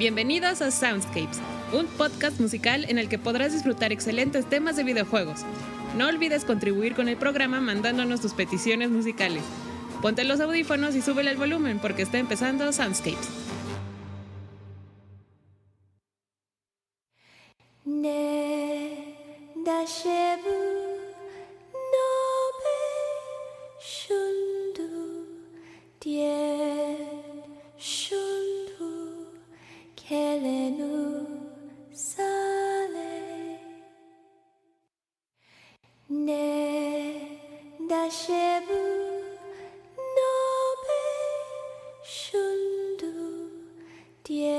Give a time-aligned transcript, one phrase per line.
[0.00, 1.42] Bienvenidos a Soundscapes,
[1.74, 5.40] un podcast musical en el que podrás disfrutar excelentes temas de videojuegos.
[5.94, 9.42] No olvides contribuir con el programa mandándonos tus peticiones musicales.
[10.00, 13.28] Ponte los audífonos y súbele el volumen porque está empezando Soundscapes.
[30.10, 30.94] Helenu
[31.92, 33.12] sale
[36.26, 36.46] ne
[37.90, 38.80] dashebu
[40.16, 41.04] nobe
[42.16, 43.12] shundu
[44.24, 44.58] tie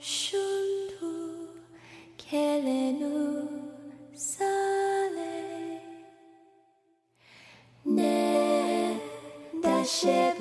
[0.00, 1.12] shundu
[2.22, 3.12] kelenu
[4.30, 5.36] sale
[7.96, 8.16] ne
[9.62, 10.37] dashebu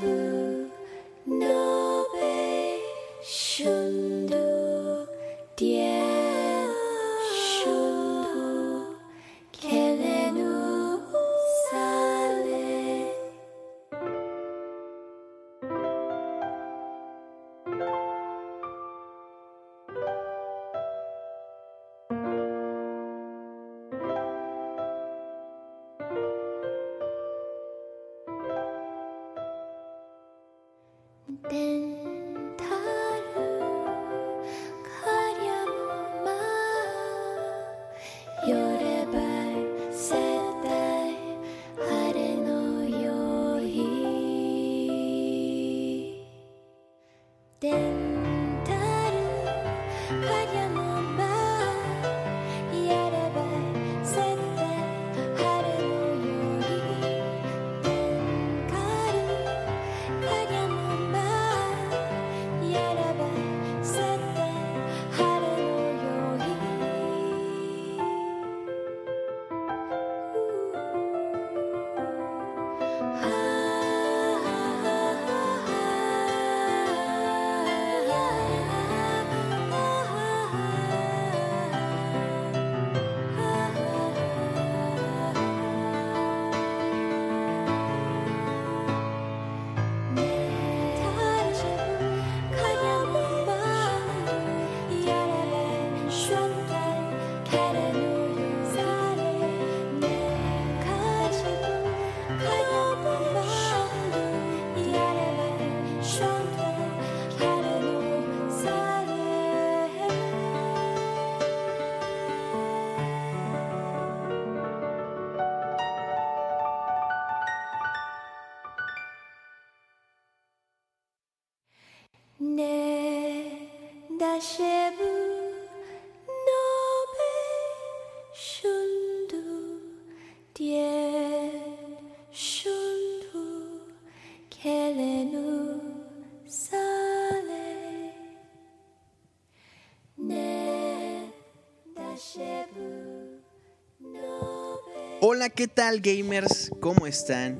[145.50, 146.72] ¿qué tal gamers?
[146.82, 147.60] ¿Cómo están?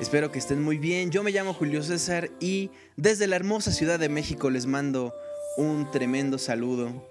[0.00, 1.10] Espero que estén muy bien.
[1.10, 5.14] Yo me llamo Julio César y desde la hermosa Ciudad de México les mando
[5.56, 7.08] un tremendo saludo.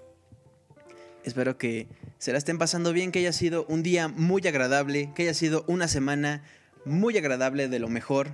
[1.24, 1.88] Espero que
[2.18, 5.64] se la estén pasando bien, que haya sido un día muy agradable, que haya sido
[5.66, 6.44] una semana
[6.84, 8.30] muy agradable de lo mejor.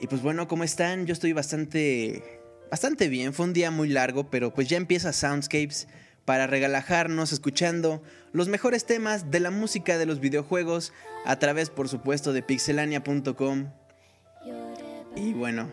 [0.00, 1.06] Y pues bueno, ¿cómo están?
[1.06, 2.40] Yo estoy bastante
[2.70, 3.34] bastante bien.
[3.34, 5.88] Fue un día muy largo, pero pues ya empieza Soundscapes
[6.24, 8.02] para regalajarnos escuchando
[8.32, 10.92] los mejores temas de la música de los videojuegos
[11.24, 13.70] a través, por supuesto, de pixelania.com.
[15.16, 15.70] Y bueno,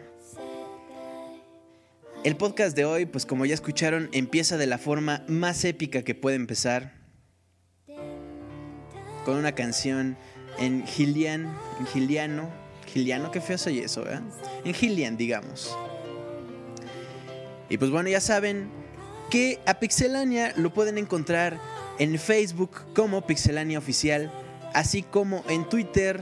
[2.24, 6.16] el podcast de hoy, pues como ya escucharon, empieza de la forma más épica que
[6.16, 6.94] puede empezar.
[9.24, 10.18] Con una canción
[10.57, 12.50] en Gilian, en Giliano,
[12.88, 14.19] Giliano, qué feo soy eso, ¿eh?
[14.66, 15.78] En Gilian, digamos.
[17.69, 18.69] Y pues bueno, ya saben,
[19.30, 21.60] que a Pixelania lo pueden encontrar
[22.00, 24.31] en Facebook como Pixelania Oficial,
[24.74, 26.22] así como en Twitter.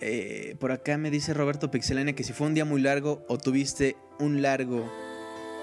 [0.00, 3.36] Eh, por acá me dice Roberto Pixelania que si fue un día muy largo o
[3.38, 4.90] tuviste un largo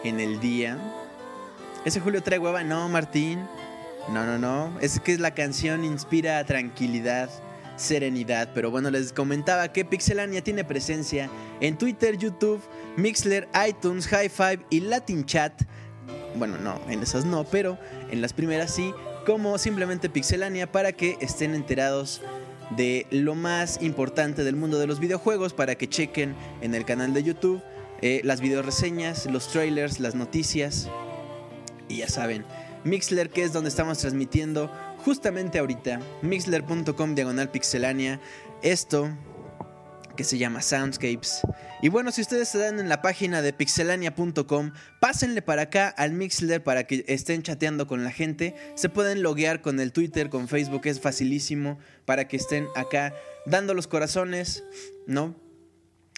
[0.04, 0.78] en el día.
[1.86, 2.64] ¿Ese Julio trae hueva?
[2.64, 3.40] No, Martín.
[4.10, 4.80] No, no, no.
[4.82, 7.30] Es que la canción inspira tranquilidad,
[7.76, 8.50] serenidad.
[8.54, 12.62] Pero bueno, les comentaba que Pixelania tiene presencia en Twitter, YouTube,
[12.98, 15.64] Mixler, iTunes, High Five y Latin Chat.
[16.36, 17.78] Bueno, no, en esas no, pero
[18.12, 18.94] en las primeras sí,
[19.26, 22.22] como simplemente Pixelania para que estén enterados
[22.72, 27.14] de lo más importante del mundo de los videojuegos para que chequen en el canal
[27.14, 27.62] de YouTube
[28.02, 30.90] eh, las videoreseñas, los trailers, las noticias.
[31.88, 32.46] Y ya saben,
[32.84, 34.72] Mixler, que es donde estamos transmitiendo
[35.04, 38.20] justamente ahorita, mixler.com diagonal pixelania.
[38.62, 39.10] Esto
[40.16, 41.42] que se llama Soundscapes.
[41.82, 46.14] Y bueno, si ustedes se dan en la página de pixelania.com, pásenle para acá al
[46.14, 48.56] Mixler para que estén chateando con la gente.
[48.76, 53.14] Se pueden loguear con el Twitter, con Facebook, es facilísimo para que estén acá
[53.46, 54.64] dando los corazones,
[55.08, 55.36] ¿no?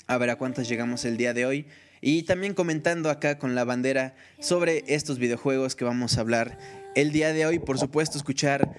[0.07, 1.67] A ver a cuántos llegamos el día de hoy.
[1.99, 6.57] Y también comentando acá con la bandera sobre estos videojuegos que vamos a hablar
[6.95, 7.59] el día de hoy.
[7.59, 8.75] Por supuesto, escuchar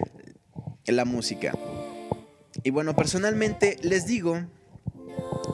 [0.86, 1.52] la música.
[2.62, 4.46] Y bueno, personalmente les digo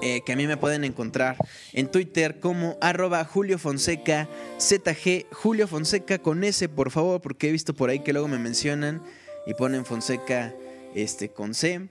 [0.06, 1.38] eh, que a mí me pueden encontrar
[1.72, 4.28] en Twitter como arroba Julio Fonseca
[4.60, 8.38] ZG, Julio Fonseca con S, por favor, porque he visto por ahí que luego me
[8.38, 9.02] mencionan
[9.46, 10.54] y ponen Fonseca
[10.94, 11.88] este, con C.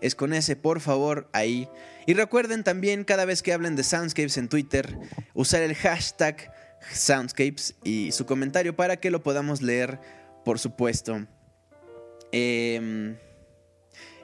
[0.00, 1.68] Es con S, por favor, ahí.
[2.04, 4.98] Y recuerden también, cada vez que hablen de Soundscapes en Twitter,
[5.32, 6.52] usar el hashtag
[6.92, 10.00] Soundscapes y su comentario para que lo podamos leer,
[10.44, 11.28] por supuesto.
[12.32, 13.14] Eh,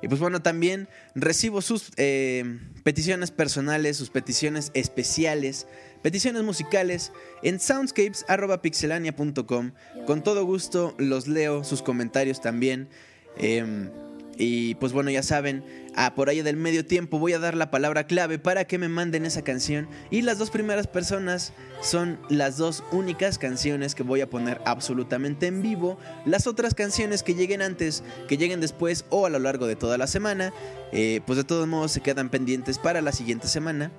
[0.02, 5.68] y pues bueno, también recibo sus eh, peticiones personales, sus peticiones especiales,
[6.02, 7.12] peticiones musicales
[7.42, 9.72] en soundscapes.pixelania.com.
[10.06, 12.88] Con todo gusto los leo, sus comentarios también.
[13.36, 13.90] Em,
[14.38, 15.64] y pues bueno, ya saben,
[15.96, 18.88] a por ahí del medio tiempo voy a dar la palabra clave para que me
[18.88, 19.88] manden esa canción.
[20.10, 21.52] Y las dos primeras personas
[21.82, 25.98] son las dos únicas canciones que voy a poner absolutamente en vivo.
[26.24, 29.98] Las otras canciones que lleguen antes, que lleguen después o a lo largo de toda
[29.98, 30.52] la semana,
[30.92, 33.90] eh, pues de todos modos se quedan pendientes para la siguiente semana.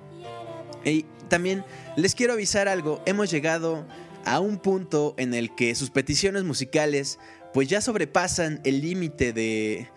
[0.86, 1.64] Y también
[1.96, 3.86] les quiero avisar algo, hemos llegado
[4.24, 7.18] a un punto en el que sus peticiones musicales
[7.52, 9.88] pues ya sobrepasan el límite de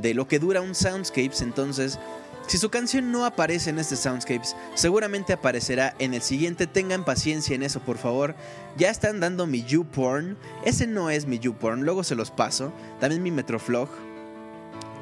[0.00, 1.98] de lo que dura un Soundscapes, entonces
[2.46, 6.68] si su canción no aparece en este Soundscapes, seguramente aparecerá en el siguiente.
[6.68, 8.36] Tengan paciencia en eso, por favor.
[8.76, 10.36] Ya están dando mi YouPorn.
[10.64, 12.72] Ese no es mi YouPorn, luego se los paso.
[13.00, 13.88] También mi Metroflog.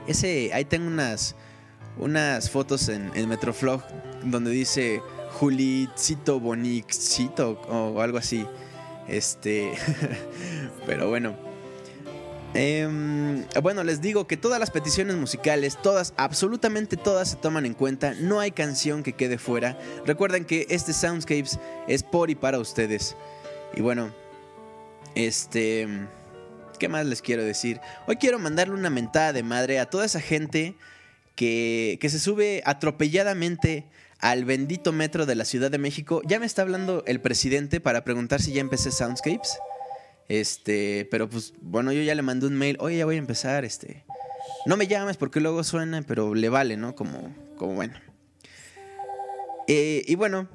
[0.06, 1.35] Ese, ahí tengo unas,
[1.99, 3.82] unas fotos en, en Metroflog
[4.23, 5.02] donde dice
[5.32, 8.46] Julicito Bonixito o algo así.
[9.06, 9.75] Este,
[10.87, 11.44] pero bueno.
[12.54, 17.74] Em, bueno, les digo que todas las peticiones musicales, todas, absolutamente todas se toman en
[17.74, 18.14] cuenta.
[18.14, 19.76] No hay canción que quede fuera.
[20.06, 21.58] Recuerden que este Soundscapes
[21.88, 23.16] es por y para ustedes.
[23.74, 24.14] Y bueno,
[25.14, 25.88] este...
[26.78, 27.80] ¿Qué más les quiero decir?
[28.06, 30.74] Hoy quiero mandarle una mentada de madre a toda esa gente
[31.36, 33.86] que, que se sube atropelladamente
[34.18, 36.20] al bendito metro de la Ciudad de México.
[36.24, 39.56] Ya me está hablando el presidente para preguntar si ya empecé Soundscapes.
[40.28, 43.64] Este, pero pues bueno, yo ya le mandé un mail, oye, ya voy a empezar,
[43.64, 44.04] este.
[44.66, 46.94] No me llames porque luego suena, pero le vale, ¿no?
[46.94, 47.94] Como, como bueno.
[49.68, 50.48] Eh, y bueno,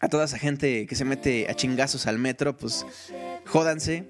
[0.00, 2.86] a toda esa gente que se mete a chingazos al metro, pues
[3.46, 4.08] jódanse.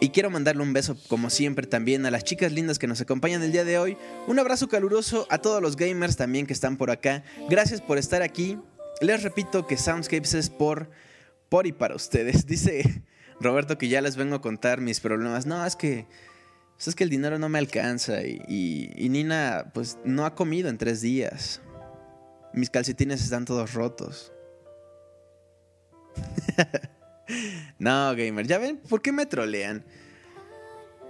[0.00, 3.42] Y quiero mandarle un beso, como siempre, también a las chicas lindas que nos acompañan
[3.42, 3.96] el día de hoy.
[4.26, 7.22] Un abrazo caluroso a todos los gamers también que están por acá.
[7.48, 8.58] Gracias por estar aquí.
[9.00, 10.90] Les repito que Soundscapes es por
[11.52, 12.46] por y para ustedes.
[12.54, 13.04] Dice
[13.38, 15.44] Roberto que ya les vengo a contar mis problemas.
[15.44, 16.06] No, es que,
[16.76, 20.78] pues es que el dinero no me alcanza y, Nina pues no ha comido en
[20.78, 21.60] tres días.
[22.54, 24.32] Mis calcetines están todos rotos.
[27.78, 29.84] no, gamer, ya ven, ¿por qué me trolean?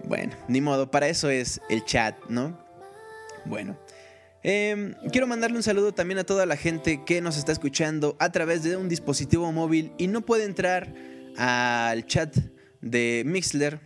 [0.04, 2.58] Bueno, ni modo, para eso es el chat, ¿no?
[3.44, 3.78] Bueno,
[4.44, 8.32] Em, quiero mandarle un saludo también a toda la gente que nos está escuchando a
[8.32, 10.92] través de un dispositivo móvil y no puede entrar
[11.36, 12.36] al chat
[12.80, 13.78] de Mixler.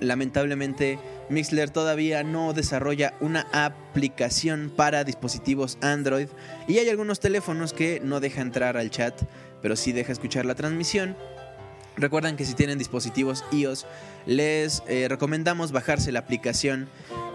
[0.00, 6.28] Lamentablemente, Mixler todavía no desarrolla una aplicación para dispositivos Android
[6.66, 9.14] y hay algunos teléfonos que no deja entrar al chat,
[9.62, 11.16] pero sí deja escuchar la transmisión.
[11.98, 13.84] Recuerden que si tienen dispositivos iOS,
[14.24, 16.88] les eh, recomendamos bajarse la aplicación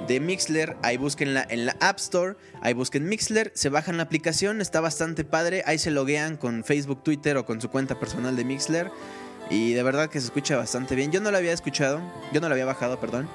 [0.07, 0.77] de Mixler.
[0.81, 2.35] Ahí búsquenla en la App Store.
[2.61, 5.63] Ahí busquen Mixler, se bajan la aplicación, está bastante padre.
[5.65, 8.89] Ahí se loguean con Facebook, Twitter o con su cuenta personal de Mixler.
[9.49, 11.11] Y de verdad que se escucha bastante bien.
[11.11, 11.99] Yo no lo había escuchado,
[12.31, 13.27] yo no lo había bajado, perdón.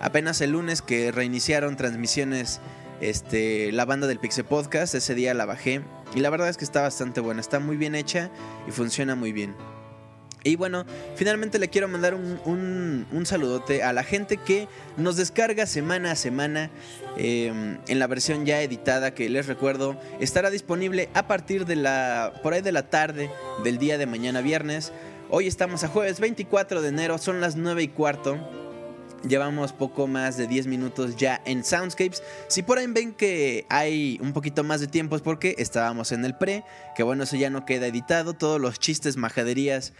[0.00, 2.60] Apenas el lunes que reiniciaron transmisiones
[3.00, 5.82] este, la banda del Pixel Podcast, ese día la bajé.
[6.14, 8.30] Y la verdad es que está bastante buena, está muy bien hecha
[8.68, 9.56] y funciona muy bien.
[10.44, 10.84] Y bueno,
[11.16, 16.70] finalmente le quiero mandar un, saludote a la gente que nos descarga semana a semana
[17.16, 22.32] em, en la versión ya editada que les recuerdo estará disponible a partir de la
[22.42, 23.30] por ahí de la tarde
[23.64, 24.92] del día de mañana viernes.
[25.28, 28.38] Hoy estamos a jueves 24 de enero, son las 9 y cuarto.
[29.26, 32.22] Llevamos poco más de 10 minutos ya en Soundscapes.
[32.46, 36.24] Si por ahí ven que hay un poquito más de tiempo es porque estábamos en
[36.24, 36.64] el pre,
[36.94, 38.32] que bueno, eso ya no queda editado.
[38.32, 39.92] Todos los chistes, majaderías,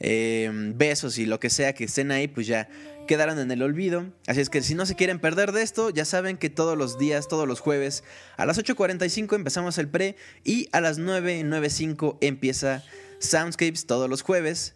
[0.00, 2.68] eh, besos y lo que sea que estén ahí, pues ya
[3.06, 4.06] quedaron en el olvido.
[4.26, 6.98] Así es que si no se quieren perder de esto, ya saben que todos los
[6.98, 8.04] días, todos los jueves,
[8.36, 12.82] a las 8.45 empezamos el pre y a las 9.95 empieza
[13.18, 14.74] Soundscapes todos los jueves.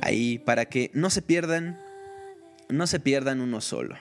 [0.00, 1.78] Ahí para que no se pierdan
[2.68, 3.96] no se pierdan uno solo.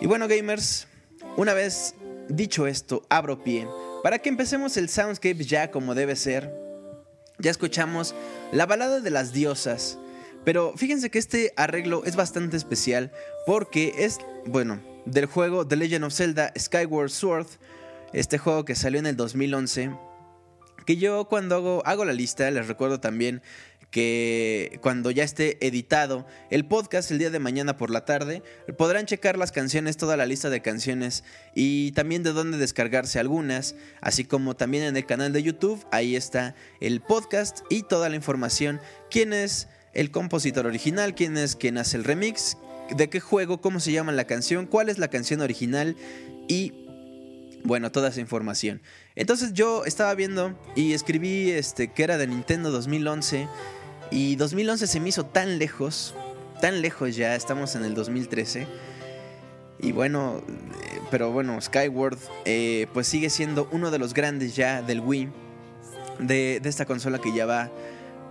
[0.00, 0.86] Y bueno, gamers,
[1.36, 1.94] una vez
[2.28, 3.66] dicho esto, abro pie.
[4.02, 6.61] Para que empecemos el soundscape ya como debe ser,
[7.38, 8.14] ya escuchamos
[8.52, 9.98] la balada de las diosas.
[10.44, 13.12] Pero fíjense que este arreglo es bastante especial
[13.46, 17.46] porque es, bueno, del juego The Legend of Zelda Skyward Sword,
[18.12, 19.92] este juego que salió en el 2011.
[20.84, 23.40] Que yo cuando hago, hago la lista, les recuerdo también
[23.92, 28.42] que cuando ya esté editado el podcast el día de mañana por la tarde,
[28.78, 33.76] podrán checar las canciones, toda la lista de canciones y también de dónde descargarse algunas,
[34.00, 38.16] así como también en el canal de YouTube, ahí está el podcast y toda la
[38.16, 38.80] información,
[39.10, 42.56] quién es el compositor original, quién es quien hace el remix,
[42.96, 45.96] de qué juego, cómo se llama la canción, cuál es la canción original
[46.48, 46.72] y
[47.64, 48.80] bueno, toda esa información.
[49.16, 53.46] Entonces yo estaba viendo y escribí este que era de Nintendo 2011
[54.12, 56.14] y 2011 se me hizo tan lejos,
[56.60, 58.66] tan lejos ya, estamos en el 2013.
[59.80, 64.82] Y bueno, eh, pero bueno, Skyward eh, pues sigue siendo uno de los grandes ya
[64.82, 65.28] del Wii,
[66.20, 67.70] de, esta consola que ya va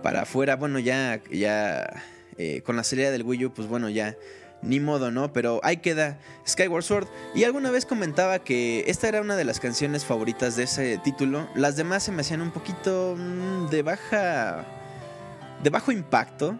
[0.02, 0.56] para afuera.
[0.56, 2.02] Bueno, ya, ya
[2.38, 4.16] eh, con la salida del Wii U, pues bueno, ya
[4.62, 5.32] ni modo, ¿no?
[5.32, 7.08] Pero ahí queda Skyward Sword.
[7.34, 11.48] Y alguna vez comentaba que esta era una de las canciones favoritas de ese título.
[11.56, 14.64] Las demás se me hacían un poquito mm, de baja
[15.62, 16.58] de bajo impacto,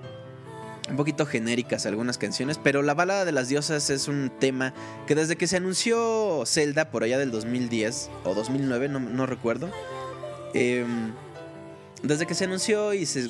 [0.89, 4.75] un poquito genéricas algunas canciones, pero la balada de las diosas es un tema
[5.07, 9.71] que desde que se anunció Zelda por allá del 2010 o 2009, no, recuerdo,
[10.55, 11.13] em,
[12.03, 13.29] desde que se anunció y se,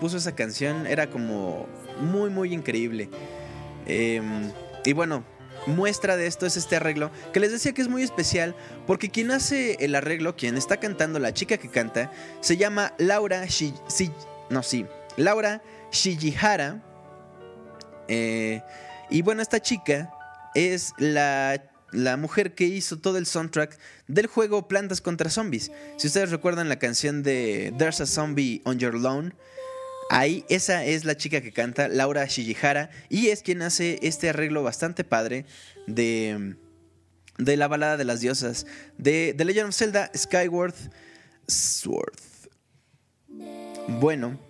[0.00, 1.66] puso esa canción era como
[2.00, 3.08] muy muy increíble.
[3.86, 4.50] Em,
[4.84, 5.24] y bueno,
[5.66, 8.54] muestra de esto es este arreglo que les decía que es muy especial
[8.86, 13.46] porque quien hace el arreglo, quien está cantando, la chica que canta, se llama Laura
[13.46, 13.72] Shi
[14.54, 14.86] no, sí.
[15.16, 16.80] Laura Shijihara.
[18.06, 18.62] Eh,
[19.10, 20.14] y bueno, esta chica
[20.54, 25.72] es la, la, mujer que hizo todo el soundtrack del juego Plantas contra Zombies.
[25.96, 29.34] Si ustedes recuerdan la canción de There's a Zombie on Your Lawn,
[30.08, 34.62] ahí esa es la chica que canta, Laura Shijihara, y es quien hace este arreglo
[34.62, 35.46] bastante padre
[35.88, 36.54] de,
[37.38, 38.66] de la balada de las diosas
[38.98, 40.76] de The Legend of Zelda Skyward
[41.48, 42.20] Sword.
[43.88, 44.43] Bueno.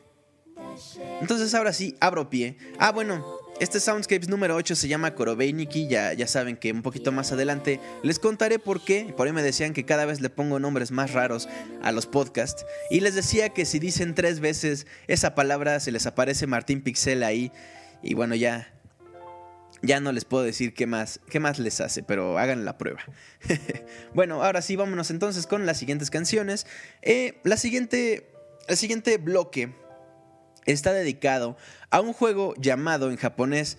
[1.21, 2.57] Entonces ahora sí, abro pie.
[2.79, 3.25] Ah, bueno,
[3.61, 7.81] este Soundscapes número 8 se llama Korobeiniki, ya, ya saben que un poquito más adelante
[8.03, 9.15] les contaré por qué.
[9.17, 11.49] Por ahí me decían que cada vez le pongo nombres más raros
[11.83, 12.67] a los podcasts.
[12.91, 17.23] Y les decía que si dicen tres veces esa palabra se les aparece Martín Pixel
[17.23, 17.53] ahí.
[18.03, 18.75] Y bueno, ya,
[19.83, 23.05] ya no les puedo decir qué más, qué más les hace, pero hagan la prueba.
[24.15, 26.67] bueno, ahora sí, vámonos entonces con las siguientes canciones.
[27.03, 28.35] Eh, la siguiente
[28.67, 29.75] el siguiente bloque
[30.67, 31.57] está dedicado
[31.91, 33.79] a un juego llamado en japonés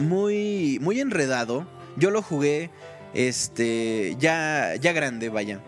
[0.00, 1.66] muy, muy enredado.
[1.96, 2.70] Yo lo jugué
[3.14, 5.60] este, ya, ya grande, vaya.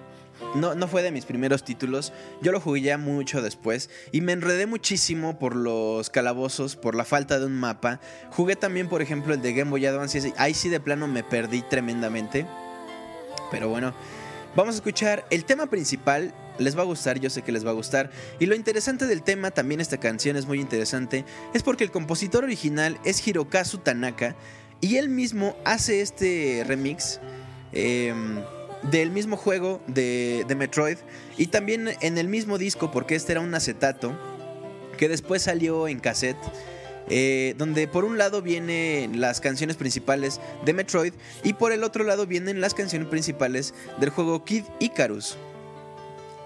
[0.54, 2.12] No, no, fue de mis primeros títulos.
[2.42, 3.88] Yo lo jugué ya mucho después.
[4.10, 8.00] Y me enredé muchísimo por los calabozos, por la falta de un mapa.
[8.30, 10.34] Jugué también, por ejemplo, el de Game Boy Advance.
[10.36, 12.46] Ahí sí de plano me perdí tremendamente.
[13.50, 13.94] Pero bueno,
[14.54, 17.70] vamos a escuchar el tema principal les va a gustar, yo sé que les va
[17.70, 18.10] a gustar.
[18.38, 22.44] Y lo interesante del tema, también esta canción es muy interesante, es porque el compositor
[22.44, 24.36] original es Hirokazu Tanaka
[24.80, 27.20] y él mismo hace este remix
[27.72, 28.40] em,
[28.90, 30.98] del mismo juego de, Metroid
[31.38, 34.18] y también en el mismo disco, porque este era un acetato
[34.98, 36.38] que después salió en cassette.
[37.08, 42.04] Eh, donde por un lado vienen las canciones principales de Metroid y por el otro
[42.04, 45.36] lado vienen las canciones principales del juego Kid Icarus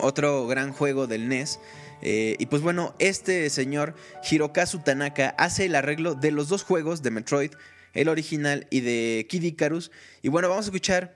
[0.00, 1.59] otro gran juego del NES.
[2.03, 3.95] Eh, y pues bueno, este señor
[4.31, 7.53] Hirokazu Tanaka hace el arreglo de los dos juegos de Metroid,
[7.95, 9.91] el original y de Kid Icarus.
[10.23, 11.15] Y bueno, vamos a escuchar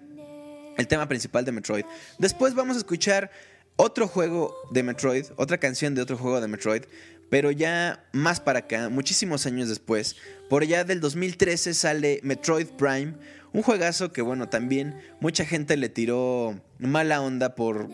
[0.77, 1.85] el tema principal de Metroid.
[2.19, 3.31] Después vamos a escuchar
[3.77, 6.83] otro juego de Metroid, otra canción de otro juego de Metroid,
[7.31, 10.17] pero ya más para acá, muchísimos años después,
[10.49, 13.15] por allá del 2013 sale Metroid Prime,
[13.53, 17.89] un juegazo que bueno, también mucha gente le tiró mala onda por,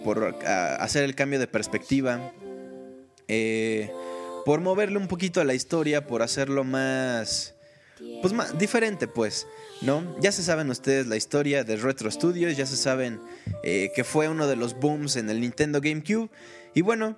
[0.46, 2.32] hacer el cambio de perspectiva,
[3.28, 3.90] eh,
[4.44, 7.54] por moverle un poquito a la historia, por hacerlo más...
[8.20, 9.46] Pues más diferente pues,
[9.80, 10.20] ¿no?
[10.20, 13.20] Ya se saben ustedes la historia de Retro Studios, ya se saben
[13.62, 16.28] eh, que fue uno de los booms en el Nintendo GameCube.
[16.74, 17.16] Y bueno...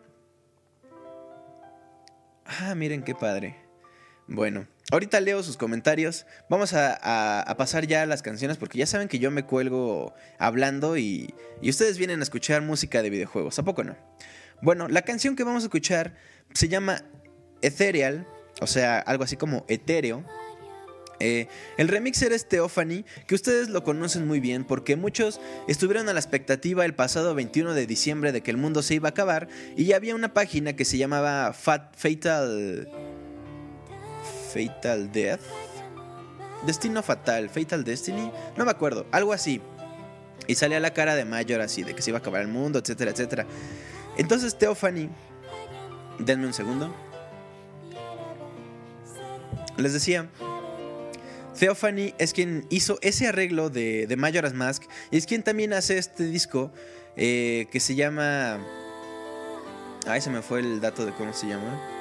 [2.44, 3.56] Ah, miren qué padre.
[4.28, 6.26] Bueno, ahorita leo sus comentarios.
[6.48, 10.96] Vamos a, pasar ya a las canciones porque ya saben que yo me cuelgo hablando
[10.96, 13.58] y, y ustedes vienen a escuchar música de videojuegos.
[13.58, 13.96] ¿A poco no?
[14.60, 16.14] Bueno, la canción que vamos a escuchar
[16.52, 17.04] se llama
[17.62, 18.26] Ethereal,
[18.60, 20.24] o sea, algo así como etéreo.
[21.20, 26.12] Eh, el remixer es Theophany, que ustedes lo conocen muy bien porque muchos estuvieron a
[26.12, 29.48] la expectativa el pasado 21 de diciembre de que el mundo se iba a acabar
[29.76, 32.88] y había una página que se llamaba Fatal
[34.58, 35.40] Fatal Death.
[36.66, 39.60] Destino Fatal, Fatal Destiny, no me acuerdo, algo así.
[40.46, 42.78] Y salía la cara de Mayor así, de que se iba a acabar el mundo,
[42.78, 43.46] etcétera, etcétera.
[44.16, 45.08] Entonces Theophany,
[46.18, 46.92] denme un segundo.
[49.76, 50.28] Les decía,
[51.56, 55.98] Theophany es quien hizo ese arreglo de, de Majora's Mask y es quien también hace
[55.98, 56.72] este disco
[57.16, 58.58] eh, que se llama...
[60.06, 61.97] Ay, se me fue el dato de cómo se llama.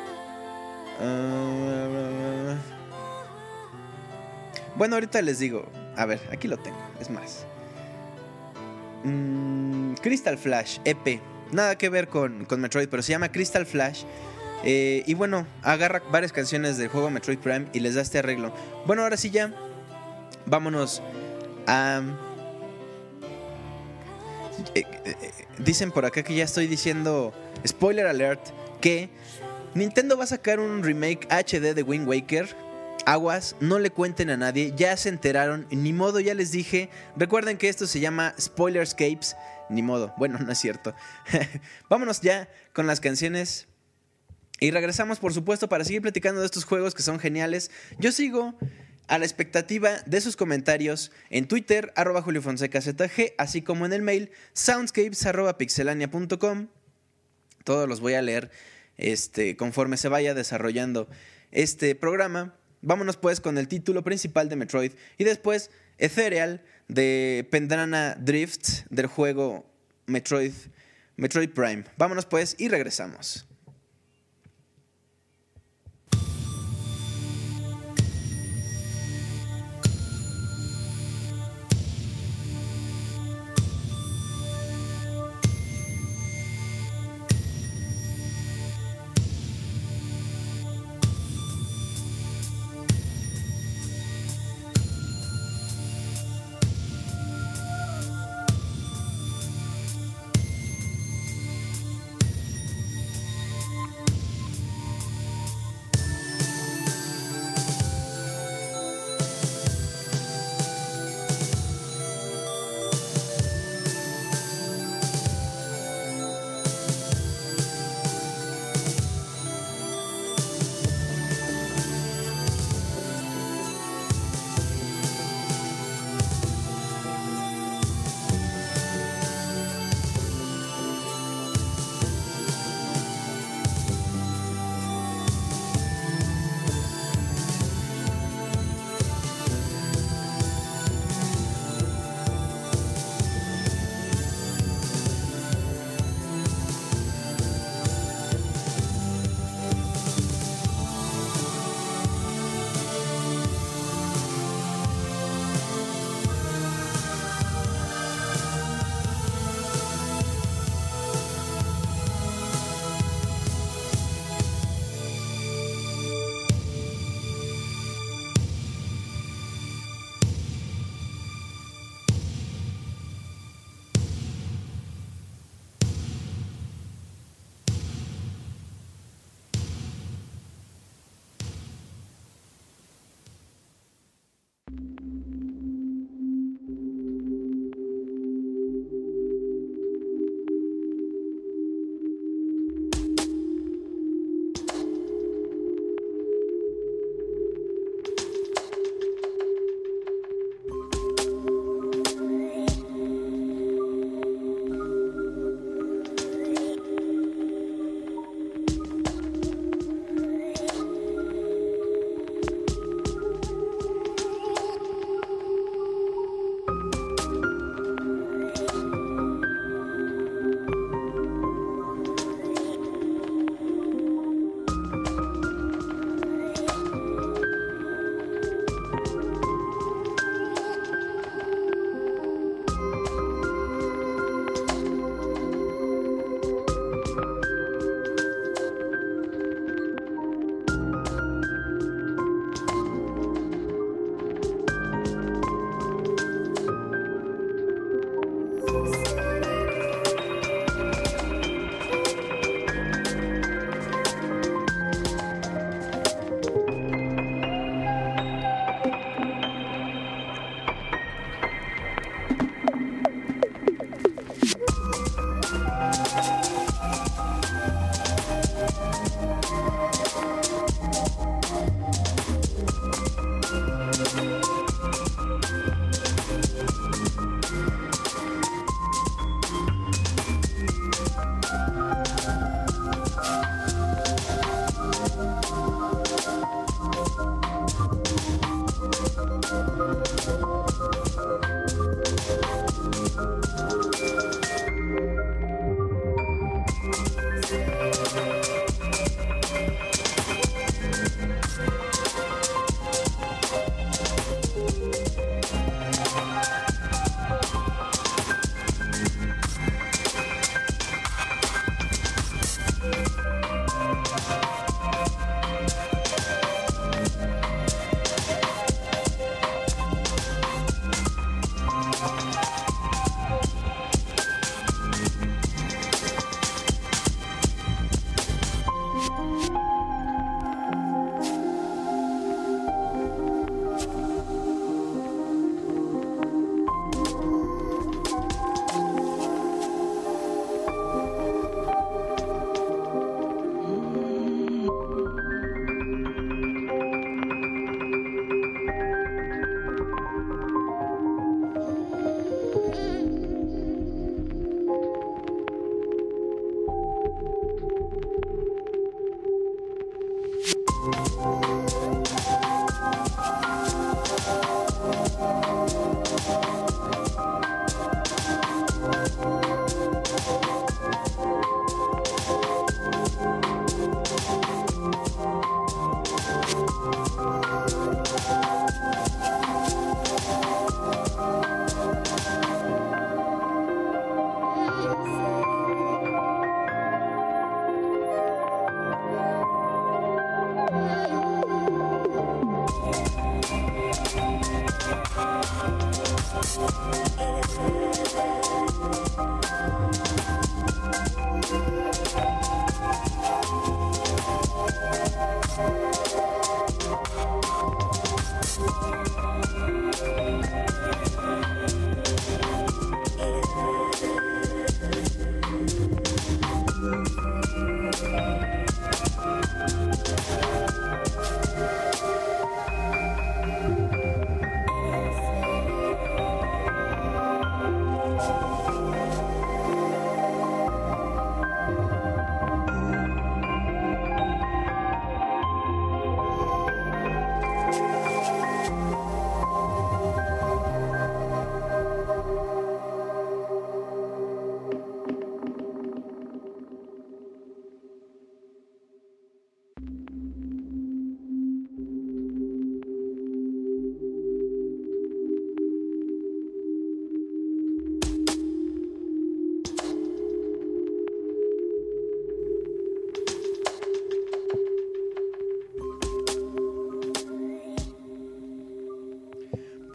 [1.00, 2.56] Ah,
[4.76, 5.66] bueno, ahorita les digo.
[5.96, 6.78] A ver, aquí lo tengo.
[7.00, 7.46] Es más.
[9.04, 11.20] Mm, Crystal Flash, EP.
[11.52, 14.04] Nada que ver con, con, Metroid, pero se llama Crystal Flash.
[14.64, 18.54] Eh, y bueno, agarra varias canciones del juego Metroid Prime y les da este arreglo.
[18.86, 19.54] Bueno, ahora sí ya.
[20.46, 21.02] Vámonos
[21.68, 22.02] a.
[24.74, 25.16] Eh, eh,
[25.60, 27.34] dicen por acá que ya estoy diciendo.
[27.66, 28.42] Spoiler alert.
[28.82, 29.10] Que
[29.78, 32.48] Nintendo va a sacar un remake HD de Wind Waker.
[33.06, 36.90] Aguas, no le cuenten a nadie, ya se enteraron, ni modo, ya les dije.
[37.16, 39.36] Recuerden que esto se llama Spoilerscapes,
[39.70, 40.96] ni modo, bueno, no es cierto.
[41.90, 43.68] Vámonos ya con las canciones.
[44.60, 47.70] Y regresamos, por supuesto, para seguir platicando de estos juegos que son geniales.
[48.00, 48.56] Yo sigo
[49.08, 53.94] a la expectativa de sus comentarios en Twitter, arroba Julio Fonseca ZG, así como en
[53.94, 55.24] el mail soundscapes
[55.60, 56.68] pixelania.com.
[57.64, 58.50] Todos los voy a leer
[58.98, 61.08] este, conforme se vaya desarrollando
[61.52, 62.56] este programa.
[62.82, 69.08] Vámonos pues con el título principal de Metroid y después Ethereal de Pendrana Drift del
[69.08, 69.66] juego
[70.06, 70.54] Metroid,
[71.16, 71.84] Metroid Prime.
[71.98, 73.47] Vámonos pues y regresamos.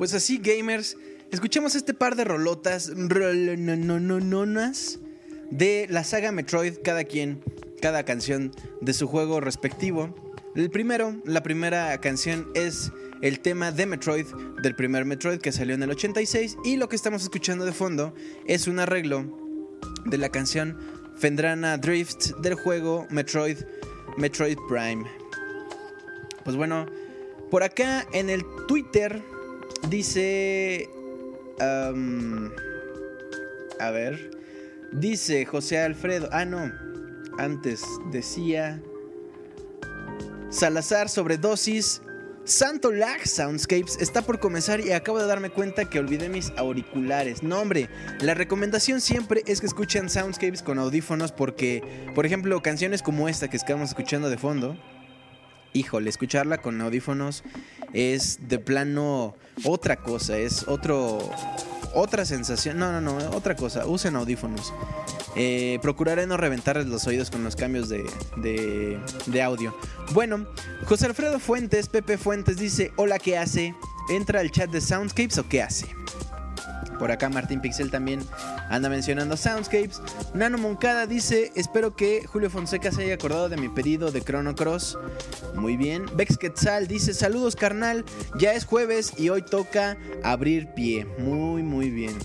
[0.03, 0.97] Pues así, gamers,
[1.31, 2.91] escuchemos este par de rolotas
[5.53, 7.41] de la saga Metroid, cada quien,
[7.81, 10.13] cada canción de su juego respectivo.
[10.57, 14.27] El primero, la primera canción es el tema de Metroid,
[14.61, 18.13] del primer Metroid que salió en el 86, y lo que estamos escuchando de fondo
[18.45, 19.25] es un arreglo
[20.05, 20.79] de la canción
[21.17, 23.59] Fendrana Drift del juego Metroid,
[24.17, 25.05] Metroid Prime.
[26.43, 26.87] Pues bueno,
[27.53, 29.23] por acá en el Twitter
[29.89, 30.89] Dice...
[33.79, 34.31] a ver.
[34.93, 36.29] Dice José Alfredo.
[36.33, 36.73] Ah, no.
[37.39, 38.83] Antes decía...
[40.51, 42.03] Salazar sobredosis.
[42.45, 47.43] Santo Lag Soundscapes está por comenzar y acabo de darme cuenta que olvidé mis auriculares.
[47.45, 47.89] No, hombre,
[48.21, 51.83] la recomendación siempre es que escuchen Soundscapes con audífonos porque,
[52.17, 54.77] por ejemplo, canciones como esta que estamos escuchando de fondo,
[55.73, 57.45] híjole, escucharla con audífonos
[57.93, 61.19] es de plano otra cosa, es otro
[61.95, 62.79] otra sensación.
[62.79, 63.87] No, no, no, otra cosa.
[63.87, 64.73] Usen audífonos.
[65.37, 68.05] Eh, procuraré no reventarles los oídos con los cambios de,
[68.37, 69.77] de, de, audio.
[70.13, 70.47] Bueno,
[70.85, 73.75] José Alfredo Fuentes, Pepe Fuentes dice: Hola, ¿qué hace?
[74.11, 75.87] ¿Entra al chat de Soundscapes o qué hace?
[76.99, 78.21] Por acá Martín Pixel también
[78.69, 80.01] anda mencionando Soundscapes.
[80.35, 84.55] Nano Moncada dice, espero que Julio Fonseca se haya acordado de mi pedido de Chrono
[84.55, 84.99] Cross.
[85.55, 86.07] Muy bien.
[86.15, 88.05] Bex Quetzal dice, saludos carnal,
[88.39, 91.07] ya es jueves y hoy toca abrir pie.
[91.19, 92.17] Muy, muy bien.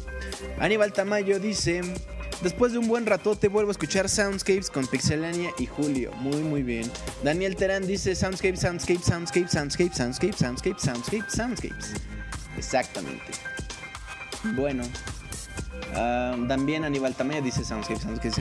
[0.59, 1.81] Aníbal Tamayo dice,
[2.41, 6.11] Después de un buen ratote vuelvo a escuchar Soundscapes con Pixelania y Julio.
[6.17, 6.89] Muy, muy bien.
[7.23, 11.93] Daniel Terán dice Soundscapes, Soundscapes, Soundscapes, Soundscapes, Soundscapes, Soundscapes, Soundscapes, Soundscapes.
[12.55, 13.31] Exactamente.
[14.43, 14.83] Bueno.
[16.47, 18.35] también Aníbal Tamayo dice Soundscapes, Soundscapes.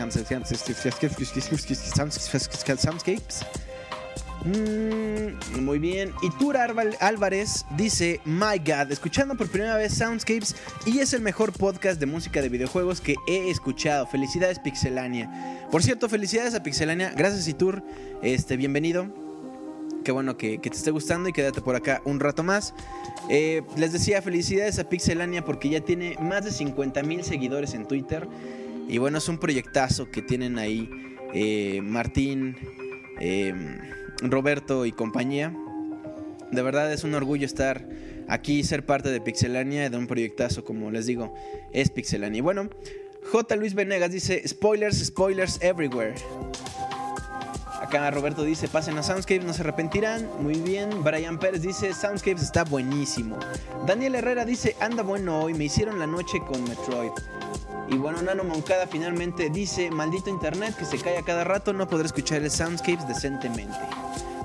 [5.60, 6.12] muy bien.
[6.22, 10.54] Y Tur Álvarez dice: My God, escuchando por primera vez Soundscapes
[10.84, 14.06] y es el mejor podcast de música de videojuegos que he escuchado.
[14.06, 15.68] Felicidades, Pixelania.
[15.70, 17.12] Por cierto, felicidades a Pixelania.
[17.16, 17.82] Gracias, Itur.
[18.22, 19.25] Este, bienvenido.
[20.06, 22.74] Qué bueno que, te esté gustando y quédate por acá un rato más.
[23.28, 27.88] Eh, les decía felicidades a Pixelania porque ya tiene más de 50 mil seguidores en
[27.88, 28.28] Twitter.
[28.88, 30.88] Y bueno, es un proyectazo que tienen ahí
[31.34, 32.56] eh, Martín,
[33.18, 33.52] eh,
[34.22, 35.52] Roberto y compañía.
[36.52, 37.88] De verdad es un orgullo estar
[38.28, 41.34] aquí, ser parte de Pixelania, de un proyectazo como les digo,
[41.72, 42.38] es Pixelania.
[42.38, 42.70] Y bueno,
[43.32, 43.56] J.
[43.56, 46.14] Luis Venegas dice, spoilers, spoilers everywhere.
[48.10, 50.28] Roberto dice, pasen a Soundscapes, no se arrepentirán.
[50.40, 51.02] Muy bien.
[51.02, 53.38] Brian Pérez dice, Soundscapes está buenísimo.
[53.86, 57.12] Daniel Herrera dice, anda bueno hoy, me hicieron la noche con Metroid.
[57.88, 61.88] Y bueno, Nano Moncada finalmente dice, maldito internet que se cae a cada rato, no
[61.88, 63.78] podré escuchar el Soundscapes decentemente.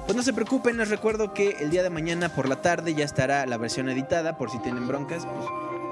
[0.06, 3.06] Pues no se preocupen, les recuerdo que el día de mañana por la tarde ya
[3.06, 5.46] estará la versión editada, por si tienen broncas, pues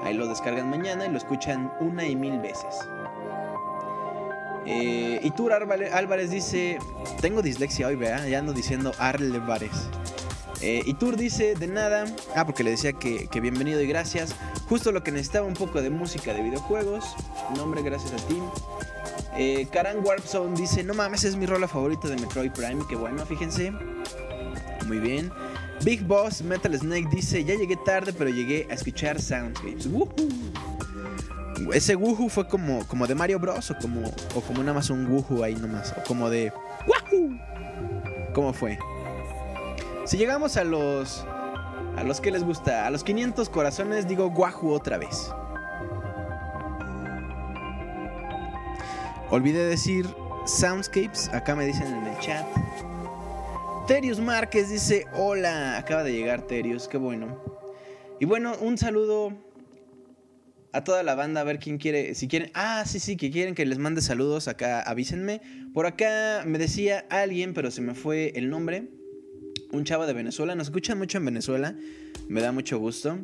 [0.04, 2.74] ahí lo descargan mañana y lo escuchan una y mil veces.
[4.72, 6.78] Eh, y Tur Álvarez dice:
[7.20, 9.72] Tengo dislexia hoy, vea, ya ando diciendo Álvarez.
[10.62, 10.84] Eh,
[11.16, 12.04] dice: De nada.
[12.36, 14.34] Ah, porque le decía que, bienvenido y gracias.
[14.68, 17.16] Justo lo que necesitaba un poco de música de videojuegos.
[17.56, 18.38] Nombre, gracias a ti.
[19.36, 20.04] Eh, Karan
[20.54, 22.86] dice: No mames, es mi rola favorita de Metroid Prime.
[22.88, 23.72] Que bueno, fíjense.
[24.86, 25.32] Muy bien.
[25.84, 29.88] Big Boss Metal Snake dice: Ya llegué tarde, pero llegué a escuchar Soundscapes
[31.72, 33.70] ese Wuhu fue como, como de Mario Bros.
[33.70, 35.94] O como, o como nada más un Wuhu ahí nomás.
[35.98, 36.52] O como de
[36.86, 37.38] Wahoo.
[38.34, 38.78] ¿Cómo fue?
[40.04, 41.26] Si llegamos a los.
[41.96, 42.86] A los que les gusta.
[42.86, 45.32] A los 500 corazones, digo Wahoo otra vez.
[49.30, 50.06] Olvidé decir
[50.46, 51.28] Soundscapes.
[51.32, 52.46] Acá me dicen en el chat.
[53.86, 55.78] Terius Márquez dice: Hola.
[55.78, 56.88] Acaba de llegar Terius.
[56.88, 57.38] Qué bueno.
[58.18, 59.32] Y bueno, un saludo
[60.72, 63.54] a toda la banda, a ver quién quiere, si quieren, ah, sí, sí, que quieren
[63.54, 65.40] que les mande saludos, acá avísenme.
[65.74, 68.88] Por acá me decía alguien, pero se me fue el nombre,
[69.72, 71.76] un chavo de Venezuela, nos escuchan mucho en Venezuela,
[72.28, 73.18] me da mucho gusto.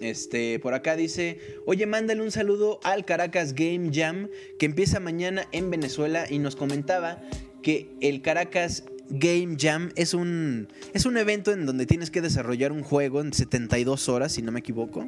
[0.00, 5.46] Este, por acá dice, oye, mándale un saludo al Caracas Game Jam que empieza mañana
[5.52, 7.22] en Venezuela y nos comentaba
[7.62, 12.72] que el Caracas Game Jam es un, es un evento en donde tienes que desarrollar
[12.72, 15.06] un juego en 72 horas, si no me equivoco.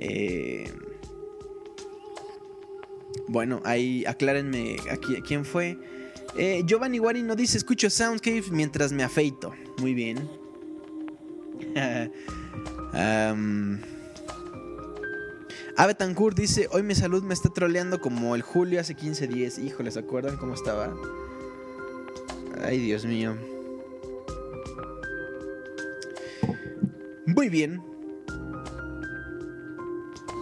[0.00, 0.72] Eh,
[3.26, 5.76] bueno, ahí aclárenme aquí, quién fue.
[6.36, 9.52] Eh, Giovanni Guarino dice, escucho Soundscape mientras me afeito.
[9.78, 10.18] Muy bien.
[12.94, 13.78] um,
[15.76, 19.58] Abetancourt dice, hoy mi salud me está troleando como el Julio hace 15 días.
[19.58, 20.94] Híjole, ¿se acuerdan cómo estaba?
[22.62, 23.36] Ay, Dios mío.
[27.26, 27.80] Muy bien.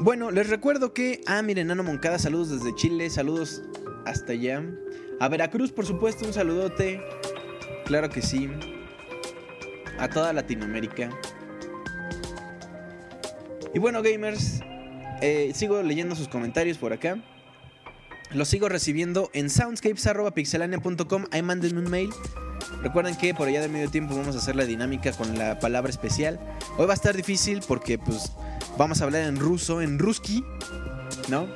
[0.00, 1.22] Bueno, les recuerdo que.
[1.26, 3.62] Ah, miren, Nano Moncada, saludos desde Chile, saludos
[4.04, 4.62] hasta allá.
[5.20, 7.02] A Veracruz, por supuesto, un saludote.
[7.86, 8.50] Claro que sí.
[9.98, 11.08] A toda Latinoamérica.
[13.72, 14.60] Y bueno, gamers,
[15.22, 17.18] eh, sigo leyendo sus comentarios por acá.
[18.32, 21.24] Los sigo recibiendo en soundscapes.pixelania.com.
[21.30, 22.10] Ahí mándenme un mail.
[22.82, 25.88] Recuerden que por allá de medio tiempo vamos a hacer la dinámica con la palabra
[25.88, 26.38] especial.
[26.76, 28.32] Hoy va a estar difícil porque pues
[28.78, 30.44] Vamos a hablar en ruso, en ruski,
[31.28, 31.46] ¿no?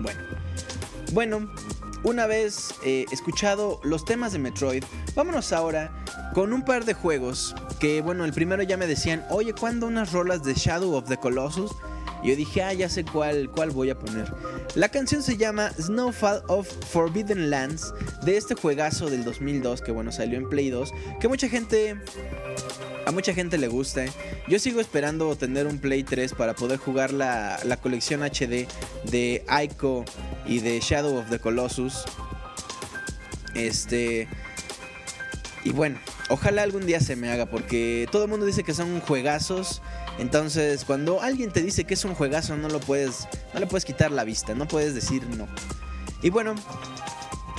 [0.00, 0.20] Bueno.
[1.12, 1.52] Bueno,
[2.04, 7.54] una vez eh, escuchado los temas de Metroid, vámonos ahora con un par de juegos
[7.80, 11.16] que, bueno, el primero ya me decían, oye, ¿cuándo unas rolas de Shadow of the
[11.16, 11.72] Colossus?
[12.22, 14.32] Y yo dije, ah, ya sé cuál, cuál voy a poner.
[14.76, 17.92] La canción se llama Snowfall of Forbidden Lands,
[18.24, 21.96] de este juegazo del 2002, que bueno, salió en Play 2, que mucha gente
[23.06, 24.04] a mucha gente le gusta.
[24.48, 28.66] Yo sigo esperando tener un Play 3 para poder jugar la, colección HD
[29.04, 30.04] de Ico
[30.46, 32.04] y de Shadow of the Colossus.
[33.54, 34.28] Este.
[35.64, 39.00] Y bueno, ojalá algún día se me haga porque todo el mundo dice que son
[39.00, 39.82] juegazos.
[40.18, 43.84] Entonces, cuando alguien te dice que es un juegazo, no lo puedes no le puedes
[43.84, 45.48] quitar la vista, no puedes decir no.
[46.22, 46.54] Y bueno,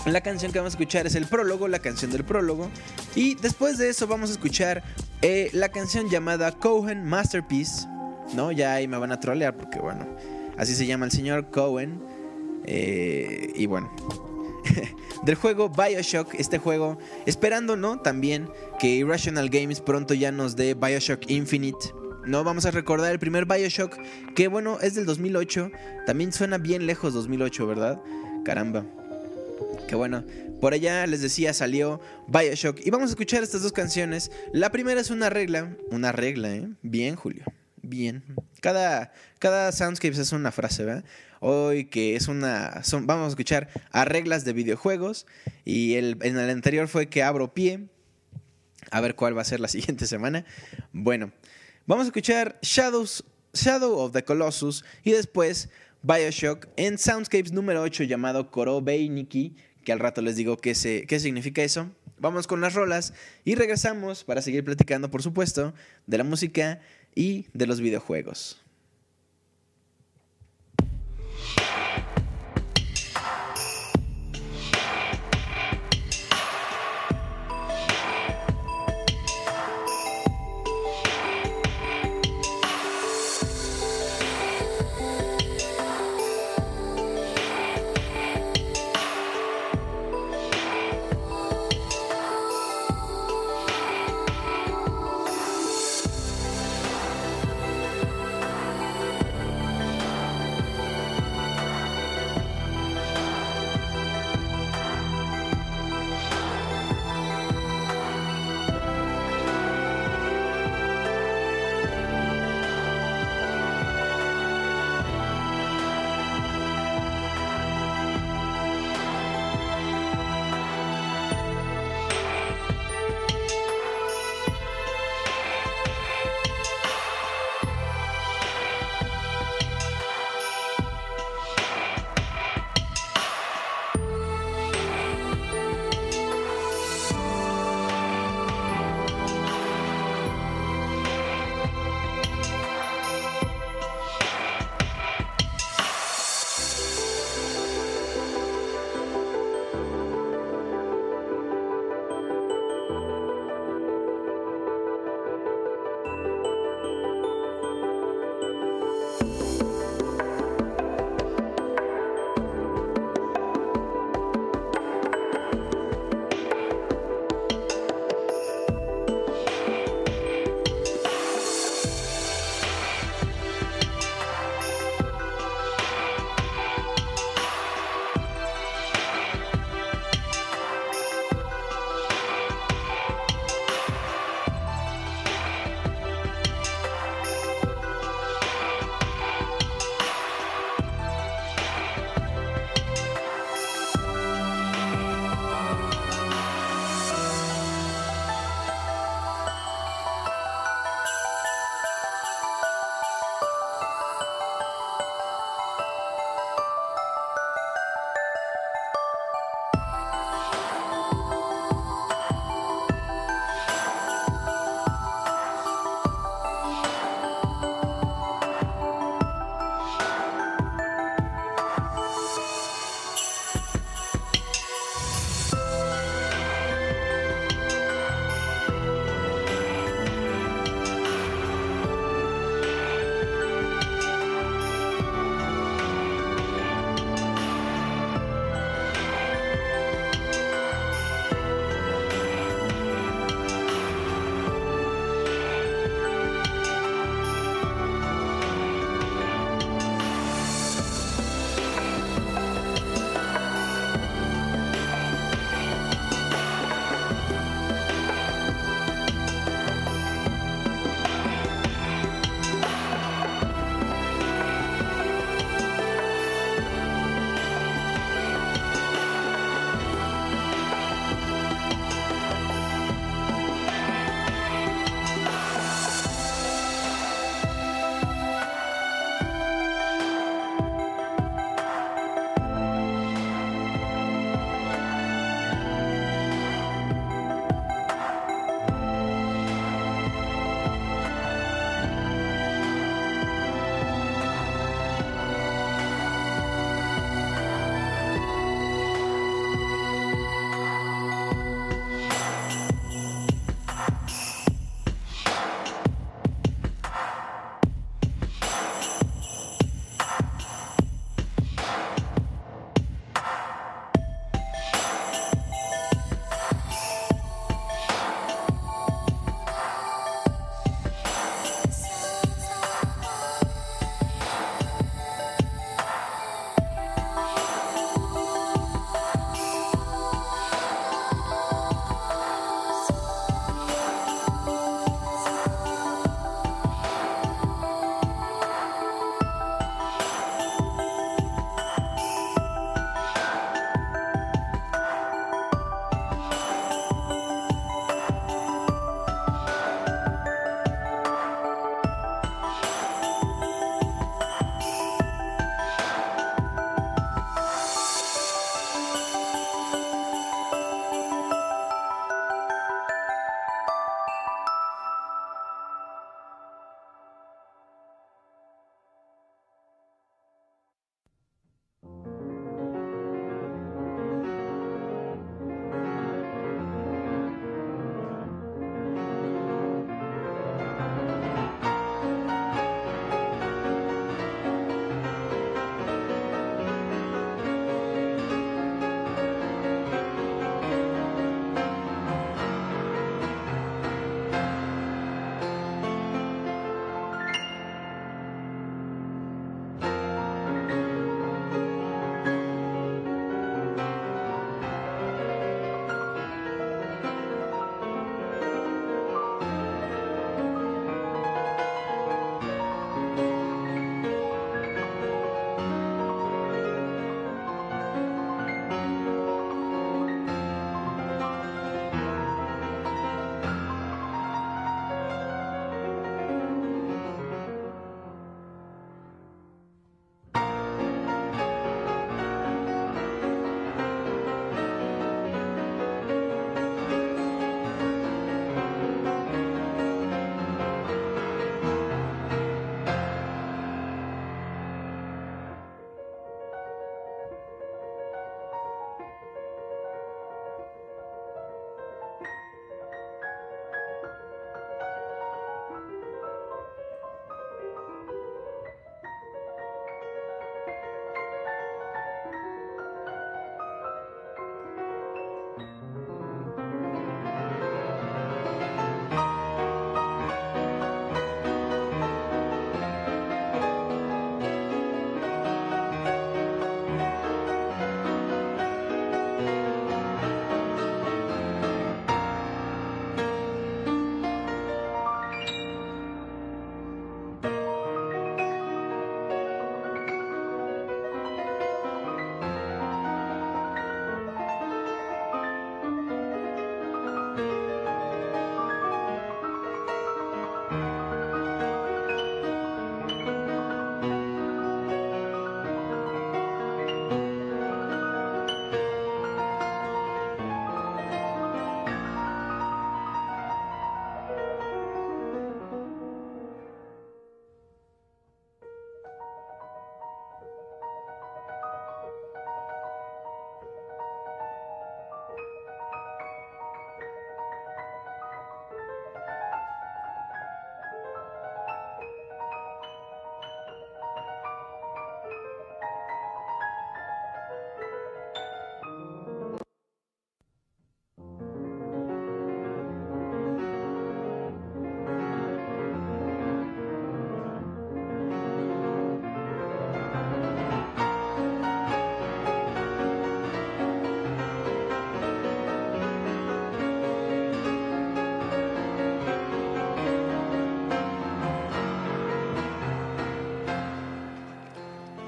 [0.05, 2.69] la canción que vamos a escuchar es el prólogo, la canción del prólogo.
[3.15, 4.83] Y después de eso vamos a escuchar
[5.21, 7.87] eh, la canción llamada Cohen Masterpiece.
[8.35, 8.51] ¿No?
[8.51, 10.07] Ya ahí me van a trolear porque, bueno,
[10.57, 12.01] así se llama el señor Cohen.
[12.65, 13.91] Eh, y bueno,
[15.23, 17.99] del juego Bioshock, este juego, esperando, ¿no?
[17.99, 21.93] También que Irrational Games pronto ya nos dé Bioshock Infinite.
[22.25, 23.97] No, vamos a recordar el primer Bioshock,
[24.35, 25.71] que bueno, es del 2008.
[26.05, 28.01] También suena bien lejos 2008, ¿verdad?
[28.45, 28.85] Caramba.
[29.87, 30.23] Que bueno,
[30.61, 34.31] por allá les decía salió Bioshock y vamos a escuchar estas dos canciones.
[34.53, 36.69] La primera es una regla, una regla, ¿eh?
[36.81, 37.43] Bien, Julio,
[37.81, 38.23] bien.
[38.61, 41.03] Cada, cada Soundscapes es una frase, ¿verdad?
[41.41, 45.27] Hoy que es una, vamos a escuchar a reglas de videojuegos
[45.65, 47.89] y el, en el anterior fue que abro pie.
[48.89, 50.45] A ver cuál va a ser la siguiente semana.
[50.93, 51.33] Bueno,
[51.85, 55.69] vamos a escuchar Shadows, Shadow of the Colossus y después
[56.03, 58.49] Bioshock en Soundscapes número 8 llamado
[59.09, 60.73] Nikki que al rato les digo qué,
[61.07, 61.89] qué significa eso.
[62.19, 65.73] Vamos con las rolas y regresamos para seguir platicando, por supuesto,
[66.07, 66.79] de la música
[67.15, 68.62] y de los videojuegos.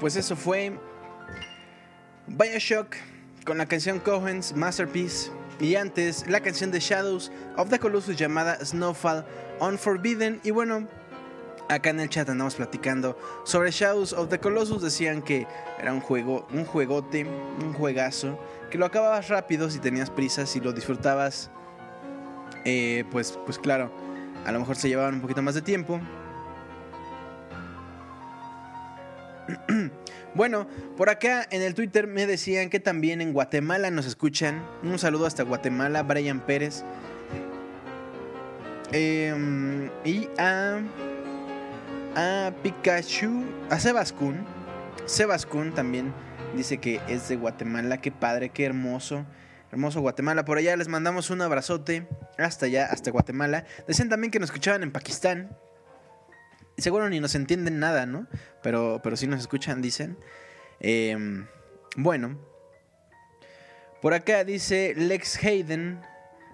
[0.06, 0.72] Pues eso fue
[2.28, 2.94] Bioshock
[3.44, 8.64] con la canción Cohen's Masterpiece y antes la canción de Shadows of the Colossus llamada
[8.64, 9.26] Snowfall
[9.58, 10.86] Unforbidden y bueno,
[11.68, 15.48] acá en el chat andamos platicando sobre Shadows of the Colossus, decían que
[15.80, 18.38] era un juego, un juegote, un juegazo,
[18.70, 21.50] que lo acababas rápido si tenías prisa, si lo disfrutabas,
[22.64, 23.90] eh, pues, pues claro,
[24.44, 26.00] a lo mejor se llevaban un poquito más de tiempo.
[30.36, 30.66] Bueno,
[30.98, 34.62] por acá en el Twitter me decían que también en Guatemala nos escuchan.
[34.82, 36.84] Un saludo hasta Guatemala, Brian Pérez.
[38.92, 40.80] Em, y a,
[42.14, 44.44] a Pikachu, a Sebascun.
[45.06, 46.12] Sebascun también
[46.54, 48.02] dice que es de Guatemala.
[48.02, 49.24] Qué padre, qué hermoso.
[49.72, 50.44] Hermoso Guatemala.
[50.44, 52.06] Por allá les mandamos un abrazote.
[52.36, 53.64] Hasta allá, hasta Guatemala.
[53.88, 55.56] Decían también que nos escuchaban en Pakistán
[56.82, 58.26] seguro ni nos entienden nada, ¿no?
[58.62, 60.18] Pero, pero sí nos escuchan, dicen.
[60.80, 61.46] Em,
[61.96, 62.38] bueno,
[64.02, 66.00] por acá dice Lex Hayden.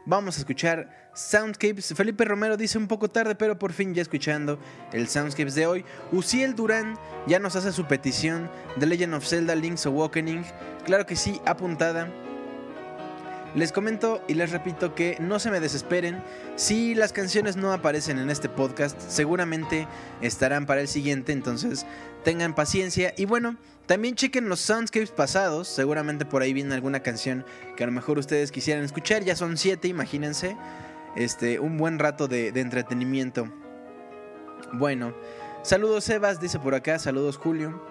[0.04, 1.94] Vamos a escuchar Soundscapes.
[1.94, 4.58] Felipe Romero dice un poco tarde, pero por fin ya escuchando
[4.92, 5.84] el Soundscapes de hoy.
[6.10, 10.44] Uciel Durán ya nos hace su petición de Legend of Zelda Link's Awakening.
[10.84, 12.10] Claro que sí, apuntada.
[13.55, 16.22] Les comento y les repito que no se me desesperen.
[16.57, 19.86] Si las canciones no aparecen en este podcast, seguramente
[20.22, 21.84] estarán para el siguiente, entonces
[22.24, 23.12] tengan paciencia.
[23.16, 27.44] Y bueno, también chequen los soundscapes pasados, seguramente por ahí viene alguna canción
[27.76, 29.22] que a lo mejor ustedes quisieran escuchar.
[29.22, 30.57] Ya son siete, imagínense.
[31.14, 33.53] Este, un buen rato de, entretenimiento.
[34.72, 35.14] Bueno,
[35.62, 37.84] saludos Sebas, dice por acá, saludos Julio.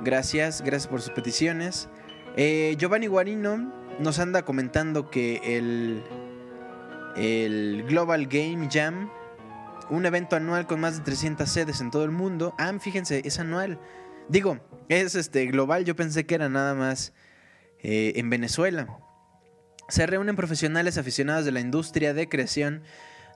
[0.00, 1.88] Gracias, gracias por sus peticiones.
[2.36, 6.02] Eh, Giovanni Guarino nos anda comentando que el,
[7.88, 9.10] Global Game Jam,
[9.90, 13.38] un evento anual con más de 300 sedes en todo el mundo, ah, fíjense, es
[13.40, 13.80] anual.
[14.28, 17.12] Digo, es este global, yo pensé que era nada más
[17.82, 18.98] eh, en Venezuela.
[19.88, 22.82] Se reúnen profesionales aficionados de la industria de creación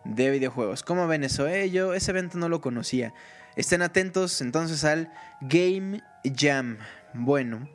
[0.05, 0.83] de videojuegos.
[0.83, 3.15] Como Venezuela, yo ese evento no lo conocía.
[3.57, 6.03] Estén atentos entonces al Game
[6.37, 6.79] Jam.
[7.15, 7.69] Bueno,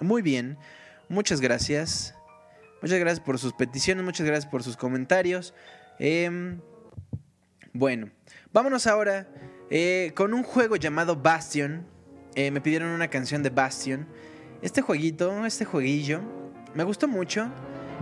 [0.00, 0.58] muy bien.
[1.08, 2.14] Muchas gracias.
[2.82, 5.54] Muchas gracias por sus peticiones, muchas gracias por sus comentarios.
[5.98, 6.60] Em,
[7.72, 8.10] bueno,
[8.52, 9.28] vámonos ahora
[9.70, 11.86] eh, con un juego llamado Bastion.
[12.34, 14.06] Eh, me pidieron una canción de Bastion.
[14.62, 16.20] Este jueguito, este jueguillo,
[16.74, 17.50] me gustó mucho.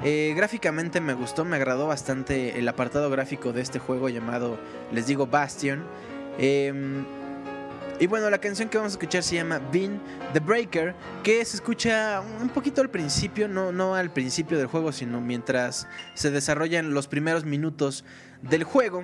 [0.04, 4.60] Eh, gráficamente me gustó, me agradó bastante el apartado gráfico de este juego llamado,
[4.92, 5.84] les digo, Bastion.
[6.38, 7.04] Em,
[8.00, 10.00] y bueno, la canción que vamos a escuchar se llama Bean
[10.32, 10.94] the Breaker,
[11.24, 15.88] que se escucha un poquito al principio, no, no al principio del juego, sino mientras
[16.14, 18.04] se desarrollan los primeros minutos
[18.42, 19.02] del juego.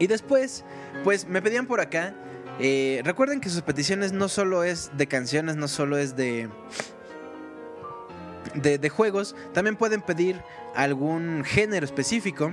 [0.00, 0.64] Y después,
[1.04, 2.14] pues me pedían por acá.
[2.58, 6.48] Eh, recuerden que sus peticiones no solo es de canciones, no solo es de,
[8.54, 10.42] de, de juegos, también pueden pedir
[10.74, 12.52] algún género específico.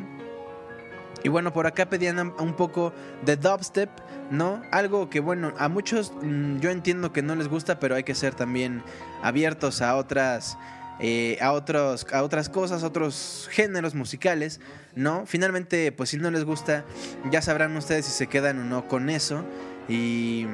[1.23, 2.93] Y bueno, por acá pedían un poco
[3.25, 3.89] de dubstep,
[4.31, 4.61] ¿no?
[4.71, 8.15] Algo que bueno, a muchos mm, yo entiendo que no les gusta, pero hay que
[8.15, 8.83] ser también
[9.21, 10.57] abiertos a otras...
[11.01, 14.59] Eh, a, otros, a otras cosas, otros géneros musicales,
[14.95, 15.25] ¿no?
[15.25, 16.83] Finalmente, pues si no les gusta,
[17.31, 19.45] ya sabrán ustedes si se quedan o no con eso.
[19.87, 20.45] Y,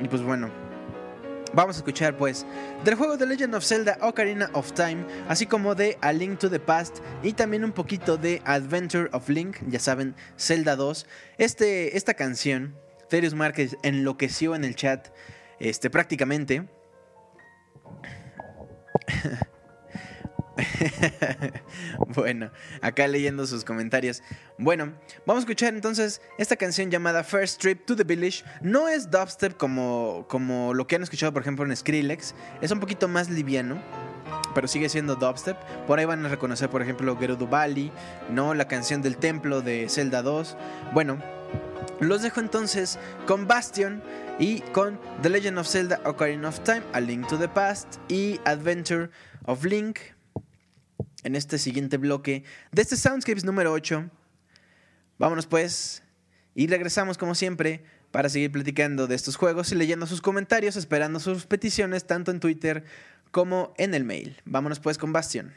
[0.00, 0.50] y pues bueno,
[1.54, 2.44] Vamos a escuchar pues
[2.84, 6.50] del juego de Legend of Zelda Ocarina of Time, así como de A Link to
[6.50, 11.06] the Past y también un poquito de Adventure of Link, ya saben, Zelda 2.
[11.38, 12.76] Este, esta canción,
[13.08, 15.08] Therius Márquez enloqueció en el chat
[15.58, 16.68] este, prácticamente.
[22.14, 22.50] bueno,
[22.80, 24.22] acá leyendo sus comentarios.
[24.58, 24.92] Bueno,
[25.26, 28.44] vamos a escuchar entonces esta canción llamada First Trip to the Village.
[28.60, 32.34] No es dubstep como, como lo que han escuchado, por ejemplo, en Skrillex.
[32.60, 33.80] Es un poquito más liviano.
[34.54, 35.56] Pero sigue siendo dubstep.
[35.86, 37.92] Por ahí van a reconocer, por ejemplo, Gerudo Valley,
[38.30, 38.54] ¿no?
[38.54, 40.56] La canción del templo de Zelda 2.
[40.92, 41.18] Bueno,
[42.00, 44.02] los dejo entonces con Bastion
[44.38, 48.40] y con The Legend of Zelda Ocarina of Time, A Link to the Past y
[48.44, 49.10] Adventure
[49.46, 49.98] of Link
[51.28, 54.10] en este siguiente bloque de este Soundscapes número 8.
[55.18, 56.02] Vámonos pues
[56.54, 61.20] y regresamos como siempre para seguir platicando de estos juegos y leyendo sus comentarios, esperando
[61.20, 62.84] sus peticiones tanto en Twitter
[63.30, 64.40] como en el mail.
[64.46, 65.52] Vámonos pues con Bastion.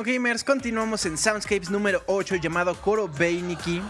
[0.00, 3.82] Bueno, gamers, continuamos en Soundscapes número 8 llamado Koro Beiniki.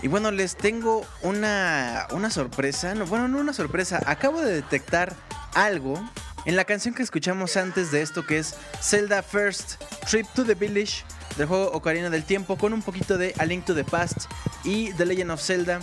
[0.00, 2.94] Y bueno, les tengo una, una sorpresa.
[2.94, 4.00] No, bueno, no una sorpresa.
[4.06, 5.14] Acabo de detectar
[5.52, 6.02] algo
[6.46, 10.54] en la canción que escuchamos antes de esto, que es Zelda First Trip to the
[10.54, 11.04] Village
[11.36, 14.30] del juego Ocarina del Tiempo, con un poquito de A Link to the Past
[14.64, 15.78] y The Legend of Zelda,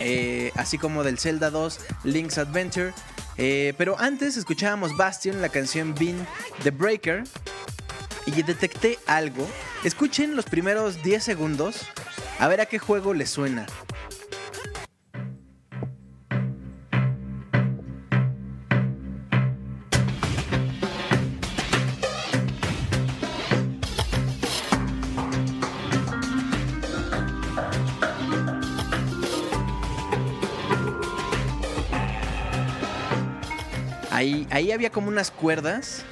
[0.00, 2.92] eh, así como del Zelda 2 Link's Adventure.
[3.42, 6.26] Eh, pero antes escuchábamos Bastion, la canción Bean
[6.62, 7.24] The Breaker,
[8.26, 9.48] y detecté algo.
[9.84, 11.86] Escuchen los primeros 10 segundos,
[12.38, 13.66] a ver a qué juego les suena.
[34.10, 36.04] Ahí, ahí había como unas cuerdas.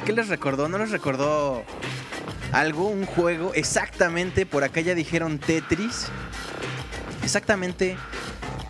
[0.00, 0.66] ¿A qué les recordó?
[0.66, 1.62] ¿No les recordó
[2.52, 2.88] algo?
[2.88, 3.52] ¿Un juego?
[3.52, 6.06] Exactamente, por acá ya dijeron Tetris.
[7.22, 7.98] Exactamente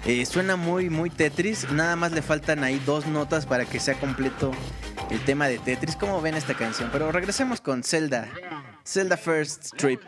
[0.07, 1.71] Eh, suena muy, muy Tetris.
[1.71, 4.51] Nada más le faltan ahí dos notas para que sea completo
[5.11, 5.95] el tema de Tetris.
[5.95, 6.89] ¿Cómo ven esta canción?
[6.91, 8.27] Pero regresemos con Zelda.
[8.85, 10.01] Zelda First Trip.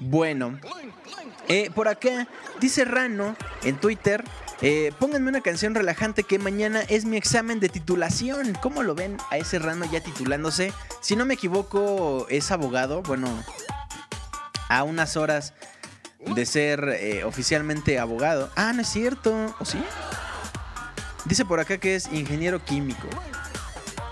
[0.00, 0.60] Bueno.
[1.48, 2.28] Eh, por acá
[2.60, 3.34] dice Rano
[3.64, 4.22] en Twitter.
[4.60, 8.56] Eh, pónganme una canción relajante que mañana es mi examen de titulación.
[8.62, 10.72] ¿Cómo lo ven a ese Rano ya titulándose?
[11.00, 13.02] Si no me equivoco, es abogado.
[13.02, 13.28] Bueno,
[14.68, 15.54] a unas horas
[16.34, 18.50] de ser eh, oficialmente abogado.
[18.54, 19.54] Ah, no es cierto.
[19.58, 19.82] ¿O sí?
[21.24, 23.08] Dice por acá que es ingeniero químico.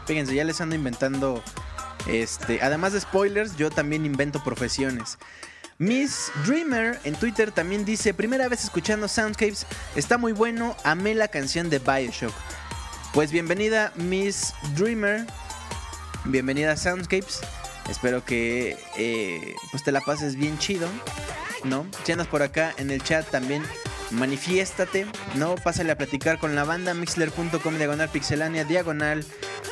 [0.07, 1.43] Fíjense, ya les ando inventando.
[2.07, 5.19] Este, además de spoilers, yo también invento profesiones.
[5.81, 9.67] Miss Dreamer en Twitter también dice: Primera vez escuchando Soundscapes,
[9.97, 12.35] está muy bueno, amé la canción de Bioshock.
[13.15, 15.27] Pues bienvenida, Miss Dreamer.
[16.27, 17.41] Bienvenida a Soundscapes.
[17.89, 20.87] Espero que eh, pues te la pases bien chido.
[21.65, 21.87] ¿no?
[22.05, 23.63] Si andas por acá en el chat también,
[24.11, 25.07] manifiéstate,
[25.37, 25.55] ¿no?
[25.55, 29.25] Pásale a platicar con la banda, mixler.com, diagonal pixelania, diagonal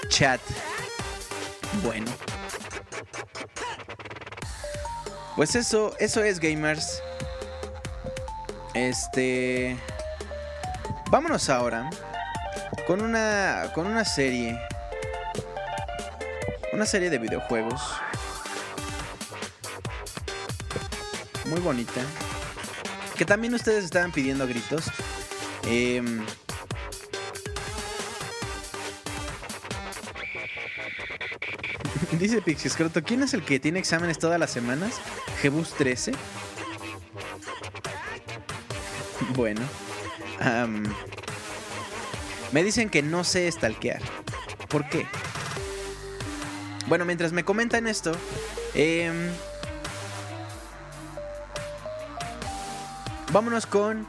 [0.08, 0.40] chat.
[1.82, 2.10] Bueno.
[5.38, 7.00] Pues eso, eso es gamers.
[8.74, 9.78] Este...
[11.12, 11.88] Vámonos ahora
[12.88, 14.58] con una, con una serie.
[16.72, 17.80] Una serie de videojuegos
[21.44, 22.00] muy bonita.
[23.16, 24.86] Que también ustedes estaban pidiendo gritos.
[25.68, 26.26] Em,
[32.18, 32.70] dice Pixie
[33.04, 35.00] ¿quién es el que tiene exámenes todas las semanas?
[35.40, 36.12] Jebus 13.
[39.34, 39.60] Bueno.
[42.52, 44.02] me dicen que no sé stalkear.
[44.68, 45.06] ¿Por qué?
[46.86, 48.12] Bueno, mientras me comentan esto,
[48.74, 49.12] eh,
[53.30, 54.06] vámonos con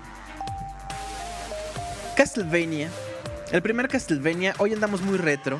[2.16, 2.90] Castlevania.
[3.52, 5.60] El primer Castlevania, hoy andamos muy retro,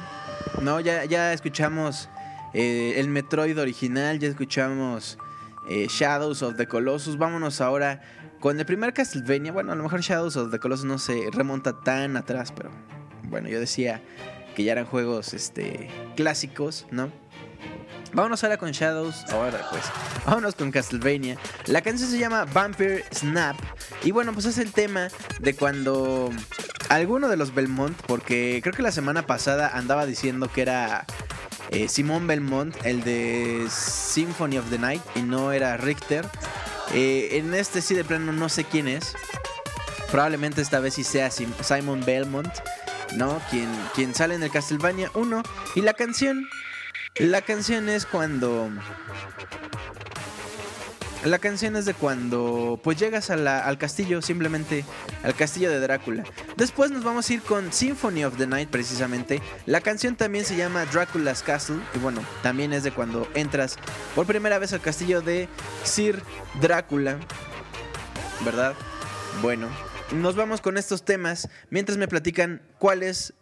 [0.62, 0.80] ¿no?
[0.80, 2.08] Ya, ya escuchamos
[2.54, 5.18] eh, el Metroid original, ya escuchamos
[5.70, 7.18] eh, Shadows of the Colossus.
[7.18, 8.02] Vámonos ahora
[8.40, 9.52] con el primer Castlevania.
[9.52, 12.72] Bueno, a lo mejor Shadows of the Colossus no se remonta tan atrás, pero
[13.24, 14.02] bueno, yo decía
[14.56, 17.12] que ya eran juegos este, clásicos, ¿no?
[18.14, 19.26] Vámonos ahora con Shadows.
[19.32, 19.84] Ahora pues.
[20.26, 21.38] Vámonos con Castlevania.
[21.68, 23.56] La canción se llama Vampire Snap.
[24.04, 26.32] Y bueno, pues es el tema de cuando
[26.90, 31.06] alguno de los Belmont, porque creo que la semana pasada andaba diciendo que era
[31.70, 36.26] eh, Simón Belmont, el de Symphony of the Night, y no era Richter.
[36.94, 39.14] Eh, en este sí de plano no sé quién es.
[40.12, 42.52] Probablemente esta vez sí sea Simon Belmont,
[43.16, 43.42] ¿no?
[43.50, 45.44] Quien, quien sale en el Castlevania 1.
[45.76, 46.48] Y la canción
[47.20, 48.70] la canción es cuando...
[51.26, 54.86] La canción es de cuando pues llegas al castillo, simplemente
[55.22, 56.24] al castillo de Drácula.
[56.56, 59.42] Después nos vamos a ir con Symphony of the Night precisamente.
[59.66, 63.76] La canción también se llama Dracula's Castle y bueno, también es de cuando entras
[64.16, 65.50] por primera vez al castillo de
[65.84, 66.22] Sir
[66.62, 67.20] Drácula.
[68.46, 68.74] ¿Verdad?
[69.42, 69.68] Bueno,
[70.14, 73.34] nos vamos con estos temas mientras me platican cuál es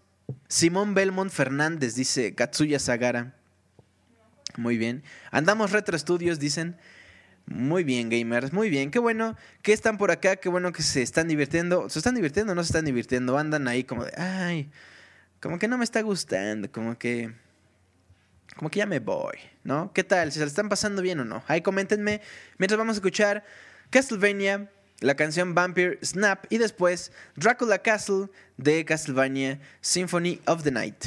[0.47, 3.35] Simón Belmont Fernández, dice Katsuya Sagara.
[4.55, 5.03] Muy bien.
[5.29, 6.77] Andamos Retro estudios, dicen.
[7.47, 8.91] Muy bien, gamers, muy bien.
[8.91, 11.89] Qué bueno que están por acá, qué bueno que se están divirtiendo.
[11.89, 13.37] ¿Se están divirtiendo o no se están divirtiendo?
[13.37, 14.69] Andan ahí como de, ay,
[15.39, 17.33] como que no me está gustando, como que...
[18.57, 19.93] Como que ya me voy, ¿no?
[19.93, 20.31] ¿Qué tal?
[20.31, 21.43] ¿Se le están pasando bien o no?
[21.47, 22.21] Ahí coméntenme.
[22.57, 23.45] Mientras vamos a escuchar
[23.91, 24.69] Castlevania,
[24.99, 31.05] la canción Vampire Snap y después Dracula Castle de Castlevania Symphony of the Night.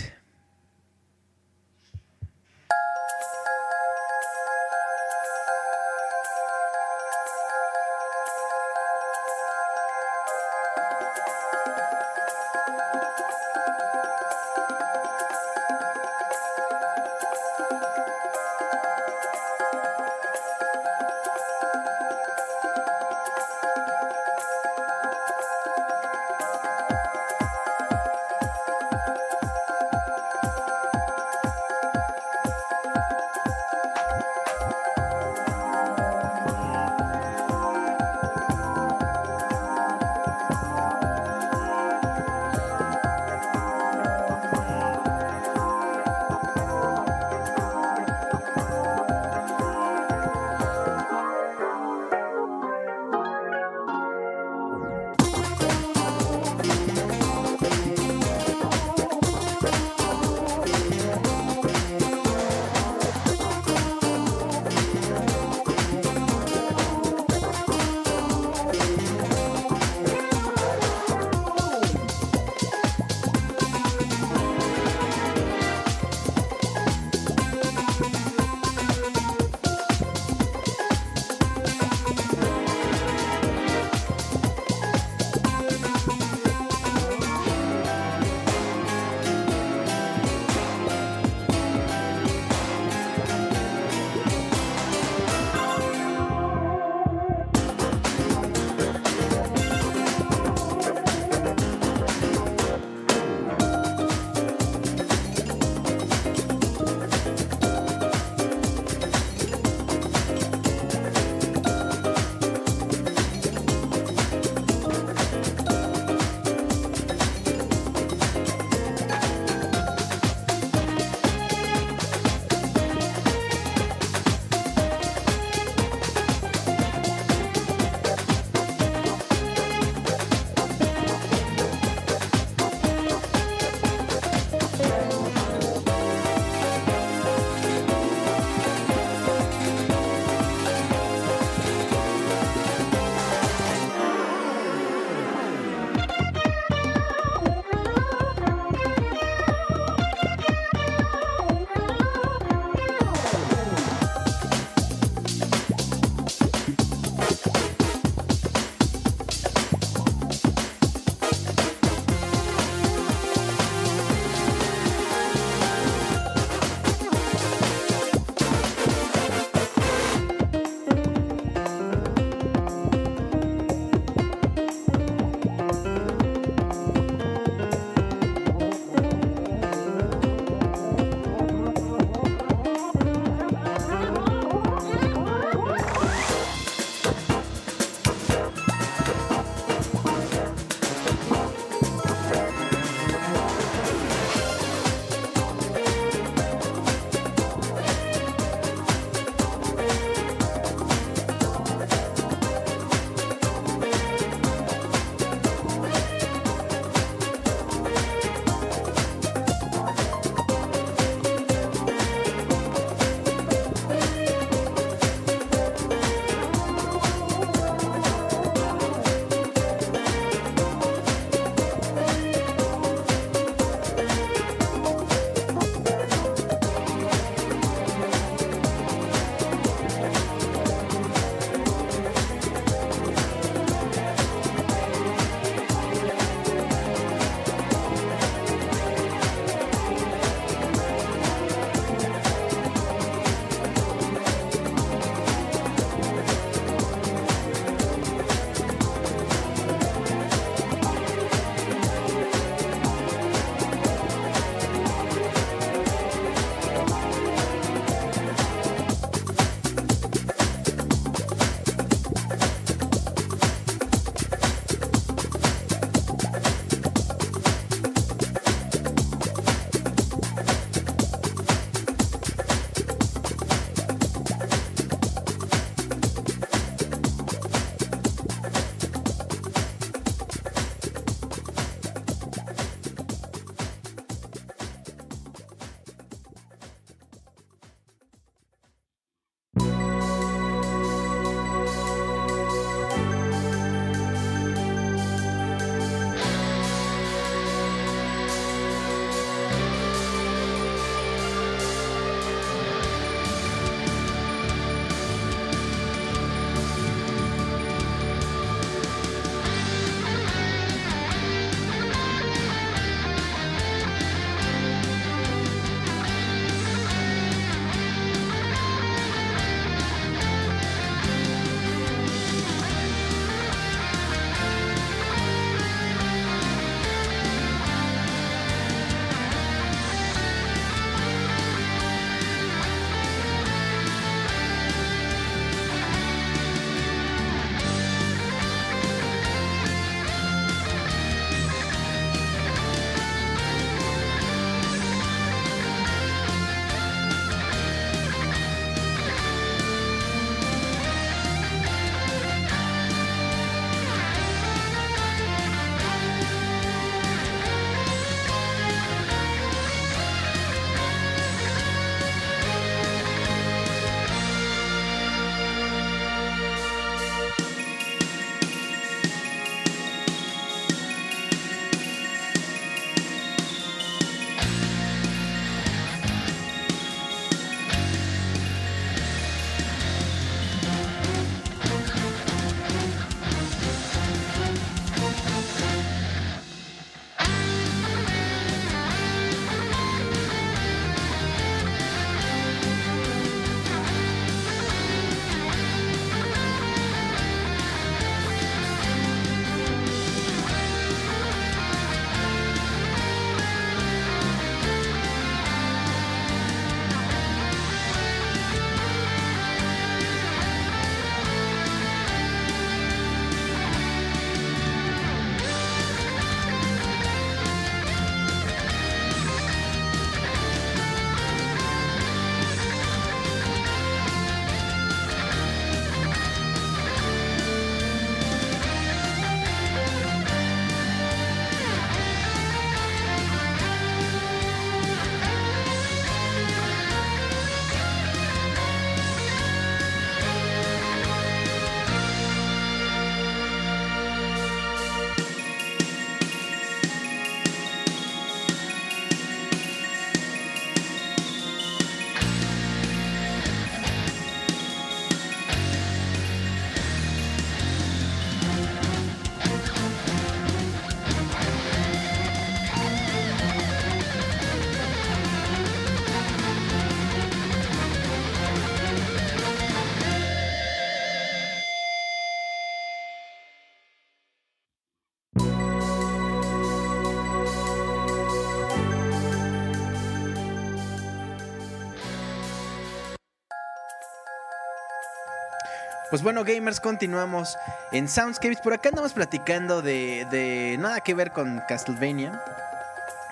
[486.10, 487.56] Pues bueno, gamers, continuamos
[487.92, 488.60] en Soundscapes.
[488.60, 492.42] Por acá andamos platicando de, de nada que ver con Castlevania.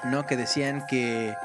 [0.05, 0.25] ¿No?
[0.27, 1.37] Que decían que,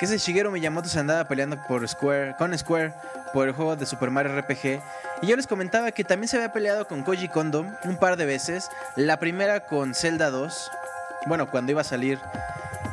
[0.00, 2.92] que ese Shigeru Miyamoto se andaba peleando por Square, con Square
[3.32, 4.82] por el juego de Super Mario RPG.
[5.22, 8.26] Y yo les comentaba que también se había peleado con Koji Kondo un par de
[8.26, 8.68] veces.
[8.96, 10.72] La primera con Zelda 2.
[11.26, 12.18] Bueno, cuando iba a salir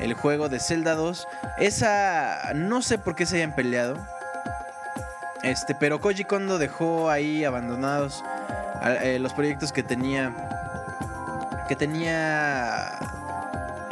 [0.02, 1.28] el juego de Zelda 2.
[1.58, 3.98] Esa no sé por qué se hayan peleado.
[5.44, 8.24] Este, pero Koji Kondo dejó ahí abandonados
[8.84, 10.34] eh, los proyectos que tenía.
[11.68, 13.00] Que tenía.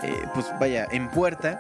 [0.04, 1.60] Eh, pues vaya, en puerta.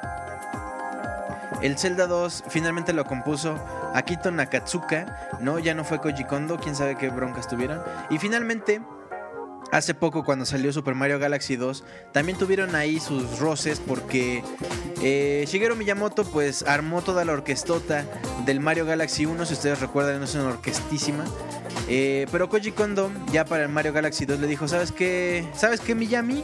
[1.62, 3.60] El Zelda 2 finalmente lo compuso
[3.94, 5.60] Akito Nakatsuka, ¿no?
[5.60, 7.82] Ya no fue Koji Kondo, quién sabe qué broncas tuvieron.
[8.10, 8.82] Y finalmente,
[9.72, 14.44] hace poco cuando salió Super Mario Galaxy 2, también tuvieron ahí sus roces porque
[15.02, 18.06] eh, Shigeru Miyamoto pues armó toda la orquestota
[18.46, 21.26] del Mario Galaxy 1, si ustedes recuerdan es una orquestísima.
[21.92, 25.48] Eh, pero Koji Kondo ya para el Mario Galaxy 2 le dijo, ¿sabes qué?
[25.56, 26.44] ¿Sabes qué Miyami?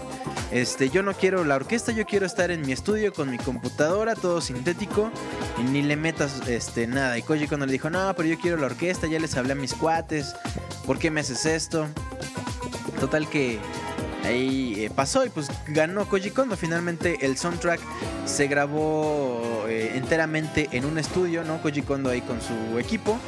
[0.52, 4.16] Este, yo no quiero la orquesta, yo quiero estar en mi estudio con mi computadora,
[4.16, 5.12] todo sintético,
[5.60, 7.18] y ni le metas este, nada.
[7.18, 9.56] Y Koji Kondo le dijo, no, pero yo quiero la orquesta, ya les hablé a
[9.56, 10.36] mis cuates,
[10.86, 11.88] ¿por qué me haces esto?
[13.06, 13.60] Total que
[14.24, 16.58] ahí eh, pasó y pues ganó Koji Kondo.
[16.58, 17.80] Finalmente el soundtrack
[18.26, 21.62] se grabó eh, enteramente en un estudio, ¿no?
[21.62, 23.20] Koji Kondo ahí con su equipo.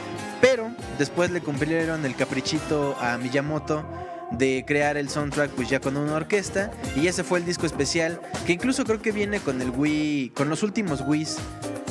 [0.42, 3.86] Pero después le cumplieron el caprichito a Miyamoto
[4.32, 8.20] de crear el soundtrack pues ya con una orquesta y ese fue el disco especial
[8.48, 11.38] que incluso creo que viene con el Wii, con los últimos Wii's,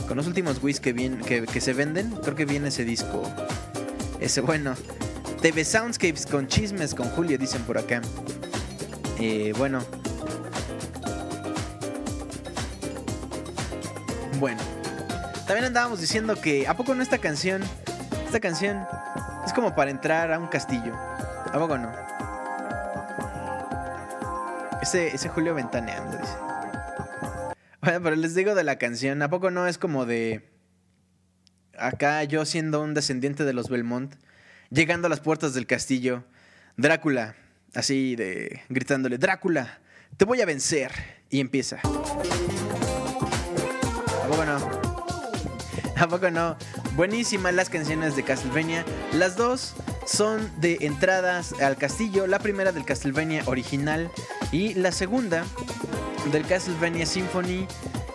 [0.09, 3.22] con los últimos Wii's que, que, que se venden, creo que viene ese disco.
[4.18, 4.74] Ese bueno.
[5.41, 8.01] TV Soundscapes con chismes con Julio, dicen por acá.
[9.18, 9.84] Eh, bueno.
[14.39, 14.61] Bueno.
[15.47, 17.62] También andábamos diciendo que, ¿a poco no esta canción?
[18.24, 18.84] Esta canción
[19.45, 20.95] es como para entrar a un castillo.
[20.95, 21.93] ¿A poco no?
[24.82, 26.34] Ese, ese Julio ventaneando, dice.
[27.80, 30.50] Bueno, pero les digo de la canción, ¿a poco no es como de...
[31.79, 34.14] Acá yo siendo un descendiente de los Belmont,
[34.77, 36.23] llegando a las puertas del castillo,
[36.77, 37.35] Drácula,
[37.75, 39.81] así de gritándole, Drácula,
[40.19, 41.17] te voy a vencer.
[41.29, 41.81] Y empieza.
[41.81, 41.89] ¿A
[44.29, 44.71] poco no?
[45.97, 46.57] ¿A poco no?
[46.93, 48.85] Buenísimas las canciones de Castlevania.
[49.13, 49.75] Las dos
[50.07, 52.29] son de entradas al castillo.
[52.29, 54.09] La primera del Castlevania original
[54.53, 55.45] y la segunda
[56.31, 57.67] del Castlevania Symphony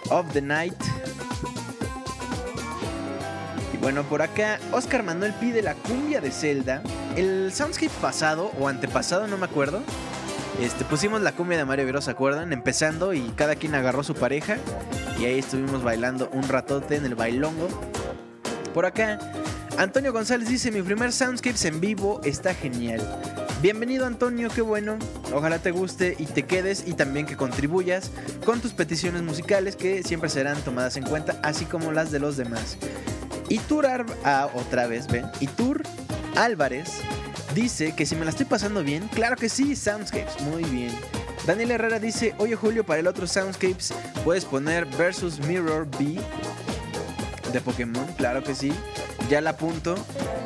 [0.10, 0.82] of the Night.
[3.82, 6.84] Bueno, por acá Oscar Manuel pide la cumbia de Zelda.
[7.16, 9.82] El soundscape pasado o antepasado, no me acuerdo.
[10.62, 12.54] Este, pusimos la cumbia de Mario Bros, ¿se acuerdan?
[12.54, 14.58] Empezando y cada quien agarró su pareja.
[15.20, 17.70] Y ahí estuvimos bailando un ratote en el bailongo.
[18.72, 19.18] Por acá,
[19.80, 23.02] Antonio González dice: Mi primer Soundscapes en vivo está genial.
[23.64, 25.00] Bienvenido Antonio, qué bueno.
[25.34, 28.12] Ojalá te guste y te quedes y también que contribuyas
[28.46, 32.38] con tus peticiones musicales que siempre serán tomadas en cuenta, así como las de los
[32.38, 32.78] demás.
[33.52, 33.86] Y Tur
[34.24, 35.30] ah, otra vez, ven.
[36.38, 36.90] Álvarez
[37.54, 40.98] dice que si me la estoy pasando bien, claro que sí, Soundscapes, muy bien.
[41.46, 46.18] Daniel Herrera dice, oye Julio, para el otro Soundscapes puedes poner versus Mirror B
[47.52, 48.72] de Pokémon, claro que sí.
[49.30, 49.96] Ya la apunto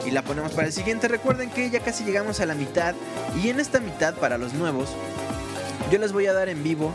[0.03, 1.07] y la ponemos para el siguiente.
[1.07, 2.95] Recuerden que ya casi llegamos a la mitad
[3.39, 4.89] y en esta mitad para los nuevos
[5.91, 6.91] yo les voy a dar en vivo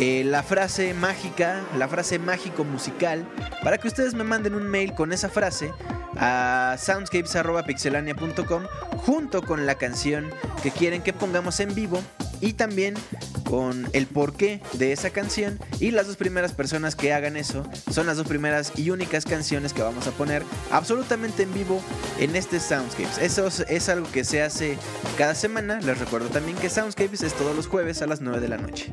[0.00, 3.28] eh, la frase mágica, la frase mágico musical,
[3.64, 5.72] para que ustedes me manden un mail con esa frase
[6.16, 8.62] a soundscapes.pixelania.com
[8.98, 10.30] junto con la canción
[10.62, 12.00] que quieren que pongamos en vivo
[12.40, 12.94] y también
[13.42, 18.06] con el porqué de esa canción y las dos primeras personas que hagan eso son
[18.06, 21.82] las dos primeras y únicas canciones que vamos a poner absolutamente en vivo
[22.20, 23.18] en este Soundscapes.
[23.18, 24.78] Eso es algo que se hace
[25.16, 25.80] cada semana.
[25.80, 28.92] Les recuerdo también que Soundscapes es todos los jueves a las 9 de la noche.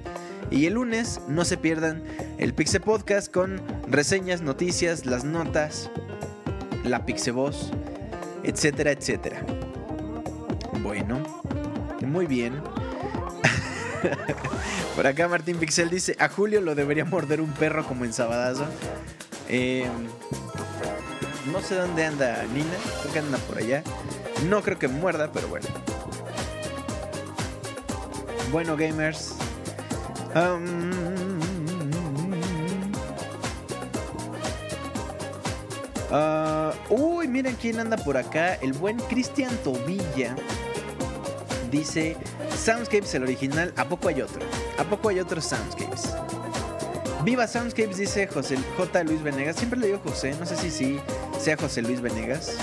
[0.52, 2.04] Y el lunes no se pierdan
[2.38, 5.90] el Pixel Podcast con reseñas, noticias, las notas,
[6.84, 7.72] la Pixel Voz,
[8.44, 9.46] etcétera, etcétera.
[10.84, 11.20] Bueno,
[12.06, 12.62] muy bien.
[14.96, 18.66] Por acá Martín Pixel dice, a Julio lo debería morder un perro como en Sabadazo.
[19.50, 19.90] Em,
[21.52, 23.84] no sé dónde anda Nina, creo que anda por allá.
[24.48, 25.68] No creo que muerda, pero bueno.
[28.52, 29.36] Bueno, gamers.
[36.12, 38.56] Uh, uy, miren quién anda por acá.
[38.56, 40.36] El buen Cristian Tobilla.
[41.72, 42.18] Dice,
[42.54, 44.42] Soundscapes el original, ¿a poco hay otro?
[44.78, 46.14] ¿A poco hay otros Soundscapes?
[47.24, 49.04] Viva Soundscapes, dice José J.
[49.06, 49.56] Luis Venegas.
[49.56, 51.00] Siempre le digo José, no sé si sí
[51.40, 52.58] sea José Luis Venegas.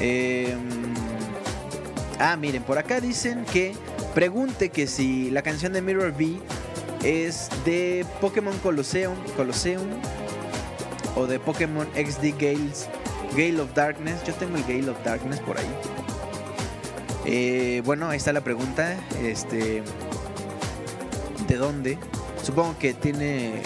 [0.00, 0.56] Eh,
[2.20, 3.74] ah, miren, por acá dicen que
[4.14, 6.38] pregunte que si la canción de Mirror B
[7.04, 9.88] es de Pokémon Colosseum, Colosseum
[11.16, 12.88] o de Pokémon XD Gales,
[13.32, 14.22] Gale of Darkness.
[14.24, 15.70] Yo tengo el Gale of Darkness por ahí.
[17.24, 18.96] Eh, bueno, ahí está la pregunta.
[19.22, 19.82] Este,
[21.46, 21.98] ¿de dónde?
[22.42, 23.62] Supongo que tiene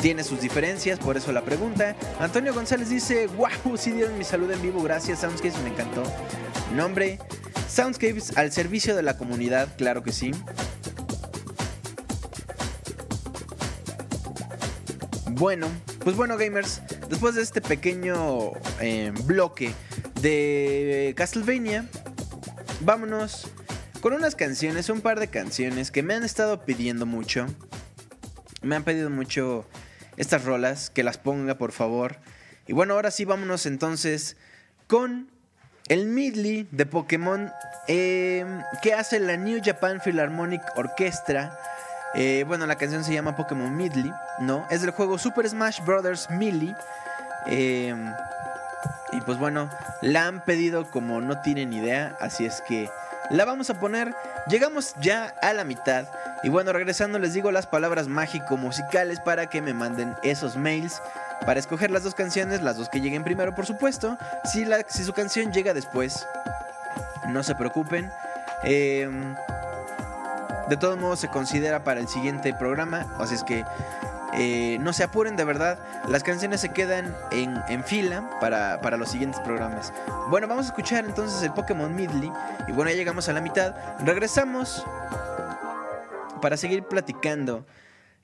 [0.00, 1.94] tiene sus diferencias, por eso la pregunta.
[2.18, 6.02] Antonio González dice, wow, sí dieron mi salud en vivo, gracias Soundscapes, me encantó.
[6.74, 7.20] Nombre,
[7.72, 10.32] Soundscapes al servicio de la comunidad, claro que sí.
[15.30, 15.68] Bueno,
[16.04, 19.72] pues bueno gamers, después de este pequeño eh, bloque
[20.20, 21.86] de Castlevania,
[22.82, 23.48] vámonos
[24.02, 27.46] con unas canciones, un par de canciones que me han estado pidiendo mucho.
[28.60, 29.66] Me han pedido mucho
[30.18, 32.18] estas rolas, que las ponga por favor.
[32.66, 34.36] Y bueno, ahora sí vámonos entonces
[34.88, 35.32] con
[35.88, 37.52] el medley de Pokémon
[37.88, 38.44] eh,
[38.82, 41.58] que hace la New Japan Philharmonic Orchestra.
[42.14, 44.66] Eh, bueno, la canción se llama Pokémon Medley, ¿no?
[44.70, 46.28] Es del juego Super Smash Bros.
[46.30, 46.74] Melee.
[47.46, 47.94] Eh,
[49.12, 49.68] y pues bueno,
[50.00, 52.88] la han pedido como no tienen idea, así es que
[53.30, 54.14] la vamos a poner.
[54.48, 56.06] Llegamos ya a la mitad.
[56.42, 61.00] Y bueno, regresando les digo las palabras mágico-musicales para que me manden esos mails.
[61.46, 64.16] Para escoger las dos canciones, las dos que lleguen primero, por supuesto.
[64.44, 64.64] Si,
[65.04, 66.26] su canción llega después,
[67.28, 68.10] no se preocupen.
[68.64, 69.34] Em,
[70.68, 73.06] de todos modos, se considera para el siguiente programa.
[73.18, 73.64] Así es que
[74.34, 75.78] eh, no se apuren, de verdad.
[76.08, 79.92] Las canciones se quedan en, fila para, para, los siguientes programas.
[80.30, 82.32] Bueno, vamos a escuchar entonces el Pokémon Midley.
[82.68, 83.74] Y bueno, ya llegamos a la mitad.
[84.04, 84.84] Regresamos
[86.40, 87.66] para seguir platicando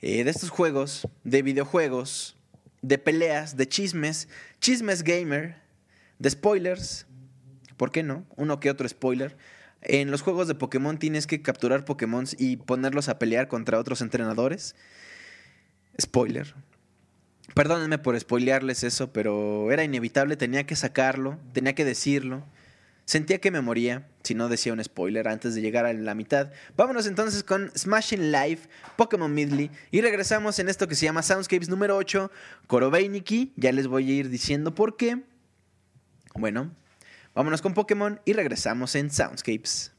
[0.01, 2.38] eh, de estos juegos, de videojuegos,
[2.83, 4.29] de peleas, de chismes,
[4.61, 5.57] chismes gamer,
[6.19, 7.07] de spoilers.
[7.77, 8.27] ¿Por qué no?
[8.37, 9.37] Uno que otro spoiler.
[9.83, 14.01] En los juegos de Pokémon tienes que capturar Pokémon y ponerlos a pelear contra otros
[14.01, 14.75] entrenadores.
[16.01, 16.55] Spoiler.
[17.55, 22.45] Perdónenme por spoilearles eso, pero era inevitable, tenía que sacarlo, tenía que decirlo.
[23.09, 26.53] Sentía que me moría si no decía un spoiler antes de llegar a la mitad.
[26.77, 31.71] Vámonos entonces con Smashing Life, Pokémon Midley y regresamos en esto que se llama Soundscapes
[31.71, 32.31] número 8,
[32.67, 33.55] Korobeiniki.
[33.57, 35.23] Ya les voy a ir diciendo por qué.
[36.35, 36.71] Bueno,
[37.35, 39.93] vámonos con Pokémon y regresamos en Soundscapes.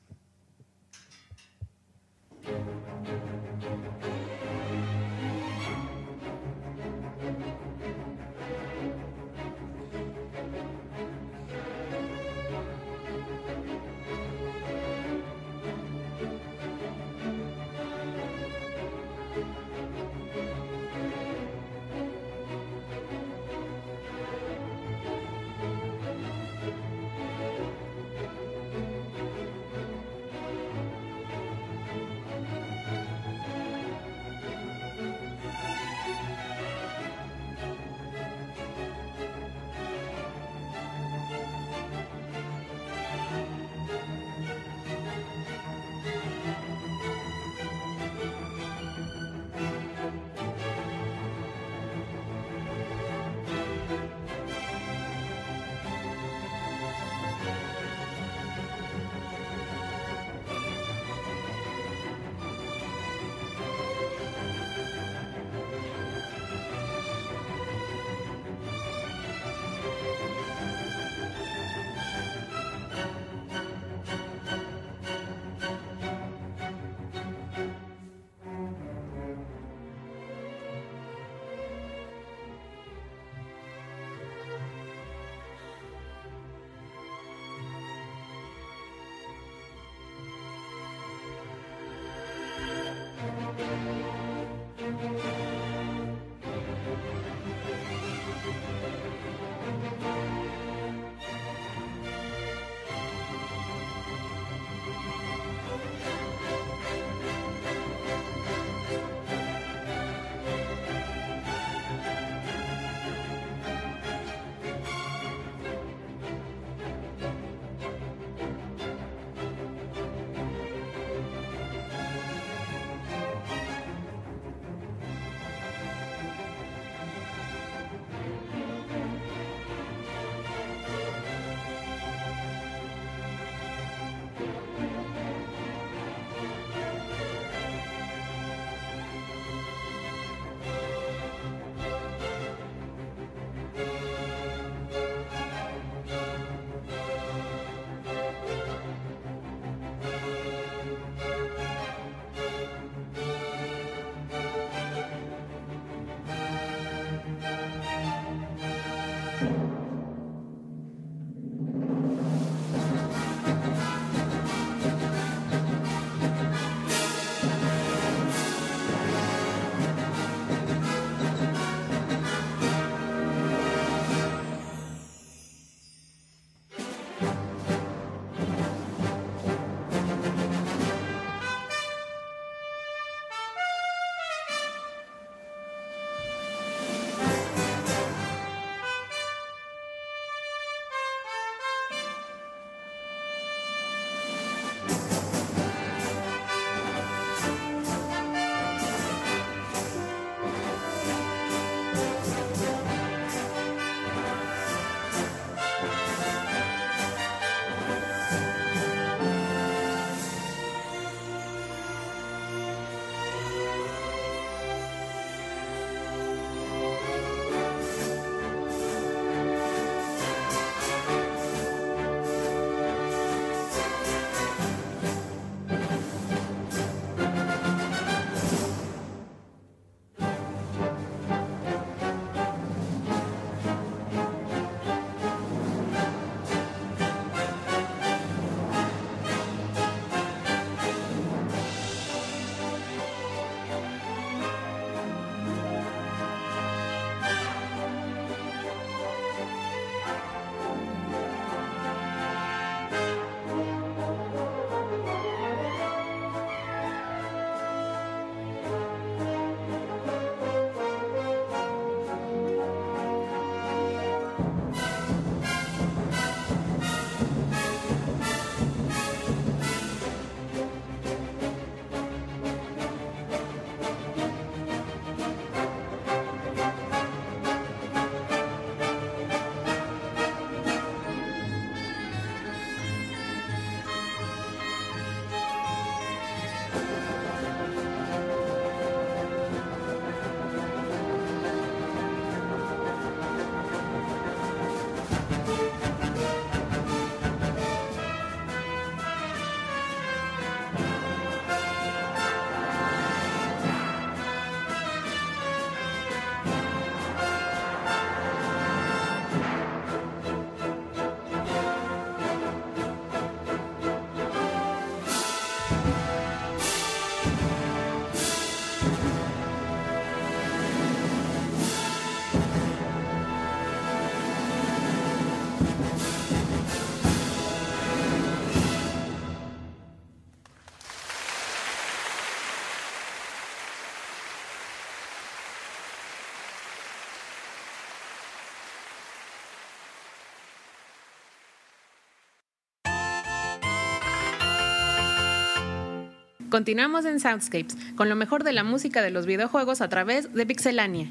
[346.59, 350.45] Continuamos en Soundscapes, con lo mejor de la música de los videojuegos a través de
[350.45, 351.09] Pixelania.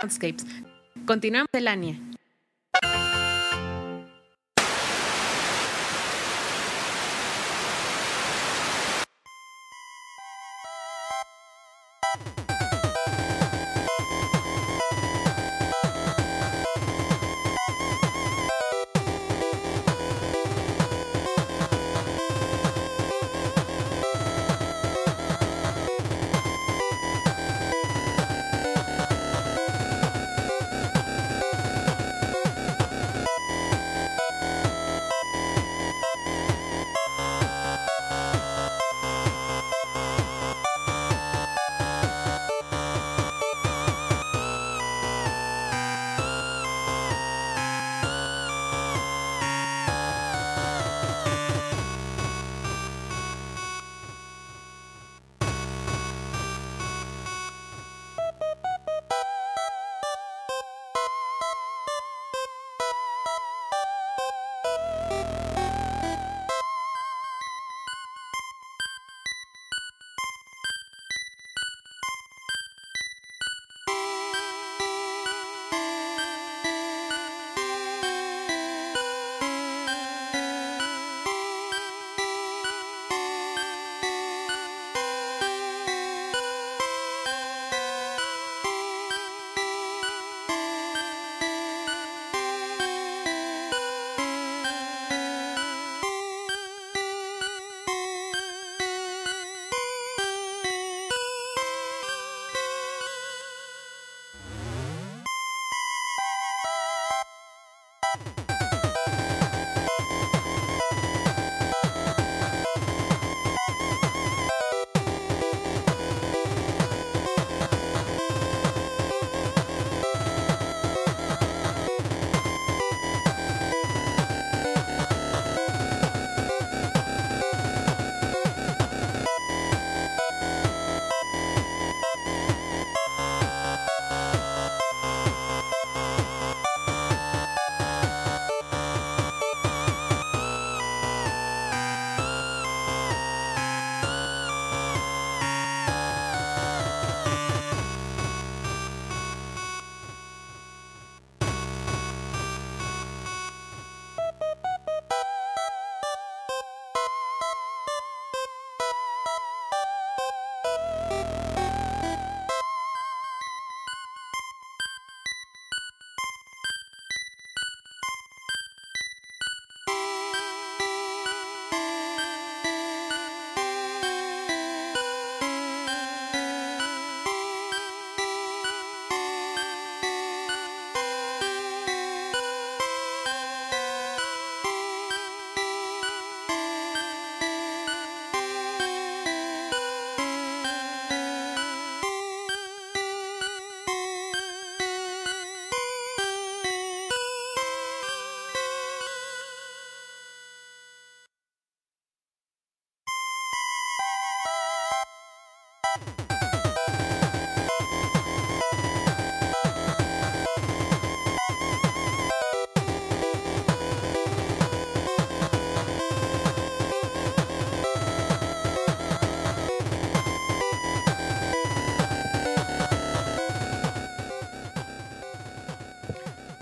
[0.00, 0.46] Soundscapes.
[1.04, 2.05] Continuamos en Pixelania.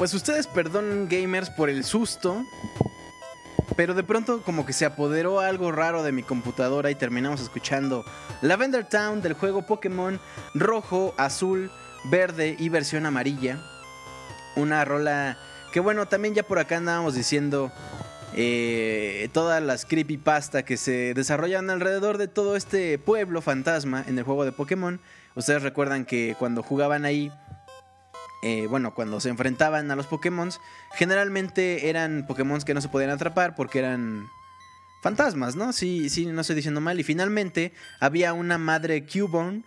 [0.04, 2.44] Pues ustedes perdonen gamers por el susto,
[3.74, 8.04] pero de pronto como que se apoderó algo raro de mi computadora y terminamos escuchando
[8.42, 10.20] Lavender Town del juego Pokémon
[10.52, 11.70] rojo, azul,
[12.10, 13.64] verde y versión amarilla.
[14.56, 15.38] Una rola
[15.72, 17.72] que bueno, también ya por acá andábamos diciendo
[18.34, 24.24] eh, todas las creepypasta que se desarrollan alrededor de todo este pueblo fantasma en el
[24.24, 25.00] juego de Pokémon.
[25.34, 27.32] Ustedes recuerdan que cuando jugaban ahí
[28.44, 30.50] eh, bueno, cuando se enfrentaban a los Pokémon,
[30.92, 34.28] generalmente eran Pokémon que no se podían atrapar porque eran
[35.02, 35.72] fantasmas, ¿no?
[35.72, 37.00] Sí, sí, no estoy diciendo mal.
[37.00, 39.62] Y finalmente había una madre Cubone,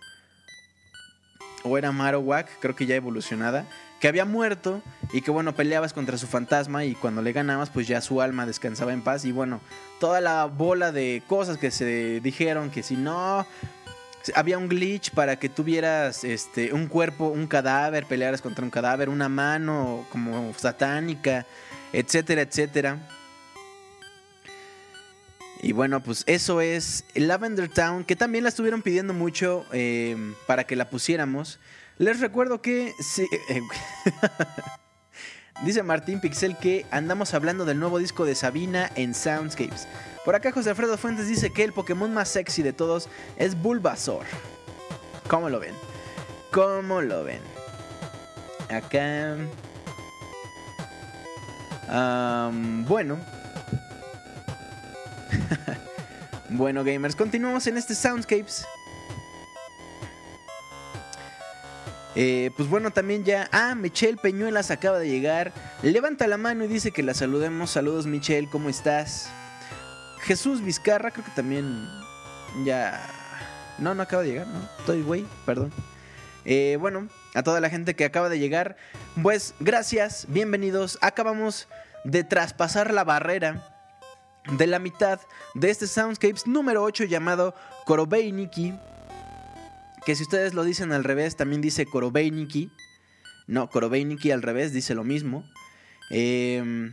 [1.64, 3.66] o era Marowak, creo que ya evolucionada,
[3.98, 4.80] que había muerto
[5.12, 8.46] y que, bueno, peleabas contra su fantasma y cuando le ganabas, pues ya su alma
[8.46, 9.24] descansaba en paz.
[9.24, 9.60] Y bueno,
[9.98, 13.44] toda la bola de cosas que se dijeron, que si no,
[14.34, 19.08] había un glitch para que tuvieras este, un cuerpo, un cadáver, pelearas contra un cadáver,
[19.08, 21.46] una mano como satánica,
[21.92, 22.98] etcétera, etcétera.
[25.60, 30.16] Y bueno, pues eso es Lavender Town, que también la estuvieron pidiendo mucho eh,
[30.46, 31.58] para que la pusiéramos.
[31.98, 32.92] Les recuerdo que...
[33.00, 33.60] sí, eh,
[35.64, 39.88] Dice Martín Pixel que andamos hablando del nuevo disco de Sabina en Soundscapes.
[40.28, 44.26] Por acá José Alfredo Fuentes dice que el Pokémon más sexy de todos es Bulbasaur.
[45.26, 45.72] ¿Cómo lo ven?
[46.52, 47.40] ¿Cómo lo ven?
[48.68, 49.38] Acá...
[52.86, 53.18] Bueno.
[56.50, 58.66] bueno, gamers, continuamos en este Soundscapes.
[62.14, 63.48] Eh, pues bueno, también ya.
[63.50, 65.54] Ah, Michelle Peñuelas acaba de llegar.
[65.82, 67.70] Levanta la mano y dice que la saludemos.
[67.70, 69.30] Saludos, Michelle, ¿cómo estás?
[70.28, 71.88] Jesús Vizcarra, creo que también
[72.62, 73.00] ya.
[73.78, 74.60] No, no acaba de llegar, ¿no?
[74.78, 75.72] Estoy güey, perdón.
[76.44, 78.76] Eh, bueno, a toda la gente que acaba de llegar,
[79.22, 80.98] pues gracias, bienvenidos.
[81.00, 81.66] Acabamos
[82.04, 83.74] de traspasar la barrera
[84.58, 85.18] de la mitad
[85.54, 87.54] de este Soundscapes número 8 llamado
[87.86, 88.74] Korobeiniki.
[90.04, 92.70] Que si ustedes lo dicen al revés, también dice Korobeiniki.
[93.46, 95.42] No, Korobeiniki al revés, dice lo mismo.
[96.10, 96.92] Eh,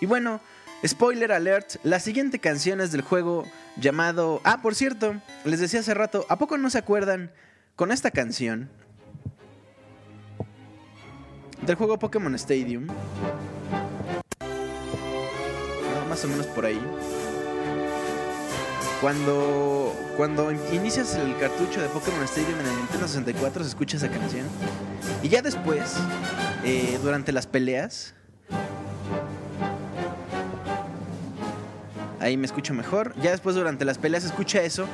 [0.00, 0.40] y bueno,
[0.86, 3.46] spoiler alert, la siguiente canción es del juego
[3.76, 4.40] llamado...
[4.44, 7.30] Ah, por cierto, les decía hace rato, ¿a poco no se acuerdan
[7.76, 8.70] con esta canción?
[11.62, 12.86] Del juego Pokémon Stadium.
[12.86, 12.94] No,
[16.08, 16.80] más o menos por ahí.
[19.00, 24.10] Cuando, cuando inicias el cartucho de Pokémon Stadium en el Nintendo 64 se escucha esa
[24.10, 24.46] canción.
[25.22, 25.96] Y ya después,
[26.64, 28.14] eh, durante las peleas,
[32.20, 33.14] ahí me escucho mejor.
[33.20, 34.86] Ya después durante las peleas escucha eso.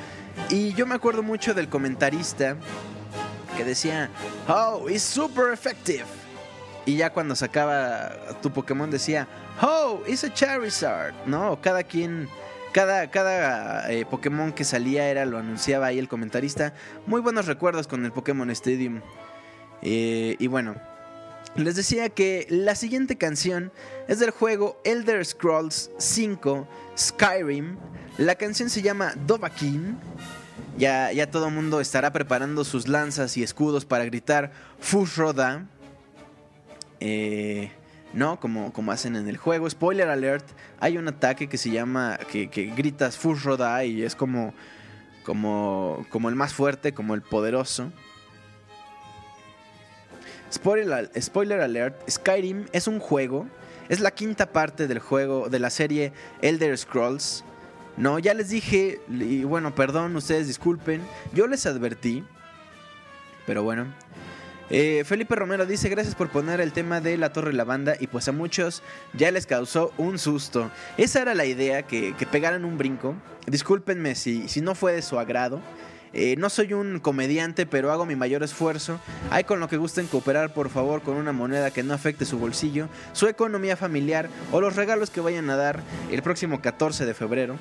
[0.48, 2.56] Y yo me acuerdo mucho del comentarista
[3.56, 4.10] que decía,
[4.48, 6.04] Oh, it's super effective.
[6.86, 9.28] Y ya cuando sacaba tu Pokémon decía,
[9.60, 11.14] Oh, it's a Charizard.
[11.26, 11.60] ¿No?
[11.60, 12.28] Cada quien,
[12.72, 16.74] cada, cada eh, Pokémon que salía era, lo anunciaba ahí el comentarista.
[17.06, 19.00] Muy buenos recuerdos con el Pokémon Stadium.
[19.82, 20.74] Eh, y bueno,
[21.56, 23.72] les decía que la siguiente canción
[24.08, 27.76] es del juego Elder Scrolls 5 Skyrim.
[28.18, 29.96] La canción se llama Dovahkiin.
[30.76, 35.66] Ya, ya todo el mundo estará preparando sus lanzas y escudos para gritar Fushroda.
[37.00, 37.70] Eh,
[38.12, 39.68] no, como, como hacen en el juego.
[39.68, 40.46] Spoiler alert,
[40.78, 44.52] hay un ataque que se llama, que, que gritas Fushroda y es como,
[45.24, 47.92] como, como el más fuerte, como el poderoso.
[50.50, 53.46] Spoiler, alert, Skyrim es un juego,
[53.88, 56.12] es la quinta parte del juego de la serie
[56.42, 57.44] Elder Scrolls.
[57.96, 61.02] No, ya les dije, y bueno, perdón, ustedes disculpen,
[61.32, 62.24] yo les advertí,
[63.46, 63.86] pero bueno.
[64.68, 67.94] Eh, Felipe Romero dice, gracias por poner el tema de la Torre de la Banda
[68.00, 68.82] y pues a muchos
[69.12, 70.70] ya les causó un susto.
[70.96, 73.14] Esa era la idea, que, que pegaran un brinco.
[73.46, 75.60] Discúlpenme si, si no fue de su agrado.
[76.18, 78.98] Eh, no soy un comediante, pero hago mi mayor esfuerzo.
[79.30, 82.38] Hay con lo que gusten cooperar, por favor, con una moneda que no afecte su
[82.38, 87.12] bolsillo, su economía familiar o los regalos que vayan a dar el próximo 14 de
[87.12, 87.58] febrero.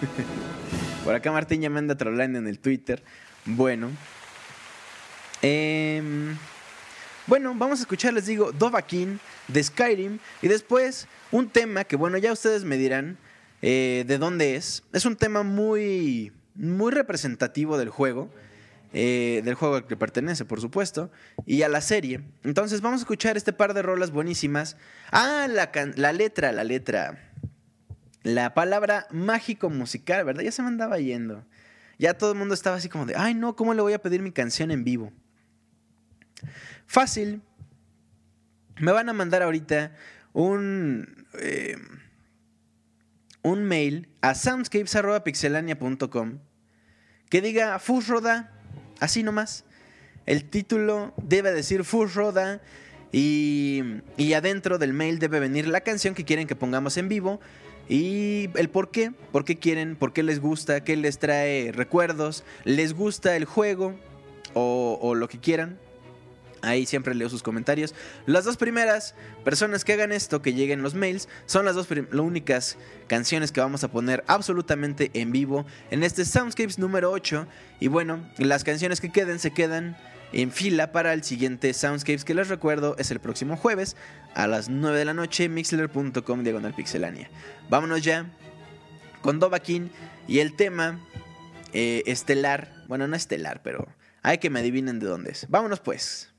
[1.04, 3.04] Por acá Martín ya me anda trollando en el Twitter.
[3.44, 3.90] Bueno.
[5.42, 6.38] Em,
[7.26, 10.20] bueno, vamos a escuchar, les digo, Dovahkiin de Skyrim.
[10.40, 13.18] Y después un tema que, bueno, ya ustedes me dirán
[13.62, 14.82] eh, de dónde es.
[14.92, 18.30] Es un tema muy, muy representativo del juego.
[18.92, 21.10] eh, del juego al que pertenece, por supuesto.
[21.44, 22.22] Y a la serie.
[22.44, 24.76] Entonces vamos a escuchar este par de rolas buenísimas.
[25.10, 27.30] Ah, la, la letra, la letra.
[28.22, 30.42] La palabra mágico musical, ¿verdad?
[30.42, 31.44] Ya se me andaba yendo.
[31.98, 34.22] Ya todo el mundo estaba así como de, ay no, ¿cómo le voy a pedir
[34.22, 35.12] mi canción en vivo?
[36.86, 37.42] Fácil.
[38.78, 39.92] Me van a mandar ahorita
[40.32, 41.76] un, eh,
[43.46, 46.38] un mail a soundscapes.pixelania.com
[47.30, 48.52] que diga Fusroda,
[48.98, 49.64] así nomás.
[50.26, 52.60] El título debe decir Fusroda
[53.12, 57.38] y, y adentro del mail debe venir la canción que quieren que pongamos en vivo
[57.88, 62.42] y el por qué, por qué quieren, por qué les gusta, qué les trae recuerdos,
[62.64, 63.94] les gusta el juego
[64.54, 65.78] o, o lo que quieran.
[66.66, 67.94] Ahí siempre leo sus comentarios.
[68.26, 69.14] Las dos primeras
[69.44, 72.76] personas que hagan esto, que lleguen los mails, son las dos las únicas
[73.06, 77.46] canciones que vamos a poner absolutamente en vivo en este Soundscapes número 8.
[77.80, 79.96] Y bueno, las canciones que queden se quedan
[80.32, 83.96] en fila para el siguiente Soundscapes, que les recuerdo es el próximo jueves
[84.34, 87.30] a las 9 de la noche, mixler.com diagonal pixelania.
[87.70, 88.26] Vámonos ya
[89.22, 89.90] con Dovahkiin
[90.26, 91.00] y el tema
[91.72, 92.72] eh, estelar.
[92.88, 93.88] Bueno, no estelar, pero
[94.22, 95.46] hay que me adivinen de dónde es.
[95.48, 96.35] Vámonos pues.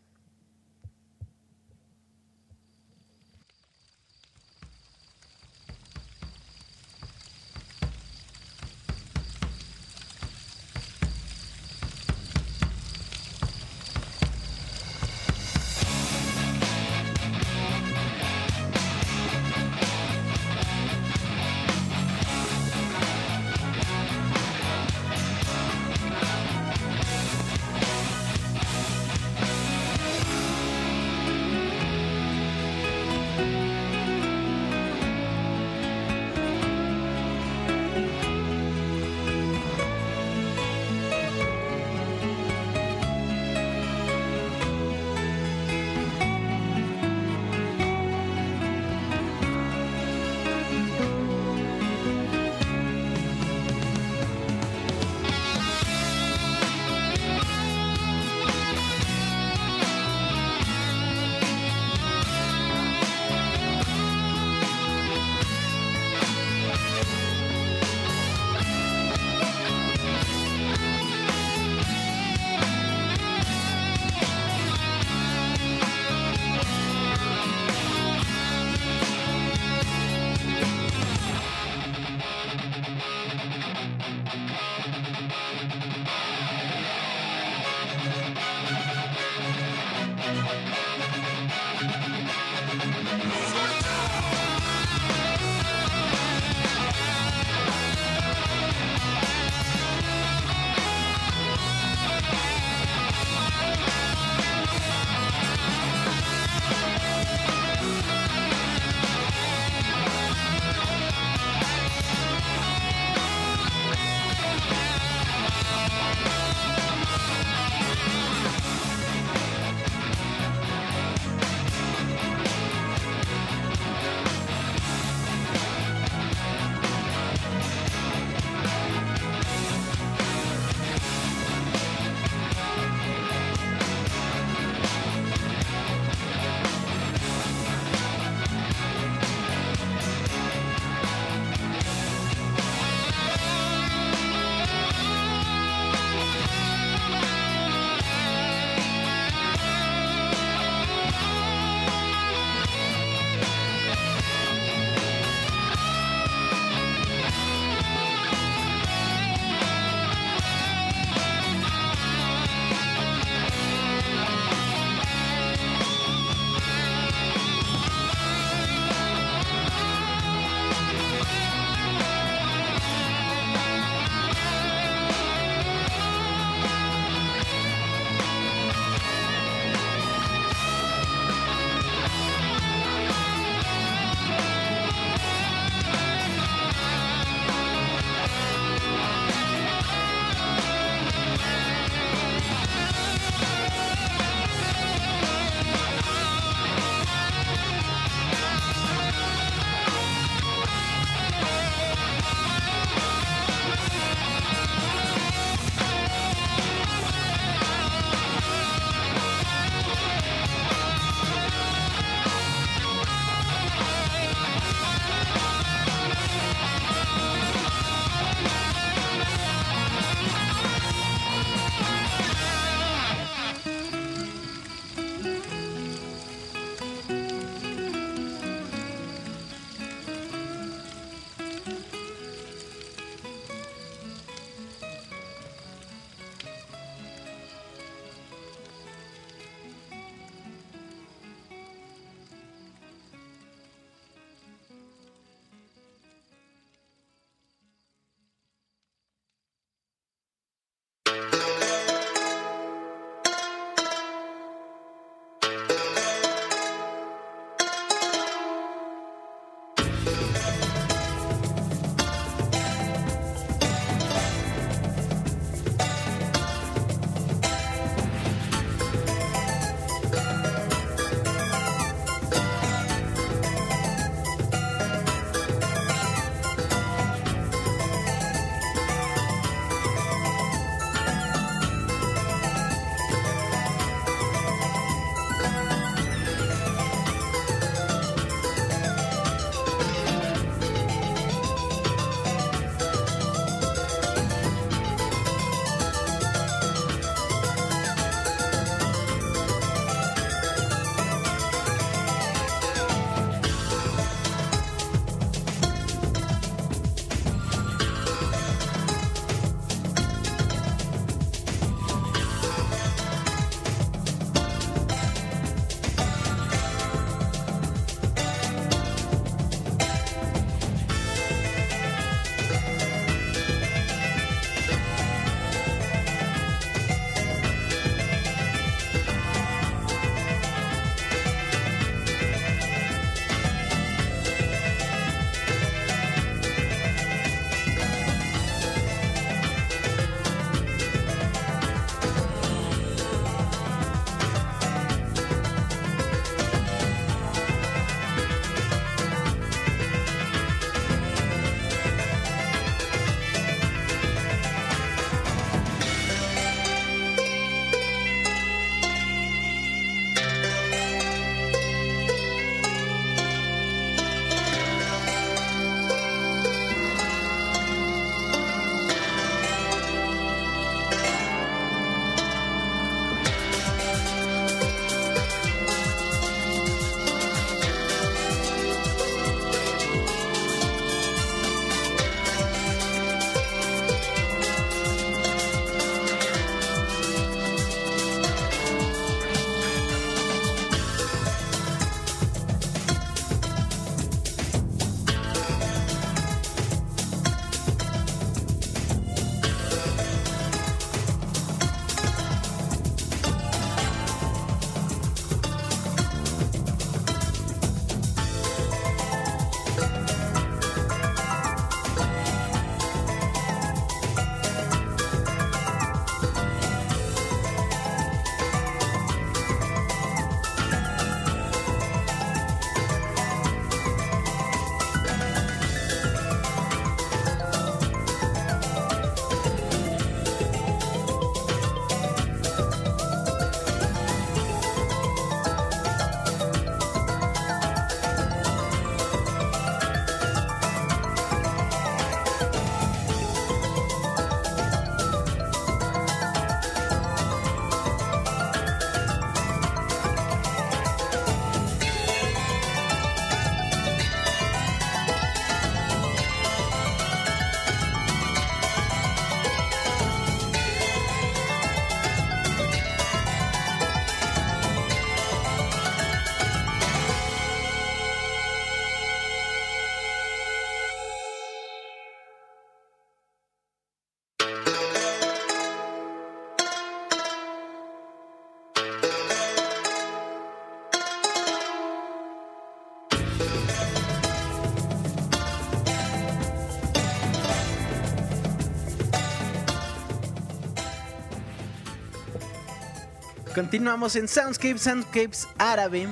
[493.57, 496.07] Continuamos en Soundscapes, Soundscapes árabe.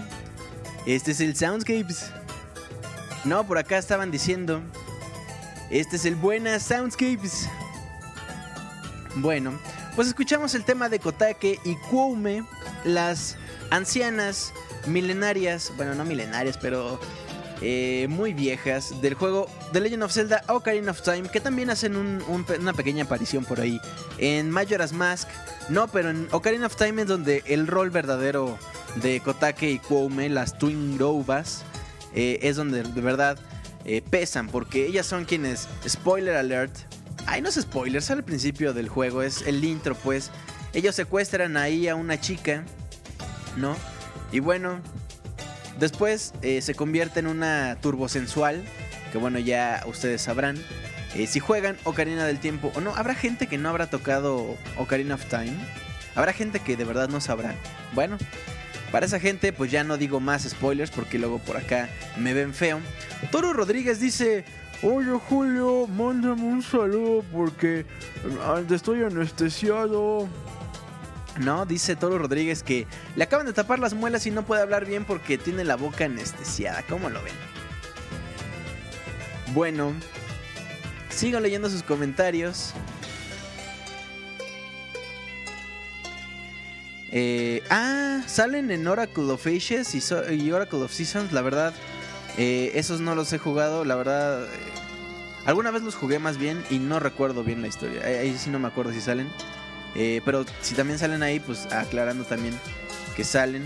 [0.87, 2.09] Este es el Soundscapes.
[3.23, 4.63] No, por acá estaban diciendo.
[5.69, 7.47] Este es el Buena Soundscapes.
[9.17, 9.59] Bueno,
[9.95, 12.43] pues escuchamos el tema de Kotake y Kwoume,
[12.83, 13.37] las
[13.69, 14.51] ancianas
[14.87, 16.99] milenarias, bueno, no milenarias, pero
[17.61, 21.95] eh, muy viejas del juego The Legend of Zelda Ocarina of Time, que también hacen
[21.95, 23.79] una pequeña aparición por ahí.
[24.17, 25.29] En Majora's Mask,
[25.69, 28.57] no, pero en Ocarina of Time es donde el rol verdadero
[29.01, 31.63] de Kotake y Kwoume, las Twin Robas,
[32.13, 33.39] eh, es donde de verdad
[33.83, 36.75] eh, pesan, porque ellas son quienes, spoiler alert,
[37.25, 40.31] ay no es spoiler, al principio del juego, es el intro pues,
[40.73, 42.63] ellos secuestran ahí a una chica,
[43.57, 43.75] ¿no?
[44.31, 44.81] Y bueno,
[45.79, 48.63] después eh, se convierte en una turbosensual,
[49.11, 50.57] que bueno ya ustedes sabrán.
[51.15, 55.15] Eh, si juegan Ocarina del Tiempo o no, habrá gente que no habrá tocado Ocarina
[55.15, 55.55] of Time.
[56.13, 57.55] Habrá gente que de verdad no sabrá.
[57.93, 58.17] Bueno,
[58.91, 62.53] para esa gente, pues ya no digo más spoilers porque luego por acá me ven
[62.53, 62.79] feo.
[63.31, 64.43] Toro Rodríguez dice:
[64.83, 67.85] Oye Julio, mándame un saludo porque
[68.41, 70.27] ah, estoy anestesiado.
[71.39, 74.85] No, dice Toro Rodríguez que le acaban de tapar las muelas y no puede hablar
[74.85, 76.83] bien porque tiene la boca anestesiada.
[76.89, 77.33] ¿Cómo lo ven?
[79.53, 79.93] Bueno,
[81.15, 82.73] sigo leyendo sus comentarios.
[87.11, 91.73] Eh, ah, salen en Oracle of Ages y, Oracle of Seasons, la verdad.
[92.37, 94.43] eh, esos no los he jugado, la verdad.
[94.43, 94.47] eh,
[95.45, 98.03] alguna vez los jugué más bien y no recuerdo bien la historia.
[98.03, 99.29] Ahí, sí no me acuerdo si salen.
[99.93, 102.59] Pero si también salen ahí, pues aclarando también
[103.15, 103.65] que salen.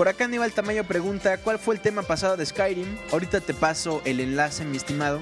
[0.00, 2.96] Por acá Aníbal Tamayo pregunta, ¿cuál fue el tema pasado de Skyrim?
[3.12, 5.20] Ahorita te paso el enlace, mi estimado.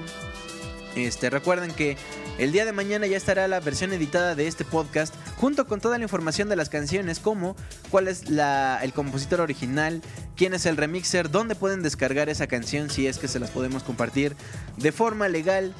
[0.95, 1.97] Este, recuerden que
[2.37, 5.97] el día de mañana ya estará la versión editada de este podcast, junto con toda
[5.97, 7.57] la información de las canciones, como
[7.91, 10.01] cuál es la- el compositor original,
[10.37, 13.83] quién es el remixer, dónde pueden descargar esa canción si es que se las podemos
[13.83, 14.37] compartir
[14.77, 15.73] de forma legal.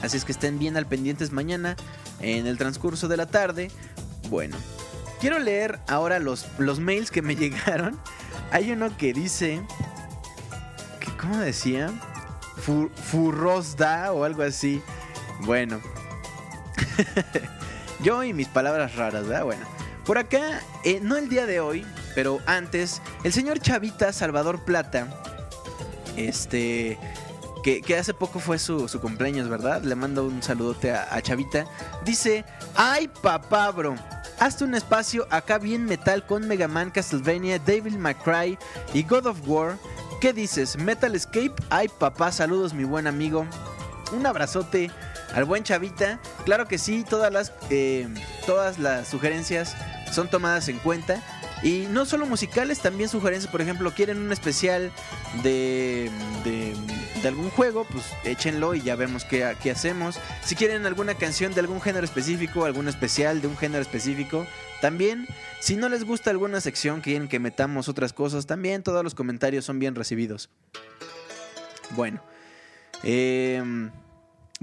[0.00, 1.76] Así es que estén bien al pendientes mañana
[2.20, 3.70] en el transcurso de la tarde.
[4.30, 4.56] Bueno,
[5.20, 7.98] quiero leer ahora los, los mails que me llegaron.
[8.52, 9.62] Hay uno que dice...
[11.20, 11.90] ¿Cómo decía?
[12.58, 14.80] Fu- Furrosda o algo así.
[15.40, 15.80] Bueno.
[18.00, 19.44] Yo y mis palabras raras, ¿verdad?
[19.44, 19.66] Bueno.
[20.06, 21.84] Por acá, eh, no el día de hoy,
[22.14, 25.06] pero antes, el señor Chavita Salvador Plata,
[26.16, 26.98] este,
[27.62, 29.82] que, que hace poco fue su, su cumpleaños, ¿verdad?
[29.82, 31.66] Le mando un saludote a, a Chavita.
[32.04, 33.96] Dice, ay papá, bro.
[34.40, 38.56] Hazte un espacio acá bien metal con Mega Man, Castlevania, Devil May
[38.94, 39.76] y God of War.
[40.20, 40.76] ¿Qué dices?
[40.76, 41.54] Metal Escape.
[41.70, 43.46] Ay papá, saludos mi buen amigo.
[44.12, 44.92] Un abrazote
[45.34, 46.20] al buen Chavita.
[46.44, 48.08] Claro que sí, todas las, eh,
[48.46, 49.74] todas las sugerencias
[50.12, 51.20] son tomadas en cuenta.
[51.64, 54.92] Y no solo musicales, también sugerencias, por ejemplo, quieren un especial
[55.42, 56.10] de,
[56.44, 56.76] de,
[57.20, 60.18] de algún juego, pues échenlo y ya vemos qué, qué hacemos.
[60.44, 64.46] Si quieren alguna canción de algún género específico, algún especial de un género específico,
[64.80, 65.26] también.
[65.60, 69.64] Si no les gusta alguna sección, quieren que metamos otras cosas, también todos los comentarios
[69.64, 70.50] son bien recibidos.
[71.90, 72.22] Bueno.
[73.02, 73.90] Em,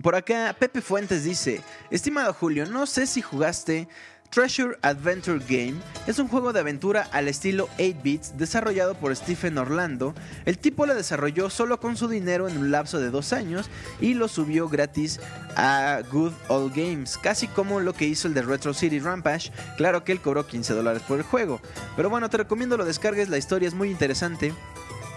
[0.02, 3.88] por acá, Pepe Fuentes dice: Estimado Julio, no sé si jugaste
[4.30, 5.76] Treasure Adventure Game.
[6.08, 10.14] Es un juego de aventura al estilo 8 bits desarrollado por Stephen Orlando.
[10.46, 13.70] El tipo lo desarrolló solo con su dinero en un lapso de dos años
[14.02, 15.20] y lo subió gratis
[15.56, 19.52] a Good Old Games, casi como lo que hizo el de Retro City Rampage.
[19.78, 21.62] Claro que él cobró 15 dólares por el juego.
[21.96, 24.54] Pero bueno, te recomiendo lo descargues, la historia es muy interesante.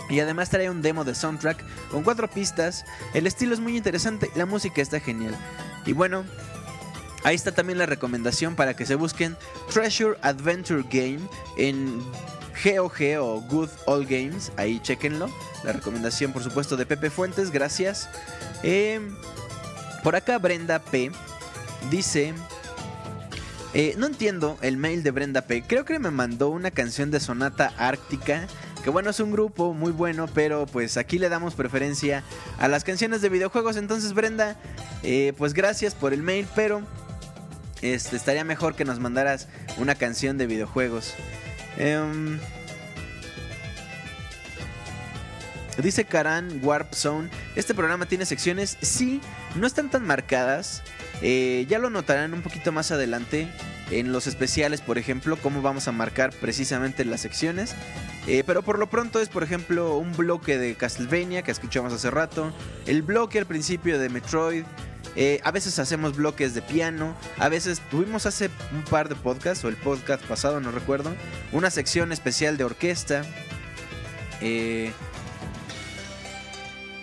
[0.09, 2.85] Y además trae un demo de soundtrack con cuatro pistas.
[3.15, 5.37] El estilo es muy interesante, la música está genial.
[5.85, 6.25] Y bueno,
[7.25, 9.37] ahí está también la recomendación para que se busquen
[9.73, 11.21] Treasure Adventure Game
[11.57, 12.03] en
[12.65, 14.53] GOG o Good All Games.
[14.57, 15.29] Ahí chequenlo.
[15.65, 17.51] La recomendación, por supuesto, de Pepe Fuentes.
[17.51, 18.09] Gracias.
[18.63, 19.01] Eh,
[20.03, 21.11] por acá, Brenda P.
[21.91, 22.35] dice.
[23.75, 25.63] eh, no entiendo el mail de Brenda P.
[25.63, 28.47] Creo que me mandó una canción de Sonata Ártica.
[28.83, 32.23] Que bueno, es un grupo muy bueno, pero pues aquí le damos preferencia
[32.59, 33.77] a las canciones de videojuegos.
[33.77, 34.57] Entonces, Brenda,
[35.03, 36.83] eh, pues gracias por el mail, pero
[37.83, 41.15] este, estaría mejor que nos mandaras una canción de videojuegos.
[41.77, 42.39] Em,
[45.83, 49.21] dice Karan Warp Zone, este programa tiene secciones, sí,
[49.55, 50.83] no están tan marcadas.
[51.21, 53.49] eh, ya lo notarán un poquito más adelante
[53.91, 57.75] en los especiales, por ejemplo, cómo vamos a marcar precisamente las secciones.
[58.27, 62.11] Eh, pero por lo pronto es, por ejemplo, un bloque de Castlevania que escuchamos hace
[62.11, 62.53] rato,
[62.87, 64.65] el bloque al principio de Metroid,
[65.21, 67.17] Eh, a veces hacemos bloques de piano.
[67.39, 71.13] A veces tuvimos hace un par de podcasts, o el podcast pasado, no recuerdo,
[71.51, 73.23] una sección especial de orquesta.
[74.41, 74.93] Eh,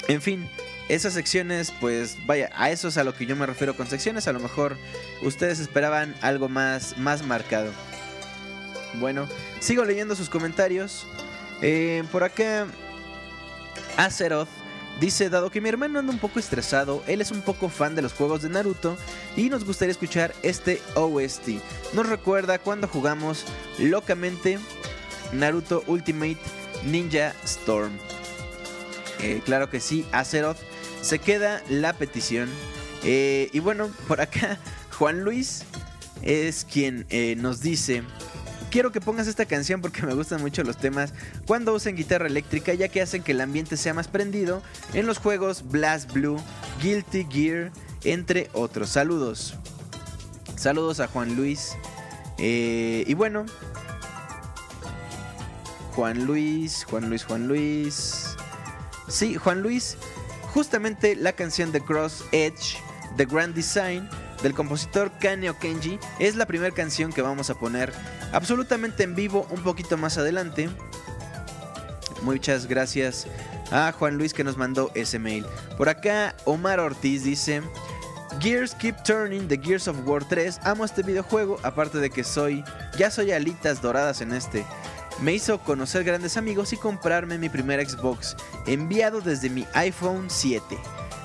[0.07, 0.49] en fin,
[0.87, 4.29] esas secciones, pues vaya, a eso es a lo que yo me refiero con secciones.
[4.29, 4.77] A lo mejor
[5.21, 7.69] ustedes esperaban algo más, más marcado.
[8.93, 9.27] Bueno,
[9.59, 11.05] sigo leyendo sus comentarios.
[11.61, 12.65] Eh, por acá,
[13.97, 14.47] Azeroth
[14.99, 18.01] dice: Dado que mi hermano anda un poco estresado, él es un poco fan de
[18.01, 18.97] los juegos de Naruto
[19.35, 21.49] y nos gustaría escuchar este OST.
[21.93, 23.45] Nos recuerda cuando jugamos
[23.77, 24.59] locamente
[25.33, 26.37] Naruto Ultimate
[26.85, 27.91] Ninja Storm.
[29.21, 30.57] Eh, claro que sí, Azeroth.
[31.01, 32.49] Se queda la petición.
[33.03, 34.59] Eh, y bueno, por acá,
[34.97, 35.63] Juan Luis
[36.21, 38.03] es quien eh, nos dice.
[38.69, 41.13] Quiero que pongas esta canción porque me gustan mucho los temas
[41.45, 44.61] cuando usen guitarra eléctrica ya que hacen que el ambiente sea más prendido
[44.93, 46.41] en los juegos Blast Blue,
[46.81, 47.71] Guilty Gear,
[48.03, 48.89] entre otros.
[48.89, 49.55] Saludos.
[50.57, 51.75] Saludos a Juan Luis.
[52.37, 53.45] y bueno.
[55.95, 58.35] Juan Luis, Juan Luis, Juan Luis.
[59.07, 59.97] Sí, Juan Luis,
[60.53, 62.77] justamente la canción de Cross Edge,
[63.15, 64.09] The Grand Design,
[64.41, 67.93] del compositor Kaneo Kenji, es la primera canción que vamos a poner
[68.31, 70.69] absolutamente en vivo un poquito más adelante.
[72.21, 73.27] Muchas gracias
[73.71, 75.45] a Juan Luis que nos mandó ese mail.
[75.77, 77.61] Por acá, Omar Ortiz dice...
[78.41, 80.59] Gears Keep Turning de Gears of War 3.
[80.63, 82.65] Amo este videojuego, aparte de que soy,
[82.97, 84.65] ya soy alitas doradas en este
[85.19, 88.35] me hizo conocer grandes amigos y comprarme mi primer Xbox,
[88.65, 90.77] enviado desde mi iPhone 7.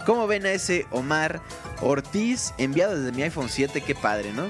[0.07, 1.41] ¿Cómo ven a ese Omar
[1.81, 3.81] Ortiz enviado desde mi iPhone 7?
[3.81, 4.47] Qué padre, ¿no?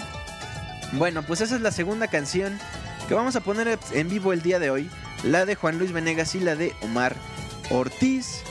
[0.93, 2.59] Bueno, pues esa es la segunda canción
[3.07, 4.91] que vamos a poner en vivo el día de hoy.
[5.23, 7.15] La de Juan Luis Venegas y la de Omar
[7.71, 8.43] Ortiz.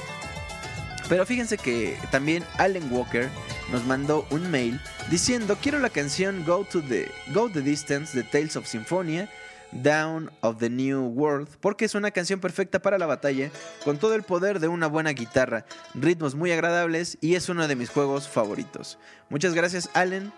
[1.09, 3.29] Pero fíjense que también Allen Walker
[3.71, 4.79] nos mandó un mail
[5.09, 9.29] diciendo quiero la canción Go to the Go the Distance de Tales of Symphonia
[9.71, 13.51] Down of the New World, porque es una canción perfecta para la batalla,
[13.83, 17.75] con todo el poder de una buena guitarra, ritmos muy agradables y es uno de
[17.75, 18.97] mis juegos favoritos.
[19.29, 20.31] Muchas gracias Allen.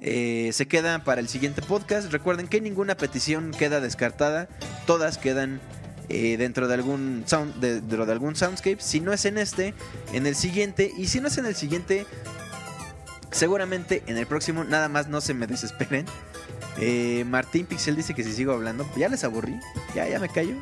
[0.00, 2.12] Eh, se queda para el siguiente podcast.
[2.12, 4.48] Recuerden que ninguna petición queda descartada,
[4.86, 5.60] todas quedan
[6.08, 8.78] eh, dentro de algún sound, dentro de algún soundscape.
[8.80, 9.74] Si no es en este,
[10.12, 12.06] en el siguiente, y si no es en el siguiente,
[13.30, 14.64] seguramente en el próximo.
[14.64, 16.06] Nada más no se me desesperen.
[16.78, 19.58] Eh, Martín Pixel dice que si sigo hablando, ya les aburrí.
[19.94, 20.56] Ya, ya me callo.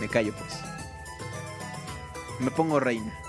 [0.00, 0.54] Me callo pues.
[2.40, 3.23] Me pongo reina.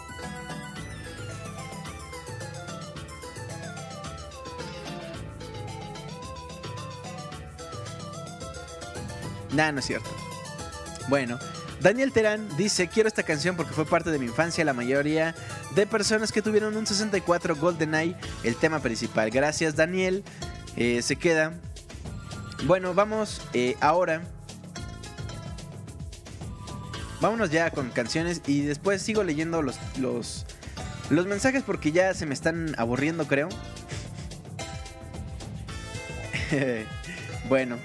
[9.56, 10.10] Nah, no es cierto.
[11.08, 11.40] Bueno,
[11.80, 15.34] Daniel Terán dice, quiero esta canción porque fue parte de mi infancia, la mayoría
[15.76, 19.30] de personas que tuvieron un 64 GoldenEye, el tema principal.
[19.30, 20.24] Gracias Daniel,
[20.76, 21.54] eh, se queda.
[22.66, 24.24] Bueno, vamos eh, ahora.
[27.22, 30.46] Vámonos ya con canciones y después sigo leyendo los, los,
[31.10, 33.48] los mensajes porque ya se me están aburriendo, creo.
[37.50, 37.78] bueno,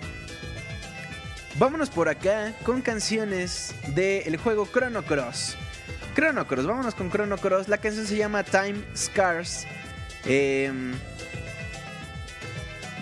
[1.59, 5.57] vámonos por acá con canciones del juego Chrono Cross.
[6.15, 7.69] Chrono Cross, vámonos con Chrono Cross.
[7.69, 9.67] La canción se llama Time Scars.
[10.25, 10.73] Eh,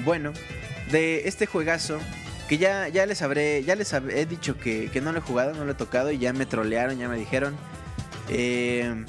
[0.04, 0.32] bueno,
[0.90, 1.98] de este juegazo
[2.48, 5.64] que ya, ya les habré, ya les he dicho que, no lo he jugado, no
[5.64, 7.56] lo he tocado y ya me trolearon, ya me dijeron.
[8.28, 9.04] Eh,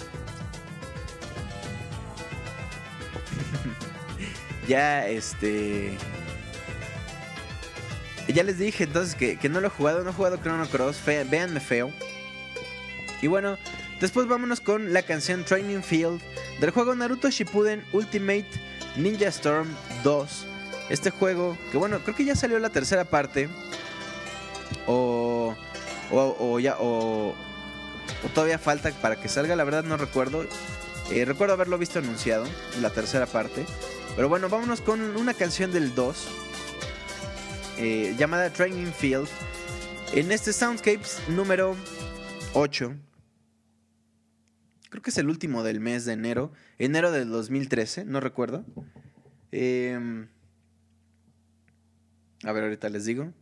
[4.67, 5.97] ya este...
[8.33, 11.23] Ya les dije entonces que, no lo he jugado, no he jugado Chrono Cross, fe,
[11.23, 11.91] véanme feo.
[13.21, 13.57] Y bueno,
[13.99, 16.21] después vámonos con la canción Training Field
[16.59, 18.47] del juego Naruto Shippuden Ultimate
[18.95, 19.67] Ninja Storm
[20.03, 20.47] 2
[20.89, 23.47] este juego, que bueno, creo que ya salió la tercera parte.
[24.87, 25.55] O,
[26.11, 27.35] o, ya, o,
[28.33, 30.45] todavía falta para que salga, la verdad no recuerdo.
[31.11, 32.45] Eh, recuerdo haberlo visto anunciado,
[32.81, 33.65] la tercera parte.
[34.15, 36.27] Pero bueno, vámonos con una canción del 2,
[37.79, 39.27] eh, llamada Training Field.
[40.13, 41.77] En este Soundscapes número
[42.53, 42.95] 8.
[44.89, 46.51] Creo que es el último del mes de enero.
[46.77, 48.65] Enero del 2013, no recuerdo.
[49.53, 50.27] Eh,
[52.43, 53.33] a ver, ahorita les digo.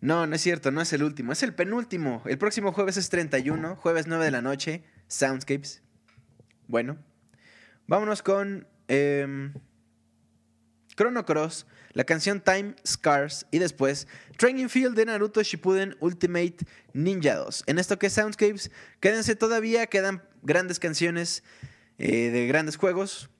[0.00, 2.22] No, no es cierto, no es el último, es el penúltimo.
[2.26, 5.82] El próximo jueves es 31, jueves 9 de la noche, Soundscapes.
[6.66, 6.98] Bueno,
[7.86, 8.66] vámonos con...
[8.88, 9.54] Em,
[10.98, 16.56] Chrono Cross, la canción Time Scars y después Training Field de Naruto Shippuden Ultimate
[16.92, 17.62] Ninja 2.
[17.68, 21.44] En esto que es Soundscapes, quédense todavía, quedan grandes canciones
[21.98, 23.30] eh, de grandes juegos.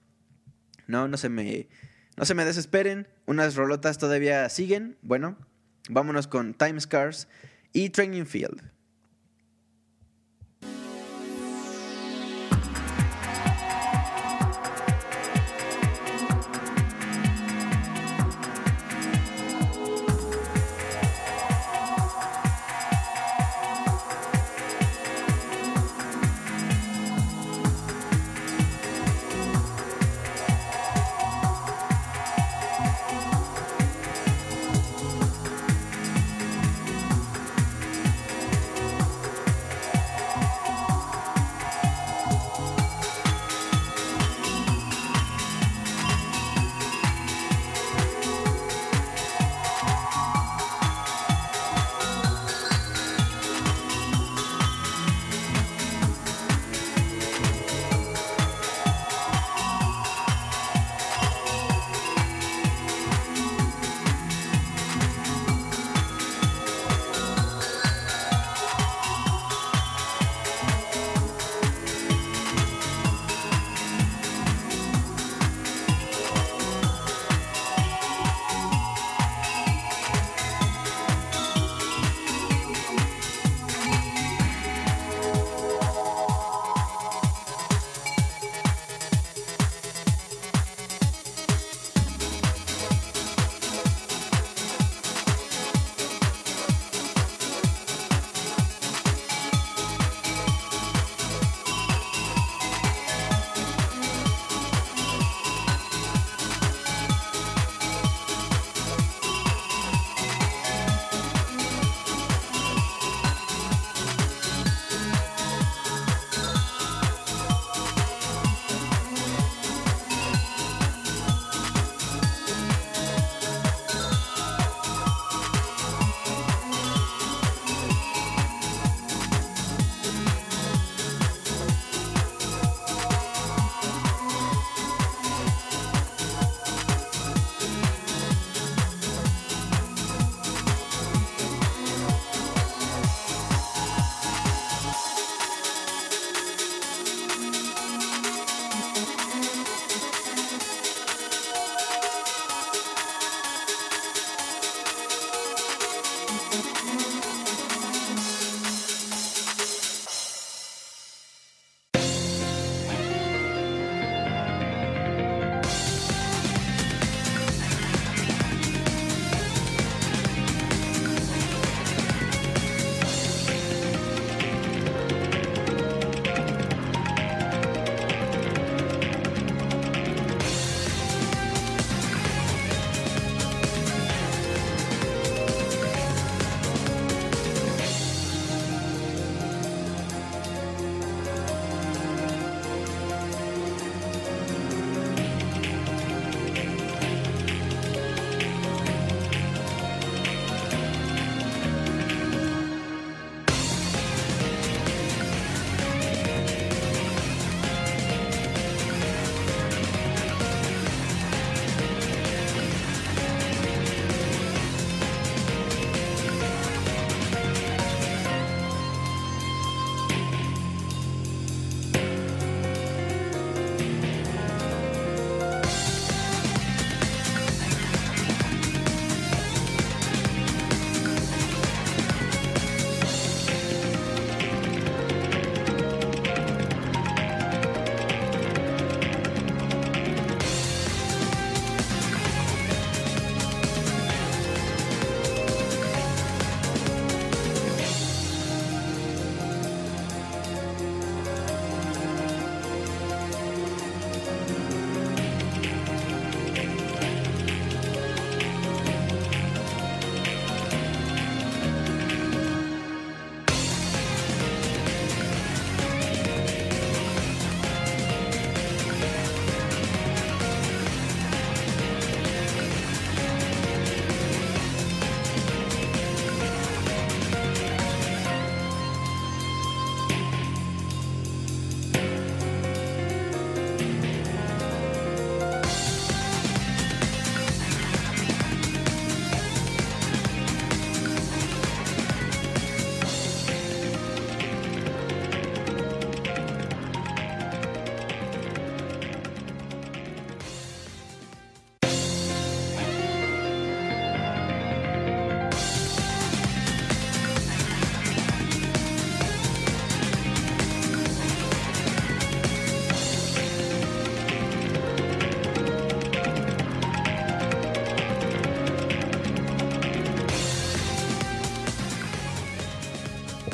[0.86, 1.68] No, no se me
[2.16, 4.96] no se me desesperen, unas rolotas todavía siguen.
[5.02, 5.36] Bueno,
[5.88, 7.26] vámonos con Time Scars
[7.72, 8.62] y Training Field.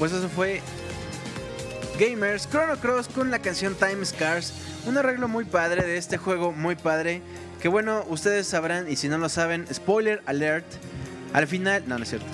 [0.05, 0.61] Pues eso fue
[1.99, 4.53] Gamers Chrono Cross con la canción Time Scars.
[4.85, 7.23] Un arreglo muy padre de este juego, muy padre.
[7.63, 10.67] Que bueno, ustedes sabrán, y si no lo saben, spoiler alert.
[11.33, 12.27] Al final, no, no es cierto.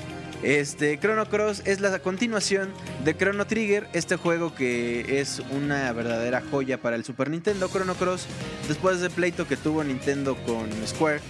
[0.43, 2.73] Este, Chrono Cross es la continuación
[3.05, 7.69] de Chrono Trigger, este juego que es una verdadera joya para el Super Nintendo.
[7.69, 8.27] Chrono Cross,
[8.67, 11.21] después del pleito que tuvo Nintendo con Square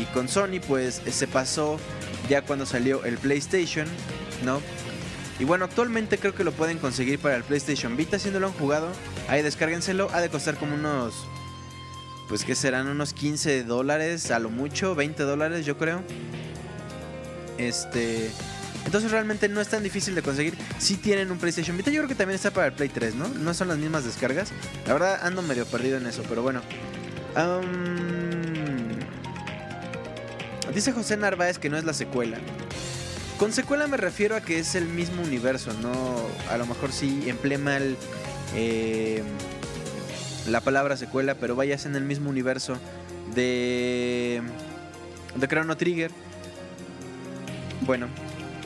[0.00, 1.78] y con Sony, pues se pasó
[2.30, 3.86] ya cuando salió el PlayStation,
[4.46, 4.62] ¿no?
[5.40, 8.52] Y bueno, actualmente creo que lo pueden conseguir para el PlayStation Vita si no han
[8.52, 8.88] jugado.
[9.26, 11.26] Ahí descárguenselo, ha de costar como unos,
[12.28, 16.02] pues que serán unos 15 dólares, a lo mucho, 20 dólares yo creo.
[17.56, 18.30] Este...
[18.84, 20.56] Entonces realmente no es tan difícil de conseguir.
[20.78, 23.28] Si tienen un PlayStation Vita, yo creo que también está para el Play 3, ¿no?
[23.28, 24.52] No son las mismas descargas.
[24.86, 26.60] La verdad ando medio perdido en eso, pero bueno.
[30.74, 32.38] Dice José Narváez que no es la secuela.
[33.40, 35.90] Con secuela me refiero a que es el mismo universo, no
[36.50, 37.96] a lo mejor sí emplea mal
[38.54, 39.22] eh,
[40.46, 42.76] la palabra secuela, pero vayas en el mismo universo
[43.34, 44.42] de
[45.36, 46.10] de Chrono Trigger.
[47.80, 48.08] Bueno,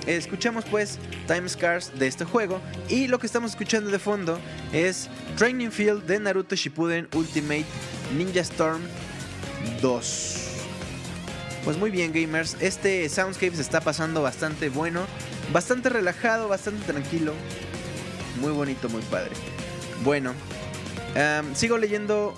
[0.08, 0.98] escuchamos pues
[1.28, 4.40] Time Scars de este juego y lo que estamos escuchando de fondo
[4.72, 7.66] es Training Field de Naruto Shippuden Ultimate
[8.16, 8.82] Ninja Storm
[9.80, 10.43] 2.
[11.64, 15.06] Pues muy bien gamers, este Soundscape se está pasando bastante bueno,
[15.50, 17.32] bastante relajado, bastante tranquilo,
[18.38, 19.30] muy bonito, muy padre.
[20.04, 20.34] Bueno,
[21.54, 22.34] sigo leyendo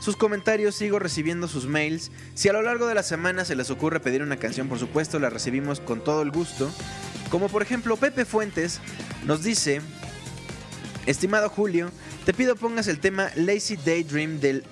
[0.00, 2.12] sus comentarios, sigo recibiendo sus mails.
[2.34, 5.18] Si a lo largo de la semana se les ocurre pedir una canción, por supuesto,
[5.18, 6.70] la recibimos con todo el gusto.
[7.28, 8.80] Como por ejemplo Pepe Fuentes
[9.24, 9.80] nos dice,
[11.06, 11.90] estimado Julio,
[12.24, 14.64] te pido pongas el tema Lazy Daydream del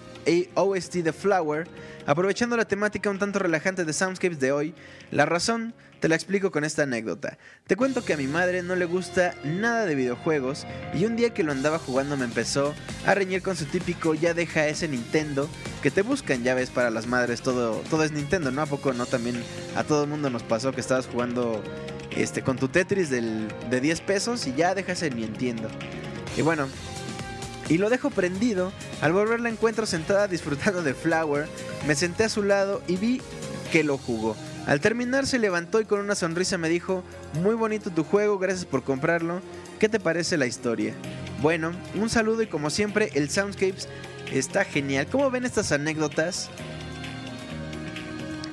[0.54, 1.68] OST de Flower
[2.08, 4.74] Aprovechando la temática un tanto relajante de Soundscapes de hoy,
[5.10, 7.36] la razón te la explico con esta anécdota.
[7.66, 11.34] Te cuento que a mi madre no le gusta nada de videojuegos y un día
[11.34, 12.74] que lo andaba jugando me empezó
[13.04, 15.50] a reñir con su típico ya deja ese Nintendo
[15.82, 18.62] que te buscan, ya ves, para las madres todo, todo es Nintendo, ¿no?
[18.62, 19.04] ¿A poco no?
[19.04, 19.36] También
[19.76, 21.62] a todo el mundo nos pasó que estabas jugando
[22.16, 25.68] este, con tu Tetris del, de 10 pesos y ya deja ese Nintendo.
[26.38, 26.68] Y bueno,
[27.68, 28.72] y lo dejo prendido.
[29.00, 31.46] Al volver la encuentro sentada disfrutando de Flower.
[31.86, 33.20] Me senté a su lado y vi
[33.72, 34.36] que lo jugó.
[34.66, 37.02] Al terminar se levantó y con una sonrisa me dijo,
[37.42, 39.40] muy bonito tu juego, gracias por comprarlo.
[39.78, 40.94] ¿Qué te parece la historia?
[41.40, 43.88] Bueno, un saludo y como siempre el Soundscapes
[44.32, 45.06] está genial.
[45.10, 46.50] ¿Cómo ven estas anécdotas?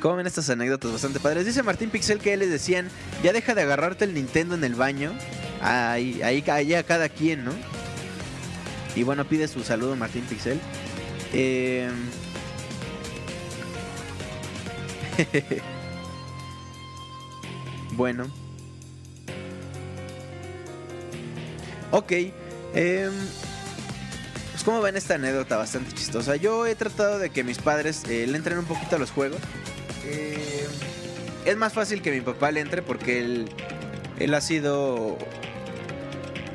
[0.02, 1.46] ¿Cómo ven estas anécdotas bastante padres?
[1.46, 2.90] Dice Martín Pixel que les decían,
[3.24, 5.12] ya deja de agarrarte el Nintendo en el baño.
[5.62, 7.52] Ahí, ahí, ahí a cada quien, ¿no?
[8.96, 10.60] Y bueno, pide su saludo Martín Pixel.
[11.34, 11.90] Eh...
[17.92, 18.28] bueno.
[21.92, 22.12] Ok.
[22.12, 23.10] Eh...
[24.52, 26.38] Pues como ven esta anécdota bastante chistosa.
[26.38, 29.42] Yo he tratado de que mis padres eh, le entren un poquito a los juegos.
[30.06, 30.66] Eh,
[31.44, 33.50] es más fácil que mi papá le entre porque él,
[34.20, 35.18] él ha sido...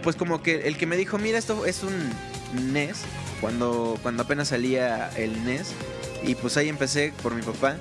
[0.02, 2.10] Pues como que el que me dijo, mira, esto es un
[2.54, 3.02] NES,
[3.40, 5.72] cuando, cuando apenas salía el NES.
[6.22, 7.76] Y pues ahí empecé por mi papá.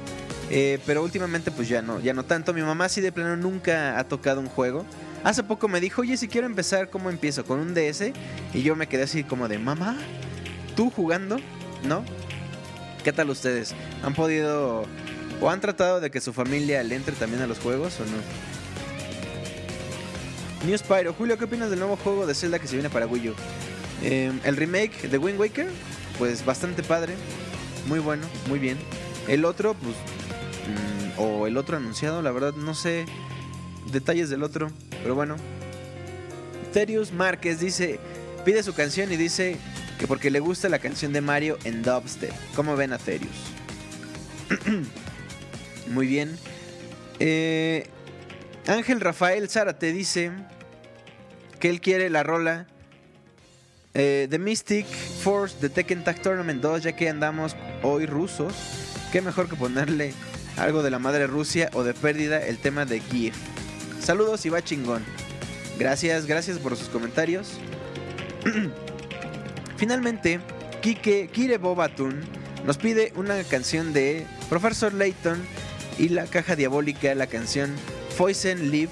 [0.51, 2.53] Eh, pero últimamente pues ya no, ya no tanto.
[2.53, 4.85] Mi mamá sí de plano nunca ha tocado un juego.
[5.23, 7.43] Hace poco me dijo, oye, si quiero empezar, ¿cómo empiezo?
[7.45, 8.13] Con un DS.
[8.53, 9.97] Y yo me quedé así como de, mamá,
[10.75, 11.37] ¿tú jugando?
[11.83, 12.03] ¿No?
[13.03, 13.75] ¿Qué tal ustedes?
[14.03, 14.85] ¿Han podido
[15.41, 18.17] o han tratado de que su familia le entre también a los juegos o no?
[20.65, 23.29] News Pyro, Julio, ¿qué opinas del nuevo juego de Zelda que se viene para Wii
[23.29, 23.35] U?
[24.03, 25.67] Em, el remake de Wind Waker,
[26.17, 27.15] pues bastante padre,
[27.87, 28.77] muy bueno, muy bien.
[29.27, 33.05] El otro, pues, mm, o el otro anunciado, la verdad no sé
[33.91, 34.71] detalles del otro,
[35.01, 35.35] pero bueno.
[36.73, 37.99] Terius Márquez dice,
[38.45, 39.57] pide su canción y dice
[39.97, 42.33] que porque le gusta la canción de Mario en dubstep.
[42.55, 43.29] ¿Cómo ven a Terius?
[45.87, 46.37] muy bien.
[47.19, 47.87] Eh,
[48.67, 50.31] Ángel Rafael Zárate dice
[51.59, 52.67] que él quiere la rola
[53.99, 58.53] eh, The Mystic Force de Tekken Tag Tournament 2, ya que andamos hoy rusos,
[59.11, 60.13] qué mejor que ponerle
[60.55, 63.33] algo de la madre Rusia o de pérdida el tema de Kiev.
[64.01, 65.03] Saludos y va chingón.
[65.77, 67.59] Gracias, gracias por sus comentarios.
[69.75, 70.39] Finalmente,
[70.81, 72.21] Kike Kire Bobatun
[72.65, 75.41] nos pide una canción de Professor Layton
[75.97, 77.75] y la caja diabólica, la canción
[78.17, 78.91] Poison Live.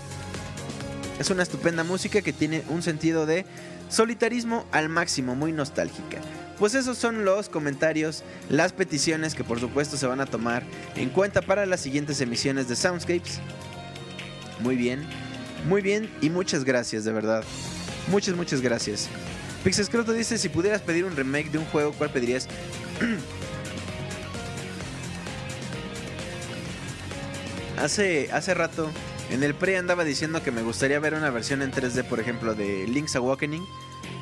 [1.17, 3.45] Es una estupenda música que tiene un sentido de
[3.89, 6.19] Solitarismo al máximo, muy nostálgica.
[6.59, 10.64] Pues esos son los comentarios, las peticiones que por supuesto se van a tomar
[10.95, 13.39] en cuenta para las siguientes emisiones de Soundscapes.
[14.59, 15.05] Muy bien,
[15.68, 17.43] muy bien y muchas gracias de verdad.
[18.09, 19.07] Muchas, muchas gracias.
[19.64, 22.47] Pixescroto dice, si pudieras pedir un remake de un juego, ¿cuál pedirías?
[27.77, 28.89] hace, hace rato,
[29.29, 32.55] en el pre andaba diciendo que me gustaría ver una versión en 3D, por ejemplo,
[32.55, 33.65] de Link's Awakening.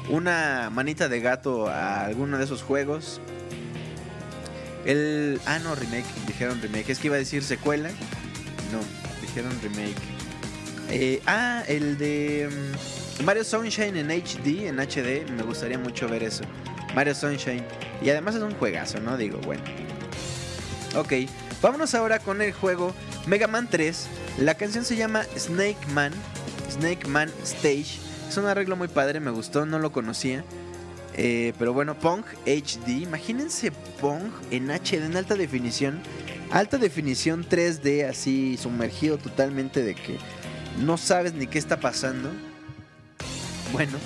[0.09, 3.21] Una manita de gato a alguno de esos juegos.
[4.85, 5.39] El...
[5.45, 6.05] Ah, no, remake.
[6.27, 6.89] Dijeron remake.
[6.89, 7.89] Es que iba a decir secuela.
[8.71, 8.79] No,
[9.21, 9.95] dijeron remake.
[10.89, 12.49] Eh, ah, el de
[13.19, 15.29] mm, Mario Sunshine en HD, en HD.
[15.31, 16.43] Me gustaría mucho ver eso.
[16.93, 17.63] Mario Sunshine.
[18.01, 19.17] Y además es un juegazo, ¿no?
[19.17, 19.63] Digo, bueno.
[20.95, 21.13] Ok,
[21.61, 22.93] vámonos ahora con el juego
[23.25, 24.07] Mega Man 3.
[24.39, 26.11] La canción se llama Snake Man.
[26.69, 27.99] Snake Man Stage.
[28.27, 30.43] Es un arreglo muy padre, me gustó, no lo conocía.
[31.15, 33.01] Eh, pero bueno, Pong HD.
[33.01, 33.71] Imagínense
[34.01, 36.01] Pong en HD, en alta definición.
[36.51, 40.17] Alta definición 3D, así sumergido totalmente de que
[40.83, 42.29] no sabes ni qué está pasando.
[43.71, 43.97] Bueno,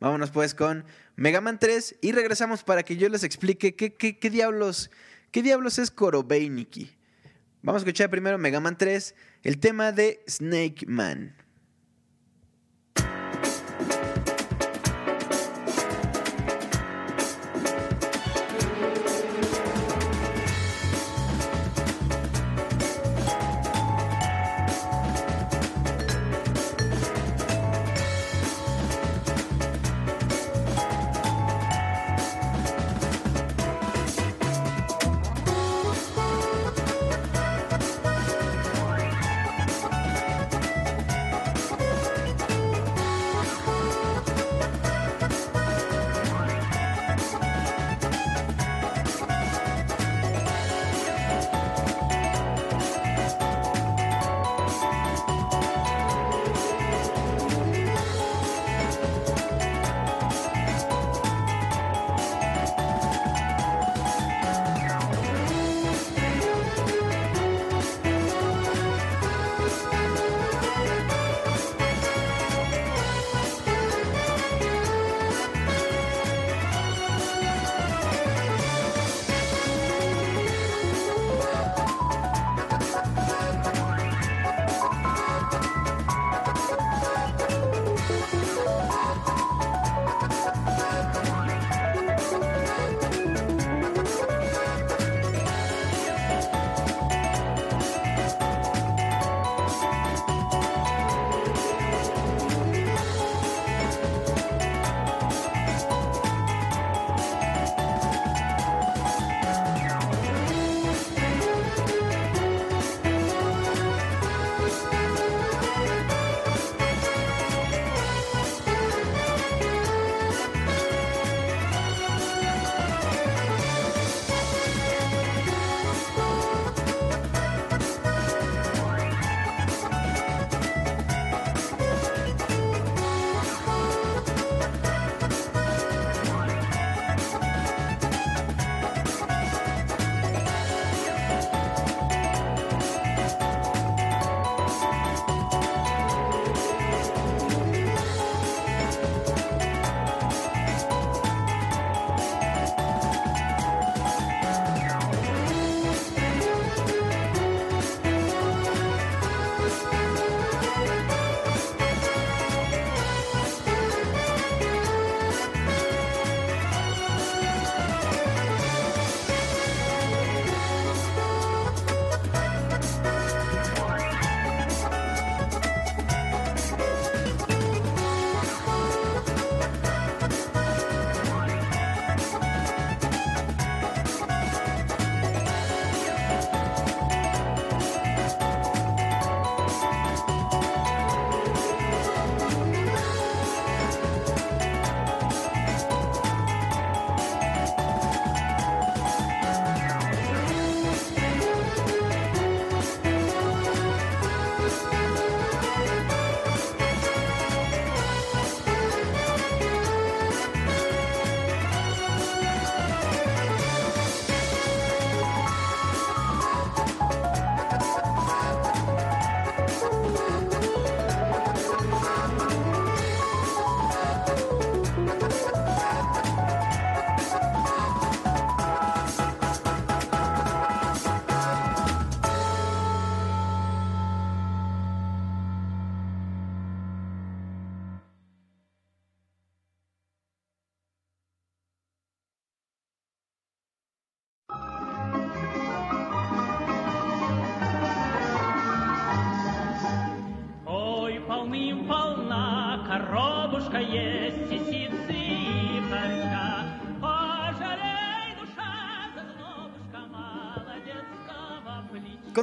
[0.00, 0.84] vámonos pues con
[1.14, 4.90] Mega Man 3 y regresamos para que yo les explique qué, qué, qué diablos,
[5.30, 6.90] qué diablos es Korobeiniki.
[7.64, 11.34] Vamos a escuchar primero Mega Man 3, el tema de Snake Man.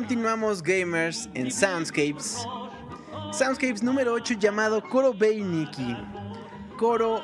[0.02, 2.44] Continuamos gamers en Soundscapes.
[3.32, 5.96] Soundscapes número 8 llamado Koro Beiniki.
[6.76, 7.22] Koro.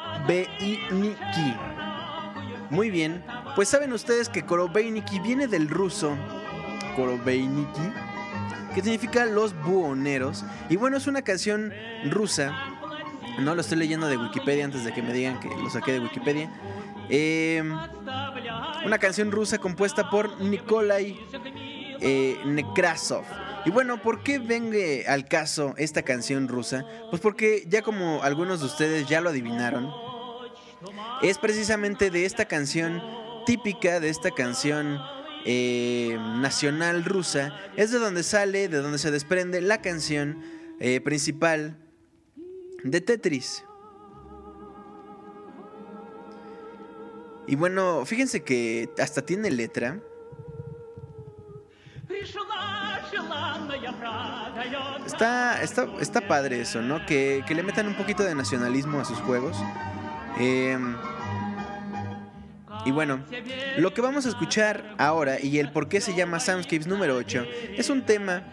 [2.70, 3.26] Muy bien,
[3.56, 6.16] pues saben ustedes que Koro Beiniki viene del ruso
[6.96, 7.92] Koro Beiniki,
[8.76, 10.46] que significa los buhoneros.
[10.70, 11.74] Y bueno, es una canción
[12.12, 12.56] rusa.
[13.40, 16.00] No lo estoy leyendo de Wikipedia antes de que me digan que lo saqué de
[16.00, 16.52] Wikipedia.
[17.10, 17.64] Eh,
[18.86, 21.20] una canción rusa compuesta por Nikolai
[22.02, 23.24] eh, Nekrasov.
[23.66, 24.78] Y bueno, ¿por qué venga
[25.12, 26.86] al caso esta canción rusa?
[27.10, 29.92] Pues porque ya como algunos de ustedes ya lo adivinaron,
[31.22, 33.02] es precisamente de esta canción
[33.46, 35.00] típica, de esta canción
[35.46, 40.42] eh, nacional rusa, es de donde sale, de donde se desprende la canción
[40.80, 41.78] eh, principal
[42.84, 43.64] de Tetris.
[47.48, 50.02] Y bueno, fíjense que hasta tiene letra.
[55.06, 57.06] Está, está, está padre eso, ¿no?
[57.06, 59.58] Que, que le metan un poquito de nacionalismo a sus juegos.
[60.40, 60.78] Eh,
[62.86, 63.20] y bueno,
[63.78, 67.46] lo que vamos a escuchar ahora y el por qué se llama Soundscapes número 8
[67.76, 68.44] es un tema,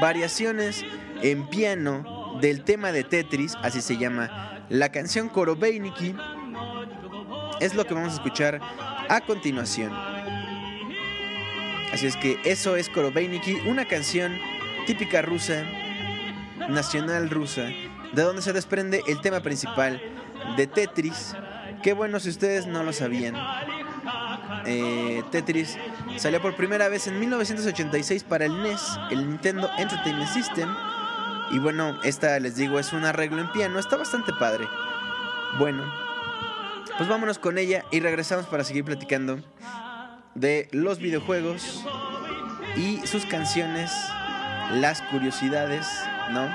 [0.00, 0.84] variaciones
[1.22, 6.16] en piano del tema de Tetris, así se llama la canción Korobeiniki.
[7.60, 8.60] Es lo que vamos a escuchar
[9.08, 9.92] a continuación.
[11.92, 14.38] Así es que eso es Korobeiniki, una canción
[14.86, 15.64] típica rusa,
[16.68, 17.68] nacional rusa,
[18.12, 20.00] de donde se desprende el tema principal
[20.56, 21.34] de Tetris.
[21.82, 23.34] Qué bueno si ustedes no lo sabían.
[24.66, 25.76] Eh, Tetris
[26.16, 30.68] salió por primera vez en 1986 para el NES, el Nintendo Entertainment System.
[31.50, 34.66] Y bueno, esta les digo es un arreglo en piano, está bastante padre.
[35.58, 35.84] Bueno,
[36.96, 39.38] pues vámonos con ella y regresamos para seguir platicando
[40.34, 41.84] de los videojuegos
[42.76, 43.90] y sus canciones,
[44.72, 45.86] las curiosidades,
[46.30, 46.48] ¿no?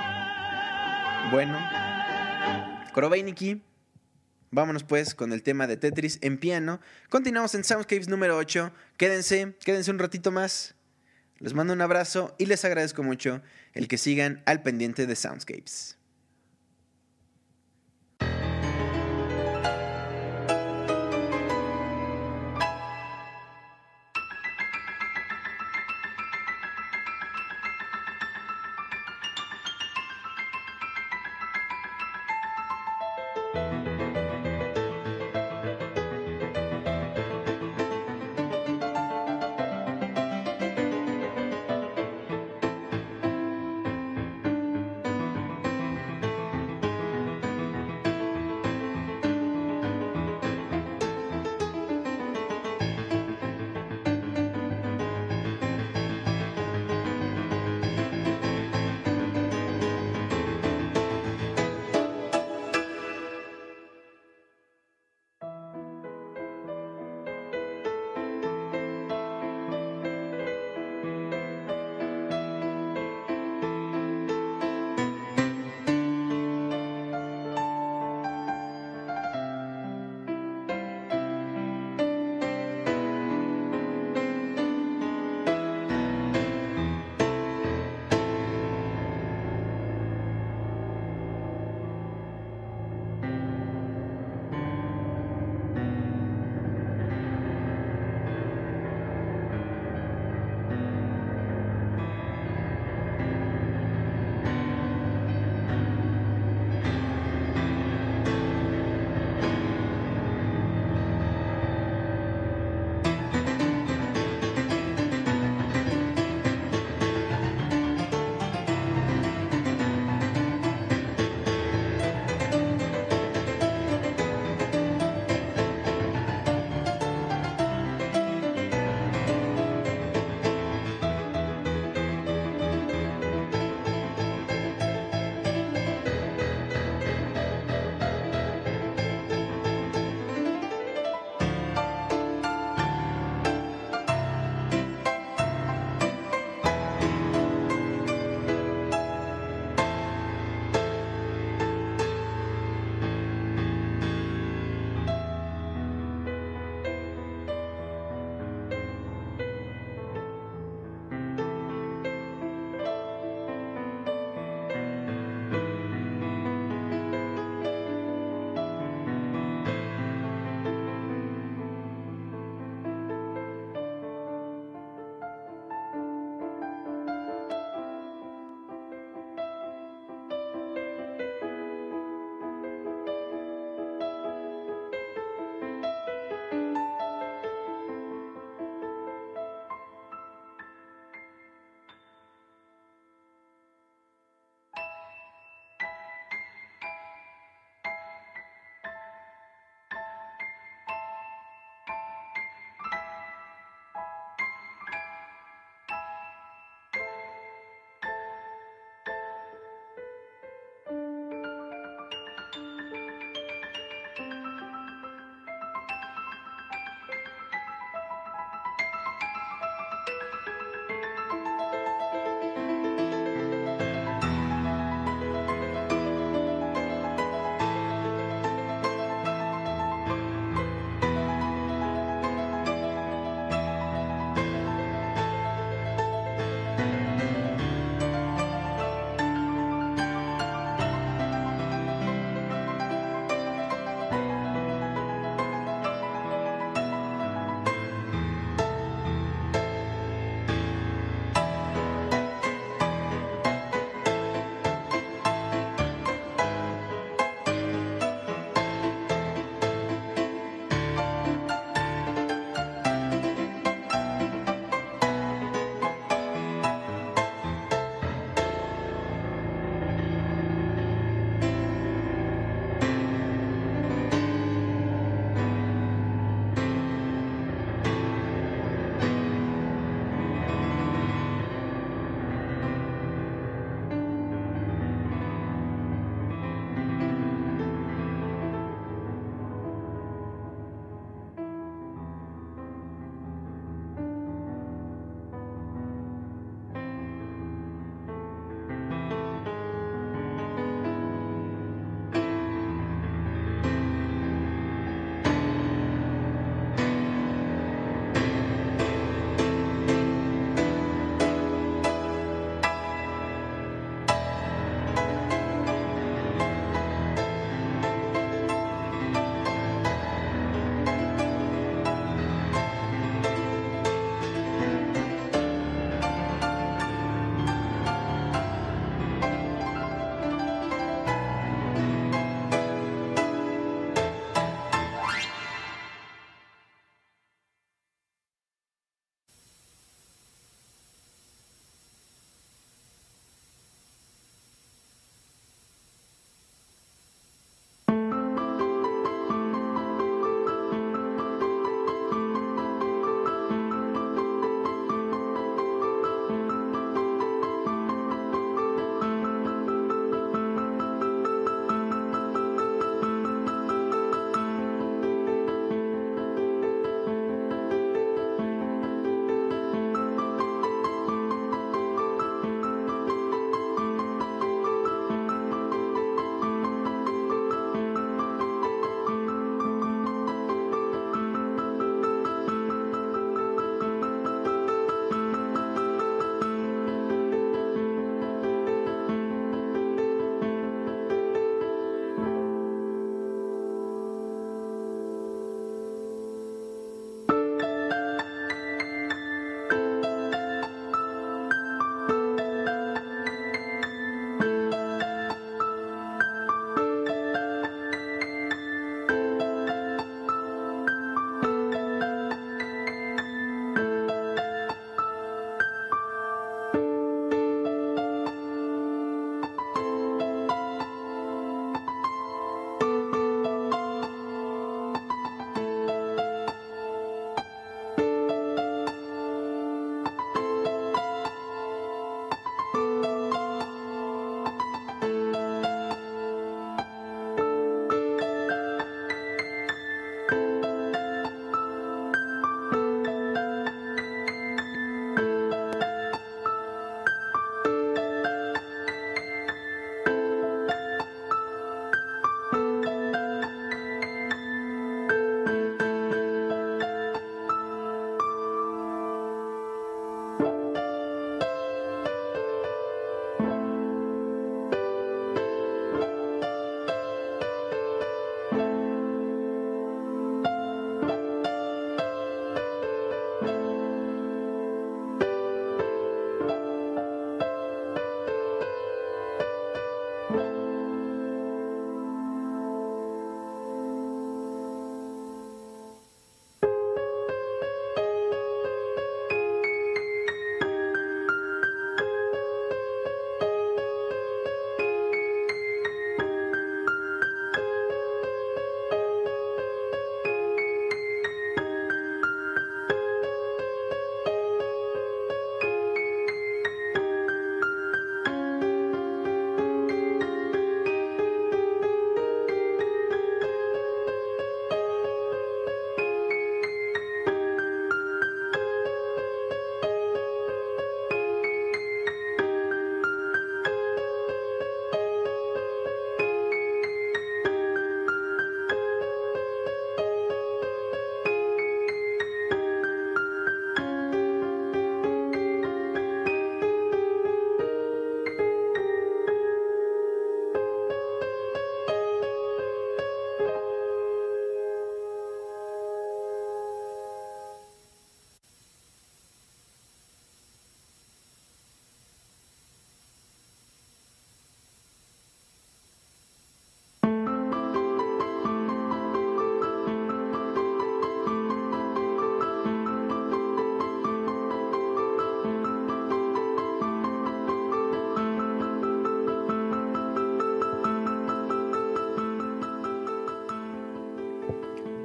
[1.31, 1.57] Bueno,
[2.93, 3.61] Korobeiniki.
[4.51, 6.80] Vámonos pues con el tema de Tetris en piano.
[7.10, 8.73] Continuamos en Soundscapes número 8.
[8.97, 10.73] Quédense, quédense un ratito más.
[11.38, 13.43] Les mando un abrazo y les agradezco mucho
[13.73, 15.98] el que sigan al pendiente de Soundscapes.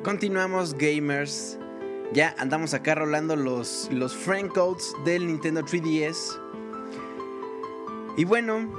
[0.05, 1.59] Continuamos gamers.
[2.13, 6.39] Ya andamos acá rolando los, los friend codes del Nintendo 3DS.
[8.17, 8.71] Y bueno,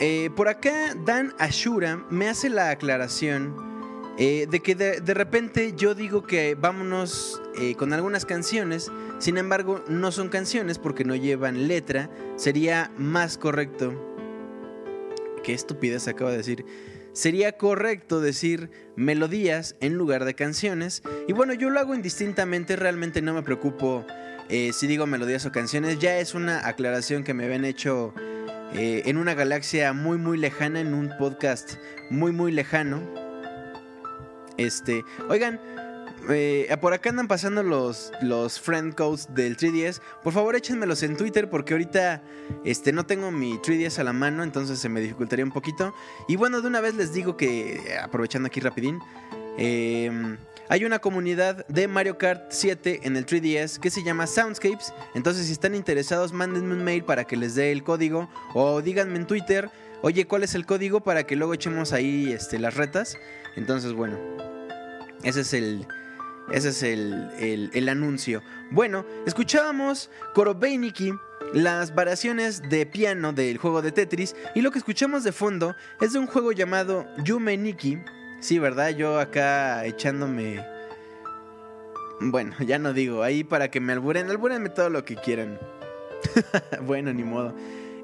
[0.00, 3.56] eh, por acá Dan Ashura me hace la aclaración
[4.18, 9.38] eh, de que de, de repente yo digo que vámonos eh, con algunas canciones, sin
[9.38, 13.94] embargo no son canciones porque no llevan letra, sería más correcto.
[15.42, 16.59] Qué estupidez acabo de decir.
[17.20, 21.02] Sería correcto decir melodías en lugar de canciones.
[21.28, 24.06] Y bueno, yo lo hago indistintamente, realmente no me preocupo
[24.48, 25.98] eh, si digo melodías o canciones.
[25.98, 28.14] Ya es una aclaración que me habían hecho
[28.72, 31.74] eh, en una galaxia muy muy lejana, en un podcast
[32.08, 33.02] muy muy lejano.
[34.56, 35.60] Este, oigan,
[36.28, 40.00] eh, por acá andan pasando los, los friend codes del 3DS.
[40.22, 42.22] Por favor, échenmelos en Twitter porque ahorita
[42.64, 45.94] este, no tengo mi 3DS a la mano, entonces se me dificultaría un poquito.
[46.28, 48.98] Y bueno, de una vez les digo que, aprovechando aquí rapidín,
[49.58, 50.36] eh,
[50.70, 54.94] hay una comunidad de Mario Kart 7 en el 3DS que se llama Soundscapes.
[55.14, 59.16] Entonces, si están interesados, mándenme un mail para que les dé el código o díganme
[59.16, 59.68] en Twitter,
[60.02, 63.18] oye, ¿cuál es el código para que luego echemos ahí este, las retas?
[63.56, 64.16] Entonces, bueno,
[65.24, 65.88] ese es el,
[66.52, 68.42] ese es el, el- anuncio.
[68.70, 71.12] Bueno, escuchábamos Korobeiniki,
[71.54, 74.34] las variaciones de piano del juego de Tetris.
[74.54, 77.98] Y lo que escuchamos de fondo es de un juego llamado Yume Nikki.
[78.40, 78.90] Sí, ¿verdad?
[78.90, 80.64] Yo acá echándome.
[82.20, 85.58] Bueno, ya no digo, ahí para que me alburen, albúrenme todo lo que quieran.
[86.82, 87.54] bueno, ni modo.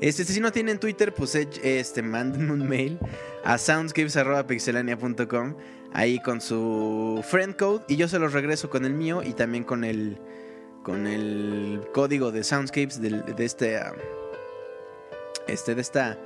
[0.01, 2.99] Este, si no tienen Twitter, pues ech- este, manden un mail
[3.45, 5.55] a soundscapes.pixelania.com
[5.97, 9.65] ahí con su friend code y yo se los regreso con el mío y también
[9.65, 10.19] con el
[10.83, 13.93] con el código de Soundscapes del- de, este ah,
[15.49, 16.19] este de esta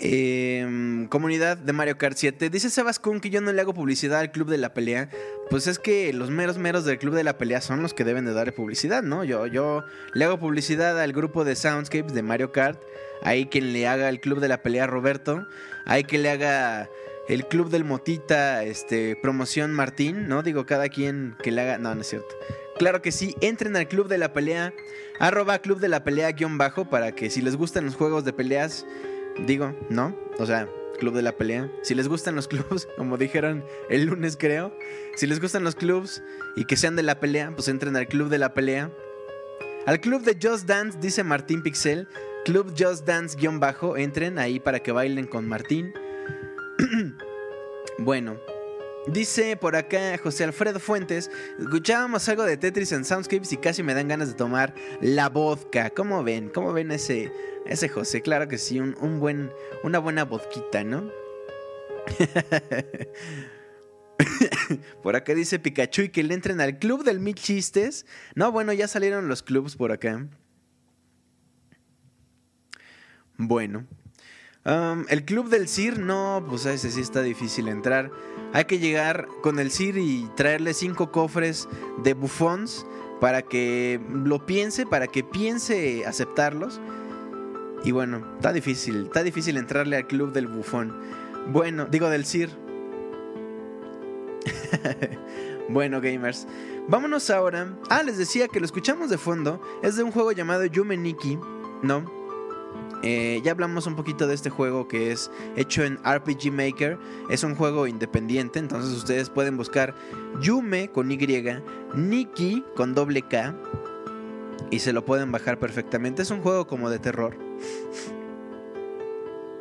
[0.00, 2.50] em, comunidad de Mario Kart 7.
[2.50, 5.08] Dice Sebas Kun que yo no le hago publicidad al club de la pelea.
[5.50, 8.24] Pues es que los meros meros del club de la pelea son los que deben
[8.24, 9.24] de darle publicidad, ¿no?
[9.24, 12.82] Yo, yo le hago publicidad al grupo de Soundscapes de Mario Kart.
[13.22, 15.46] Hay quien le haga el club de la pelea a Roberto.
[15.86, 16.88] Hay que le haga
[17.28, 20.42] el club del Motita, este, promoción Martín, ¿no?
[20.42, 21.78] Digo, cada quien que le haga.
[21.78, 22.34] No, no es cierto.
[22.78, 24.74] Claro que sí, entren al club de la pelea,
[25.20, 28.32] arroba club de la pelea guion bajo, para que si les gustan los juegos de
[28.32, 28.84] peleas,
[29.46, 30.18] digo, ¿no?
[30.38, 31.70] O sea, club de la pelea.
[31.82, 34.76] Si les gustan los clubs, como dijeron el lunes creo,
[35.14, 36.22] si les gustan los clubs
[36.56, 38.90] y que sean de la pelea, pues entren al club de la pelea.
[39.86, 42.08] Al club de Just Dance, dice Martín Pixel,
[42.44, 45.92] club Just Dance guion bajo, entren ahí para que bailen con Martín.
[48.04, 48.36] Bueno,
[49.06, 53.94] dice por acá José Alfredo Fuentes, escuchábamos algo de Tetris en Soundscapes y casi me
[53.94, 55.90] dan ganas de tomar la vodka.
[55.90, 56.50] ¿Cómo ven?
[56.50, 57.32] ¿Cómo ven ese,
[57.66, 58.20] ese José?
[58.20, 59.50] Claro que sí, un, buen,
[59.82, 61.10] una buena vodquita, ¿no?
[65.02, 68.04] por acá dice Pikachu y que le entren al club del Mil Chistes.
[68.34, 70.28] No, bueno, ya salieron los clubs por acá.
[73.38, 73.86] Bueno.
[74.64, 78.10] El club del CIR, no, pues a ese sí está difícil entrar.
[78.54, 81.68] Hay que llegar con el CIR y traerle cinco cofres
[82.02, 82.86] de bufons
[83.20, 86.80] para que lo piense, para que piense aceptarlos.
[87.84, 90.98] Y bueno, está difícil, está difícil entrarle al club del bufón.
[91.52, 92.48] Bueno, digo del CIR.
[95.68, 96.46] bueno, gamers,
[96.88, 97.76] vámonos ahora.
[97.90, 99.60] Ah, les decía que lo escuchamos de fondo.
[99.82, 101.38] Es de un juego llamado Yume Nikki,
[101.82, 102.23] ¿no?
[103.02, 106.98] Eh, ya hablamos un poquito de este juego que es hecho en RPG Maker.
[107.28, 109.94] Es un juego independiente, entonces ustedes pueden buscar
[110.40, 111.18] Yume con Y,
[111.94, 113.54] Nikki con doble K
[114.70, 116.22] y se lo pueden bajar perfectamente.
[116.22, 117.36] Es un juego como de terror.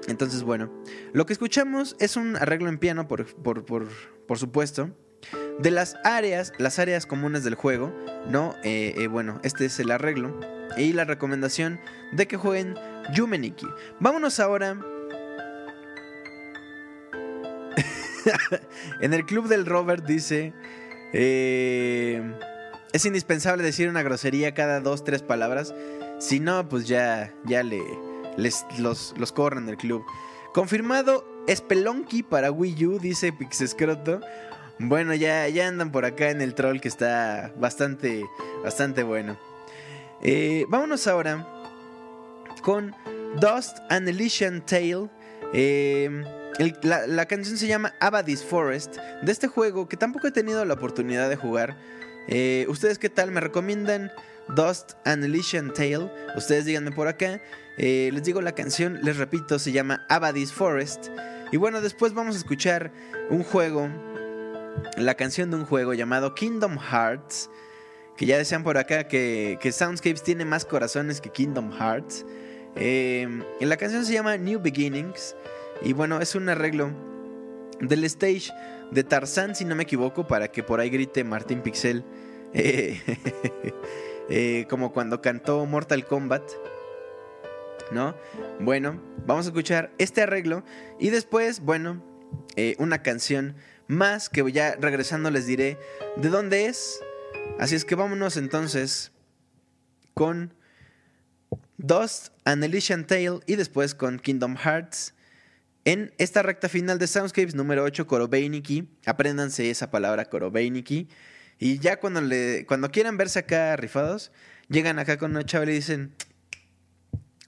[0.07, 0.69] Entonces, bueno,
[1.13, 3.87] lo que escuchamos es un arreglo en piano, por, por, por,
[4.27, 4.89] por supuesto.
[5.59, 7.93] De las áreas, las áreas comunes del juego,
[8.27, 8.55] ¿no?
[8.63, 10.37] Eh, eh, bueno, este es el arreglo.
[10.77, 11.79] Y la recomendación
[12.11, 12.75] de que jueguen
[13.13, 13.67] Yume Nikki.
[13.99, 14.77] Vámonos ahora.
[19.01, 20.53] en el club del Robert dice.
[21.13, 22.21] eh,
[22.93, 25.73] es indispensable decir una grosería cada dos, tres palabras.
[26.19, 27.81] Si no, pues ya, ya le,
[28.37, 30.05] les, los, los corren del club.
[30.53, 34.21] Confirmado Spelunky para Wii U, dice Pixescroto.
[34.77, 38.23] Bueno, ya, ya andan por acá en el troll que está bastante,
[38.63, 39.37] bastante bueno.
[40.21, 41.47] Eh, vámonos ahora
[42.63, 42.95] con
[43.39, 45.09] Dust and Elysian Tale.
[46.81, 48.97] La, la canción se llama Abadis Forest.
[49.21, 51.77] De este juego que tampoco he tenido la oportunidad de jugar.
[52.27, 53.31] Eh, ¿Ustedes qué tal?
[53.31, 54.11] ¿Me recomiendan
[54.55, 56.11] Dust and Elysian Tale?
[56.35, 57.41] Ustedes díganme por acá.
[57.77, 61.09] Eh, les digo la canción, les repito, se llama Abadis Forest.
[61.51, 62.91] Y bueno, después vamos a escuchar
[63.29, 63.89] un juego
[64.97, 67.49] la canción de un juego llamado Kingdom Hearts.
[68.17, 72.25] Que ya decían por acá que, que Soundscapes tiene más corazones que Kingdom Hearts.
[72.75, 73.27] Eh,
[73.59, 75.35] la canción se llama New Beginnings.
[75.81, 76.91] Y bueno, es un arreglo
[77.79, 78.51] del stage
[78.91, 82.03] de Tarzán, si no me equivoco, para que por ahí grite Martín Pixel.
[84.29, 86.43] Eh, como cuando cantó Mortal Kombat.
[87.91, 88.15] ¿No?
[88.61, 90.63] Bueno, vamos a escuchar este arreglo.
[90.97, 92.01] Y después, bueno,
[92.55, 93.55] eh, una canción
[93.87, 95.77] más que ya regresando les diré
[96.15, 97.01] de dónde es.
[97.59, 99.11] Así es que vámonos entonces
[100.13, 100.53] con
[101.83, 105.13] Dust and Elysian Tale y después con Kingdom Hearts.
[105.83, 108.87] En esta recta final de Soundscapes número 8, Korobeiniki.
[109.05, 111.09] Apréndanse esa palabra, Korobeiniki.
[111.59, 114.31] Y ya cuando, le, cuando quieran verse acá rifados,
[114.69, 116.13] llegan acá con una chava y le dicen: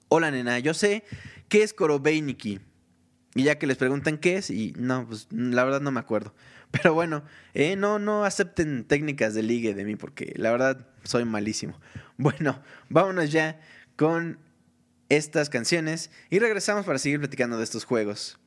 [0.08, 1.02] Hola nena, yo sé
[1.48, 2.60] qué es Korobeiniki.
[3.34, 6.34] Y ya que les preguntan qué es, y no, pues la verdad no me acuerdo.
[6.72, 7.24] Pero bueno,
[7.54, 11.80] eh, no, no acepten técnicas de ligue de mí porque la verdad soy malísimo.
[12.18, 13.60] Bueno, vámonos ya
[13.96, 14.38] con
[15.08, 18.38] estas canciones y regresamos para seguir platicando de estos juegos.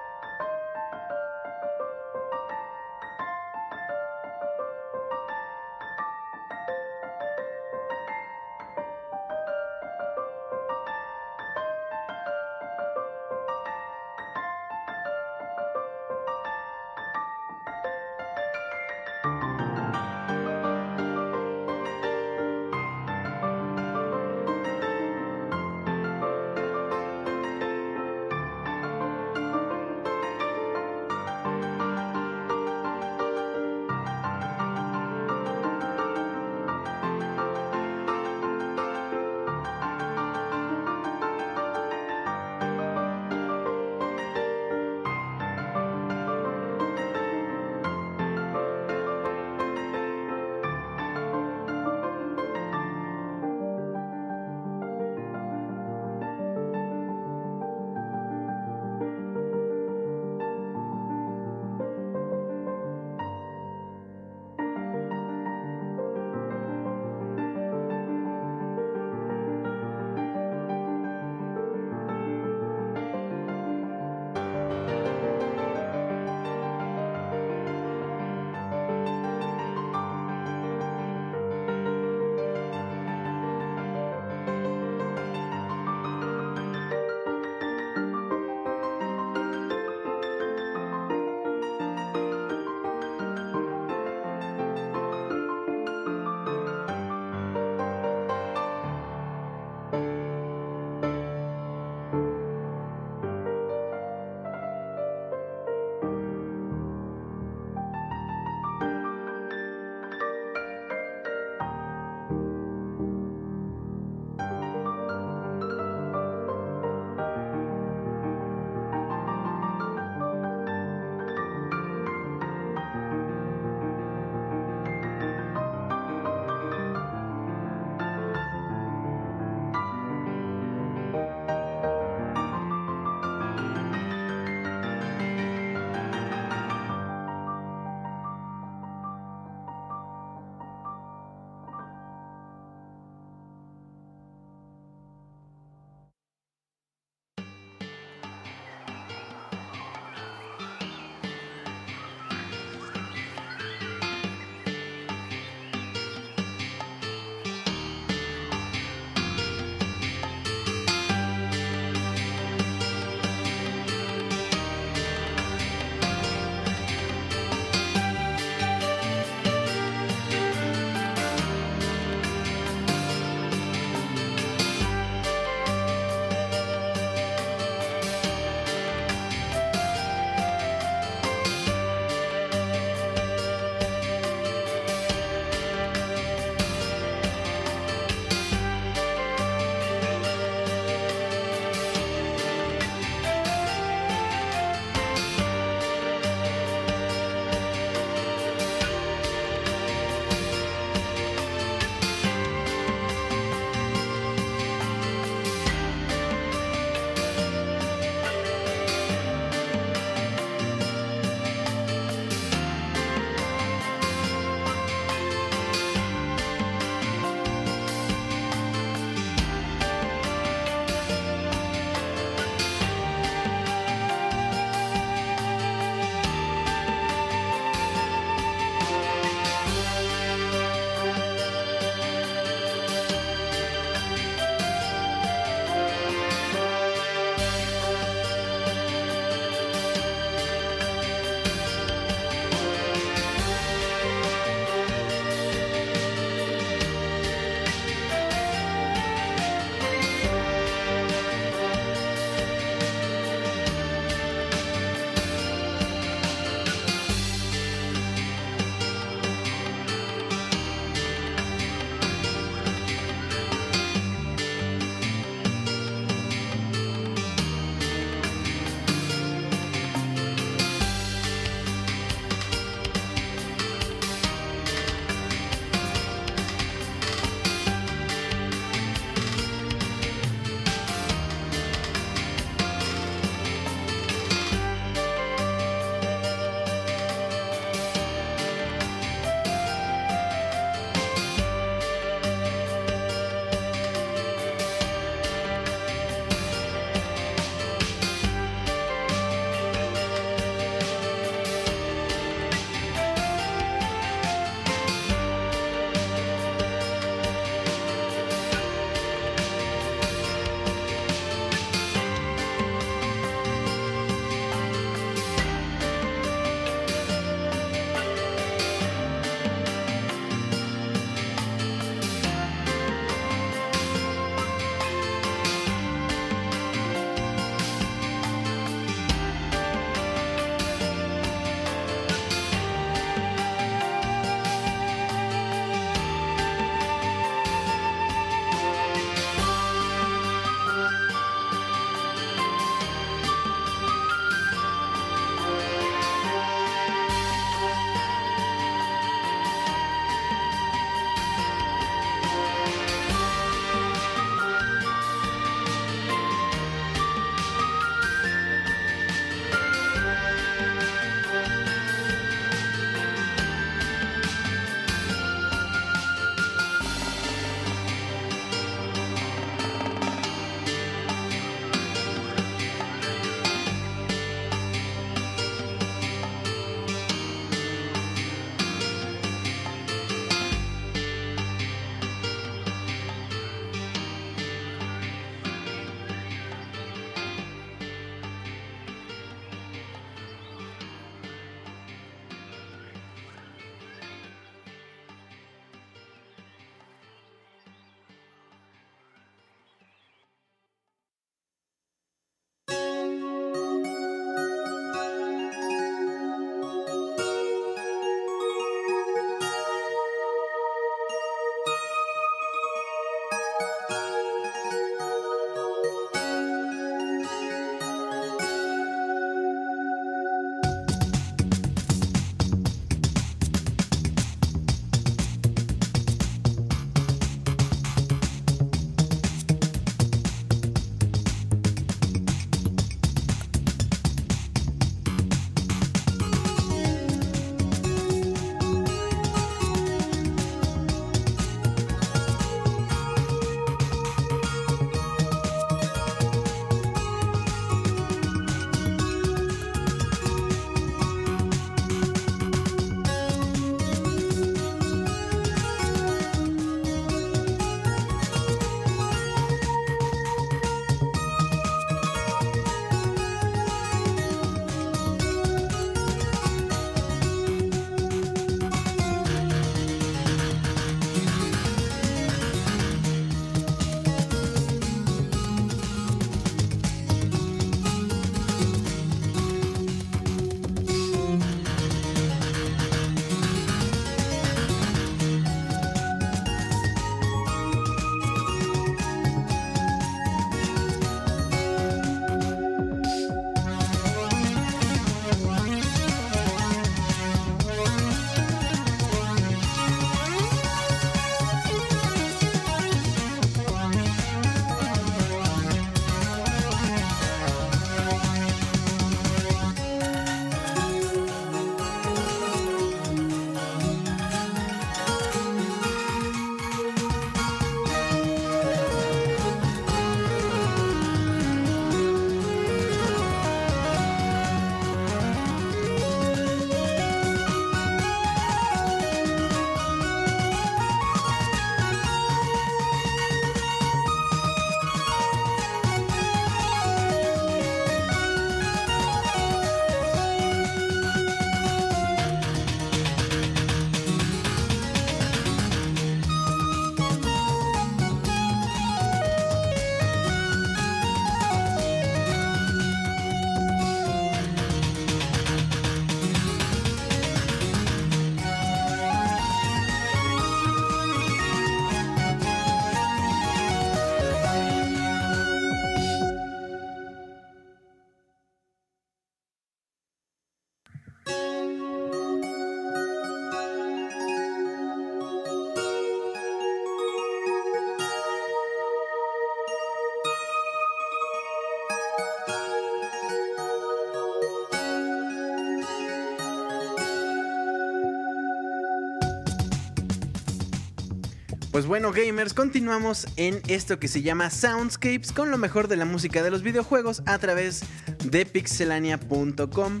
[591.76, 596.06] Pues bueno, gamers, continuamos en esto que se llama Soundscapes con lo mejor de la
[596.06, 597.82] música de los videojuegos a través
[598.24, 600.00] de pixelania.com.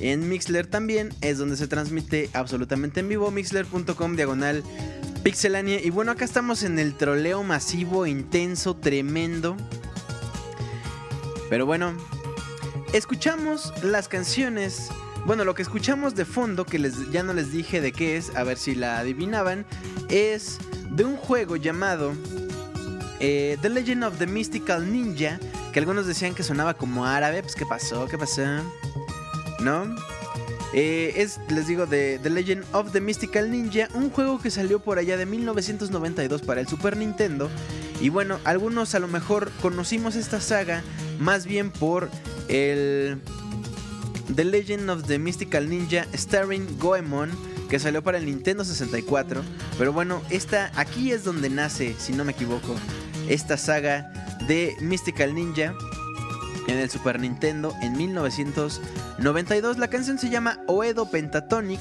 [0.00, 4.64] En Mixler también es donde se transmite absolutamente en vivo, mixler.com diagonal
[5.22, 5.84] pixelania.
[5.84, 9.58] Y bueno, acá estamos en el troleo masivo, intenso, tremendo.
[11.50, 11.94] Pero bueno,
[12.94, 14.88] escuchamos las canciones.
[15.26, 18.34] Bueno, lo que escuchamos de fondo, que les, ya no les dije de qué es,
[18.34, 19.66] a ver si la adivinaban,
[20.08, 20.58] es
[20.94, 22.12] de un juego llamado
[23.20, 25.38] eh, The Legend of the Mystical Ninja,
[25.72, 27.42] que algunos decían que sonaba como árabe.
[27.42, 28.06] Pues, ¿qué pasó?
[28.06, 28.42] ¿Qué pasó?
[29.60, 29.94] ¿No?
[30.74, 34.80] Eh, es, les digo, de The Legend of the Mystical Ninja, un juego que salió
[34.80, 37.50] por allá de 1992 para el Super Nintendo.
[38.00, 40.82] Y bueno, algunos a lo mejor conocimos esta saga
[41.20, 42.10] más bien por
[42.48, 43.20] el
[44.34, 47.30] The Legend of the Mystical Ninja starring Goemon
[47.72, 49.42] que salió para el Nintendo 64.
[49.78, 52.74] Pero bueno, esta aquí es donde nace, si no me equivoco,
[53.30, 54.12] esta saga
[54.46, 55.72] de Mystical Ninja
[56.66, 59.78] en el Super Nintendo en 1992.
[59.78, 61.80] La canción se llama Oedo Pentatonic,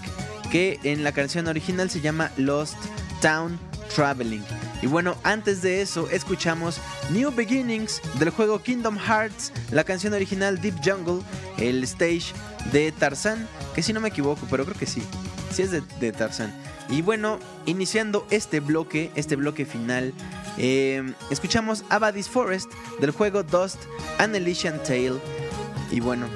[0.49, 2.77] que en la canción original se llama Lost
[3.21, 3.59] Town
[3.93, 4.45] Traveling.
[4.81, 6.79] Y bueno, antes de eso escuchamos
[7.09, 11.21] New Beginnings del juego Kingdom Hearts, la canción original Deep Jungle,
[11.57, 12.33] el stage
[12.71, 15.03] de Tarzan, que si no me equivoco, pero creo que sí,
[15.51, 16.53] sí es de, de Tarzan.
[16.89, 20.13] Y bueno, iniciando este bloque, este bloque final,
[20.57, 23.79] eh, escuchamos Abadis Forest del juego Dust
[24.17, 25.19] and Elysian Tale.
[25.89, 26.27] Y bueno,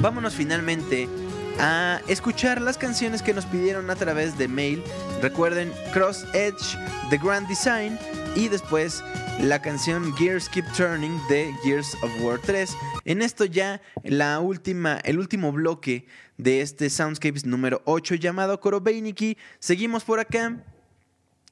[0.00, 1.08] vámonos finalmente
[1.58, 4.82] a escuchar las canciones que nos pidieron a través de mail.
[5.20, 6.78] Recuerden Cross Edge
[7.10, 7.98] The Grand Design
[8.36, 9.02] y después
[9.40, 12.76] la canción Gears Keep Turning de Gears of War 3.
[13.06, 16.06] En esto ya la última, el último bloque
[16.36, 19.38] de este Soundscapes número 8 llamado Korobeiniki.
[19.58, 20.62] Seguimos por acá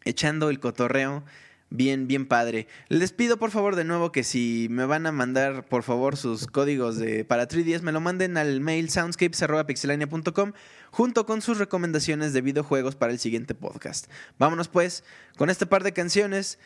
[0.05, 1.25] echando el cotorreo
[1.71, 2.69] bien, bien padre.
[2.89, 6.47] Les pido por favor de nuevo que si me van a mandar por favor sus
[6.47, 10.53] códigos de para 3DS me lo manden al mail soundscapes.pixelania.com
[10.95, 14.07] junto con sus recomendaciones de videojuegos para el siguiente podcast.
[14.39, 15.03] Vámonos pues
[15.37, 16.57] con este par de canciones.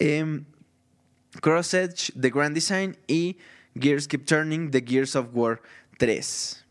[0.00, 0.44] em,
[1.40, 3.36] Cross Edge, The Grand Design y
[3.78, 5.62] Gears Keep Turning, The Gears of War
[5.98, 6.64] 3.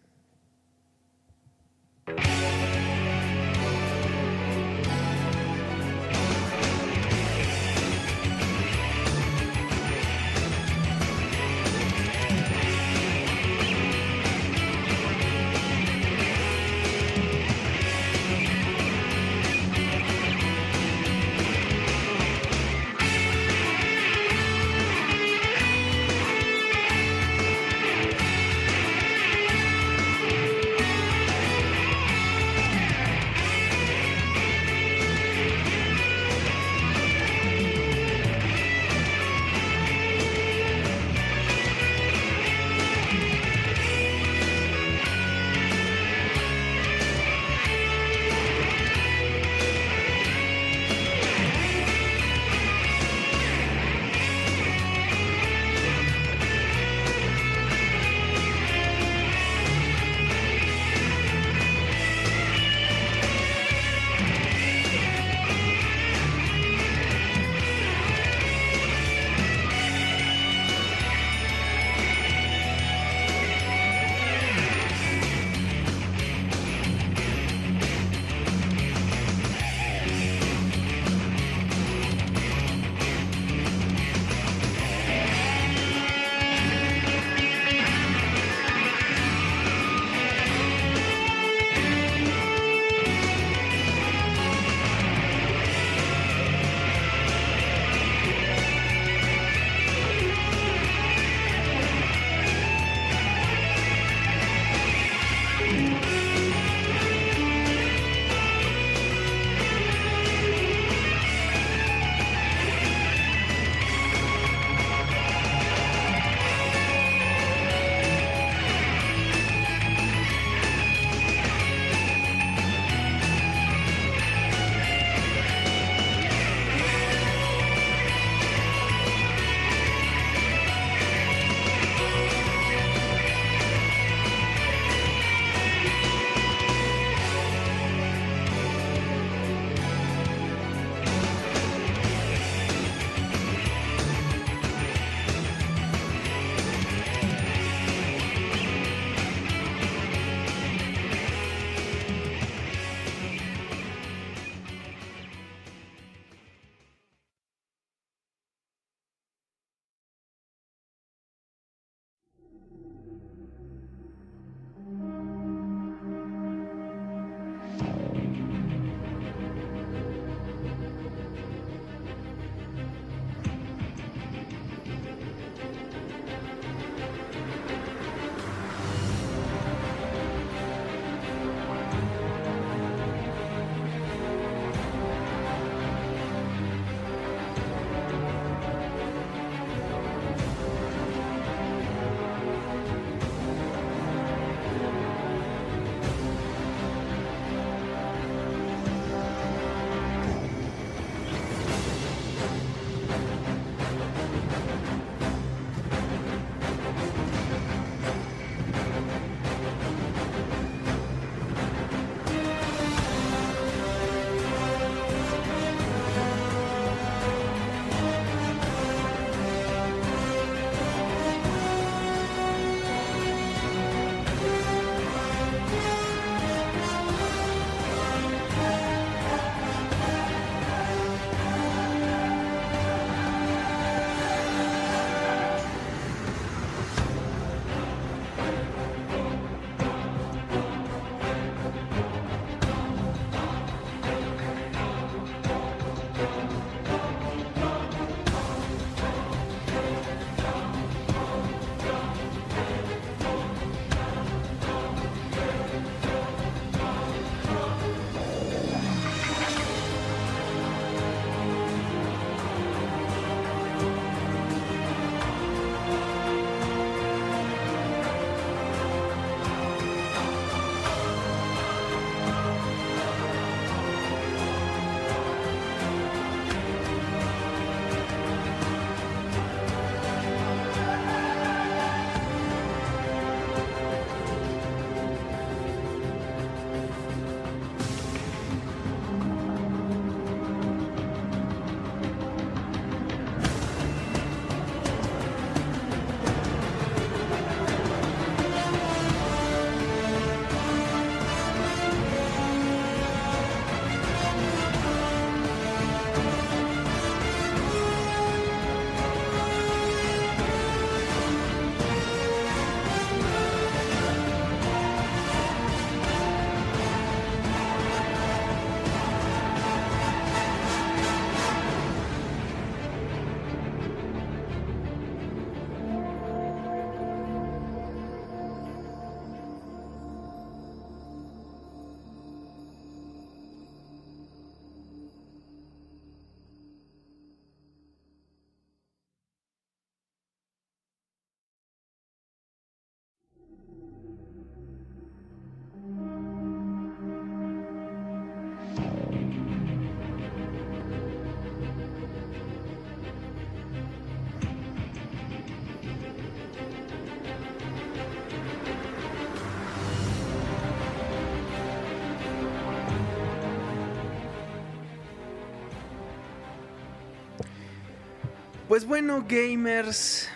[368.78, 370.30] Pues bueno, gamers,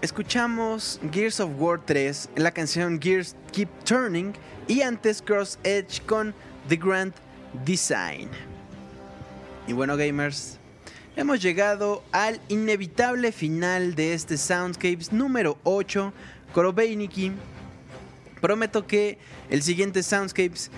[0.00, 4.34] escuchamos Gears of War 3, la canción Gears Keep Turning
[4.68, 6.32] y antes Cross Edge con
[6.68, 7.12] The Grand
[7.64, 8.28] Design.
[9.66, 10.60] Y bueno, gamers,
[11.16, 16.12] hemos llegado al inevitable final de este Soundscapes número 8,
[16.52, 17.32] Korobeiniki.
[18.40, 19.18] Prometo que
[19.50, 20.70] el siguiente Soundscapes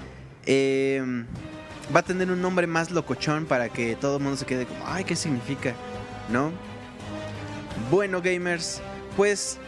[0.46, 1.02] eh,
[1.94, 4.86] va a tener un nombre más locochón para que todo el mundo se quede como,
[4.86, 5.74] ay, ¿qué significa?
[6.32, 6.50] ¿No?
[7.90, 8.80] Bueno, gamers,
[9.16, 9.58] pues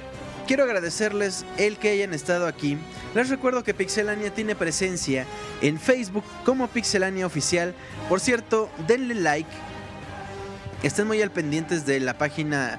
[0.46, 2.76] quiero agradecerles el que hayan estado aquí.
[3.14, 5.26] Les recuerdo que Pixelania tiene presencia
[5.62, 7.74] en Facebook como Pixelania Oficial.
[8.08, 9.50] Por cierto, denle like.
[10.82, 12.78] Estén muy al pendientes de la página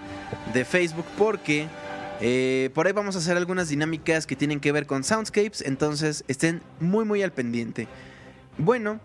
[0.54, 1.68] de Facebook porque
[2.22, 5.62] eh, por ahí vamos a hacer algunas dinámicas que tienen que ver con Soundscapes.
[5.62, 7.88] Entonces estén muy muy al pendiente.
[8.58, 9.00] Bueno,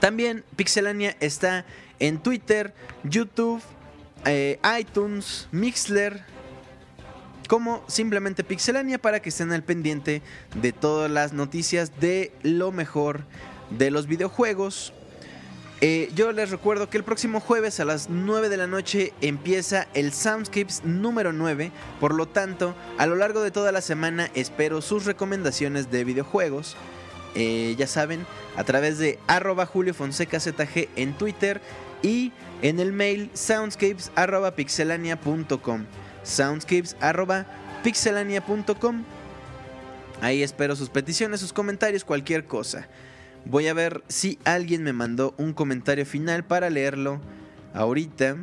[0.00, 1.64] también Pixelania está
[1.98, 3.62] en Twitter, YouTube,
[4.24, 6.22] eh, iTunes, Mixler,
[7.48, 10.22] como simplemente Pixelania para que estén al pendiente
[10.54, 13.24] de todas las noticias de lo mejor
[13.70, 14.92] de los videojuegos.
[15.82, 19.88] Eh, yo les recuerdo que el próximo jueves a las 9 de la noche empieza
[19.94, 24.82] el Soundscapes número 9, por lo tanto, a lo largo de toda la semana espero
[24.82, 26.76] sus recomendaciones de videojuegos.
[27.34, 28.26] Eh, ya saben,
[28.56, 31.62] a través de arroba Julio Fonseca ZG en Twitter
[32.02, 32.32] y
[32.62, 35.84] en el mail soundscapes arroba pixelania.com.
[36.22, 37.46] Soundscapes arroba
[37.82, 39.04] pixelania.com.
[40.20, 42.88] Ahí espero sus peticiones, sus comentarios, cualquier cosa.
[43.46, 47.20] Voy a ver si alguien me mandó un comentario final para leerlo
[47.72, 48.36] ahorita.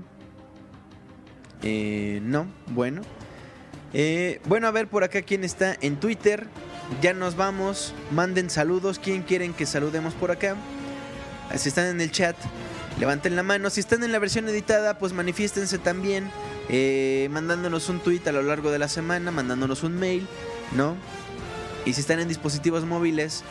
[1.61, 3.01] Eh, no, bueno.
[3.93, 6.47] Eh, bueno, a ver por acá quién está en Twitter.
[7.01, 7.93] Ya nos vamos.
[8.11, 8.99] Manden saludos.
[8.99, 10.55] ¿Quién quieren que saludemos por acá?
[11.55, 12.35] Si están en el chat,
[12.99, 13.69] levanten la mano.
[13.69, 16.29] Si están en la versión editada, pues manifiéstense también.
[16.69, 20.27] eh, mandándonos un tweet a lo largo de la semana, mandándonos un mail,
[20.75, 20.97] ¿no?
[21.85, 23.43] Y si están en dispositivos móviles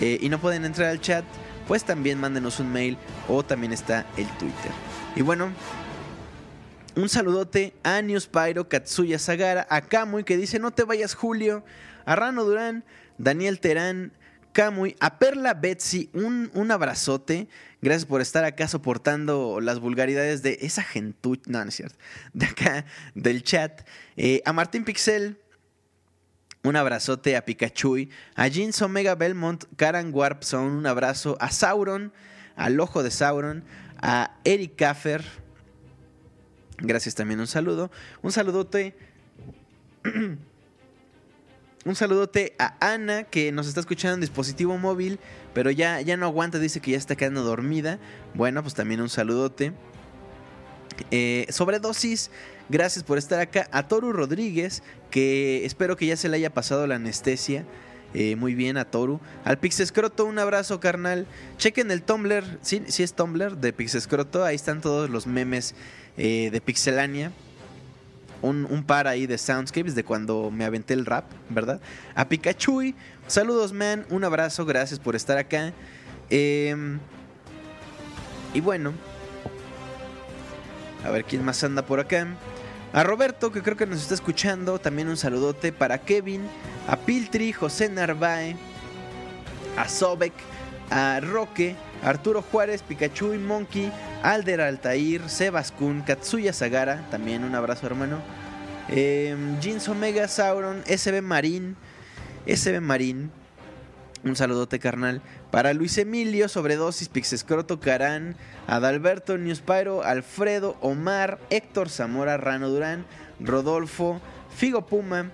[0.00, 1.24] eh, y no pueden entrar al chat,
[1.68, 2.96] pues también mándenos un mail
[3.28, 4.72] o también está el Twitter.
[5.14, 5.52] Y bueno,
[6.96, 11.64] un saludote a Newspyro, Katsuya Sagara, a Kamui que dice no te vayas Julio,
[12.06, 12.84] a Rano Durán,
[13.18, 14.12] Daniel Terán,
[14.52, 17.48] Kamui, a Perla Betsy, un, un abrazote.
[17.80, 21.96] Gracias por estar acá soportando las vulgaridades de esa gentuch, no, no es cierto,
[22.32, 23.82] de acá, del chat.
[24.16, 25.38] Eh, a Martín Pixel,
[26.62, 32.12] un abrazote a Pikachu, a Jeans Omega Belmont, Karan Warpson, un abrazo a Sauron,
[32.54, 33.64] al ojo de Sauron,
[34.00, 35.24] a Eric Kaffer.
[36.78, 37.90] Gracias también, un saludo.
[38.22, 38.94] Un saludote.
[41.84, 45.18] un saludote a Ana, que nos está escuchando en dispositivo móvil,
[45.54, 47.98] pero ya, ya no aguanta, dice que ya está quedando dormida.
[48.34, 49.72] Bueno, pues también un saludote.
[51.10, 52.30] Eh, sobredosis,
[52.68, 53.68] gracias por estar acá.
[53.72, 57.64] A Toru Rodríguez, que espero que ya se le haya pasado la anestesia.
[58.14, 59.20] Eh, muy bien a Toru.
[59.44, 61.26] Al Pixescroto, un abrazo, carnal.
[61.56, 64.44] Chequen el Tumblr, sí, sí es Tumblr de Pixescroto.
[64.44, 65.74] Ahí están todos los memes
[66.18, 67.32] eh, de Pixelania.
[68.42, 71.80] Un, par ahí de soundscapes de cuando me aventé el rap, ¿verdad?
[72.14, 72.92] A Pikachu,
[73.28, 74.04] saludos, man.
[74.10, 75.72] Un abrazo, gracias por estar acá.
[76.28, 76.98] Eh,
[78.52, 78.92] y bueno,
[81.04, 82.26] a ver quién más anda por acá.
[82.92, 86.42] A Roberto, que creo que nos está escuchando, también un saludote para Kevin,
[86.86, 88.56] a Piltri, José Narváez,
[89.78, 90.34] a Sobek,
[90.90, 97.54] a Roque, Arturo Juárez, Pikachu y Monkey, Alder Altair, Sebas Kun, Katsuya Sagara, también un
[97.54, 98.18] abrazo hermano.
[98.88, 101.76] Eh, Jeans Omega, Sauron, SB Marín,
[102.46, 103.30] SB Marín,
[104.24, 105.22] un saludote carnal.
[105.50, 113.04] Para Luis Emilio, Sobredosis, Pixescroto, Carán, Adalberto, Newspyro, Alfredo, Omar, Héctor Zamora, Rano Durán,
[113.40, 114.20] Rodolfo,
[114.56, 115.30] Figo Puma,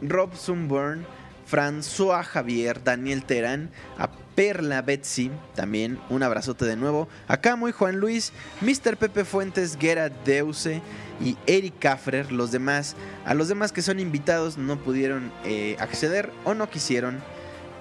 [0.00, 1.06] Rob Sunburn,
[1.50, 7.72] François Javier, Daniel Terán, a Perla Betsy, también un abrazote de nuevo, a Camo y
[7.72, 8.96] Juan Luis, Mr.
[8.96, 10.80] Pepe Fuentes, Gerard Deuse
[11.20, 12.94] y Eric Kafrer, los demás,
[13.24, 17.20] a los demás que son invitados no pudieron eh, acceder o no quisieron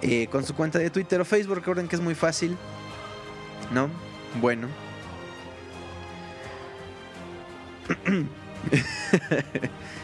[0.02, 1.56] eh, con su cuenta de Twitter o Facebook.
[1.56, 2.58] Recuerden que es muy fácil.
[3.72, 3.90] ¿No?
[4.40, 4.68] Bueno.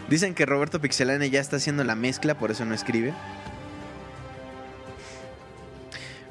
[0.09, 3.13] Dicen que Roberto Pixelane ya está haciendo la mezcla, por eso no escribe.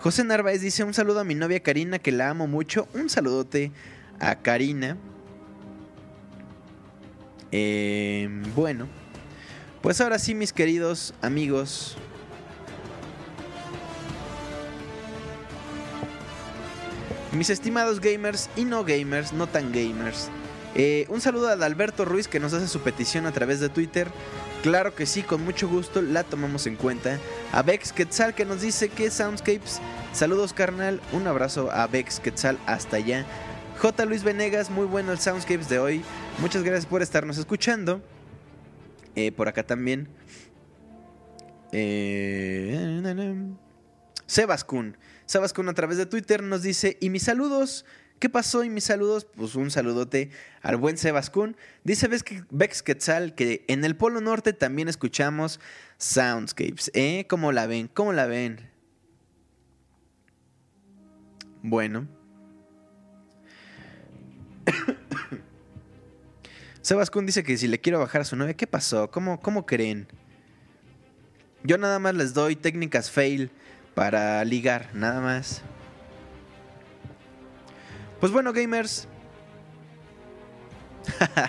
[0.03, 2.89] José Narváez dice un saludo a mi novia Karina, que la amo mucho.
[2.93, 3.71] Un saludote
[4.19, 4.97] a Karina.
[7.53, 8.89] Eh, bueno,
[9.81, 11.97] pues ahora sí, mis queridos amigos,
[17.31, 20.29] Mis estimados gamers y no gamers, no tan gamers,
[20.75, 24.09] Eh, un saludo a Alberto Ruiz que nos hace su petición a través de Twitter.
[24.63, 27.19] Claro que sí, con mucho gusto la tomamos en cuenta.
[27.51, 29.81] A Bex Quetzal que nos dice que Soundscapes.
[30.13, 33.27] Saludos carnal, un abrazo a Bex Quetzal hasta allá.
[33.81, 34.05] J.
[34.05, 36.03] Luis Venegas, muy bueno el Soundscapes de hoy.
[36.39, 38.01] Muchas gracias por estarnos escuchando.
[39.17, 40.09] Eh, por acá también.
[41.73, 43.03] Eh,
[44.27, 44.97] Sebas Kun.
[45.27, 47.85] Sebas Kun a través de Twitter nos dice, y mis saludos,
[48.23, 48.63] ¿qué pasó?
[48.63, 50.31] Y mis saludos, pues un saludote
[50.63, 51.57] al buen Sebas Kun.
[51.83, 52.09] Dice
[52.51, 55.59] Bex Quetzal que en el Polo Norte también escuchamos
[55.99, 56.93] Soundscapes.
[56.95, 57.27] ¿Eh?
[57.29, 57.89] ¿Cómo la ven?
[57.89, 58.61] ¿Cómo la ven?
[61.65, 62.07] Bueno.
[66.81, 69.11] Sebas Kun dice que si le quiero bajar a su novia, ¿qué pasó?
[69.11, 70.07] ¿Cómo, cómo creen?
[71.65, 73.51] Yo nada más les doy técnicas fail
[73.97, 75.65] para ligar, nada más.
[78.23, 79.09] Pues bueno, gamers.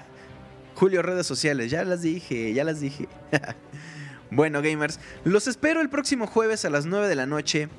[0.75, 3.07] Julio, redes sociales, ya las dije, ya las dije.
[4.31, 7.69] bueno, gamers, los espero el próximo jueves a las 9 de la noche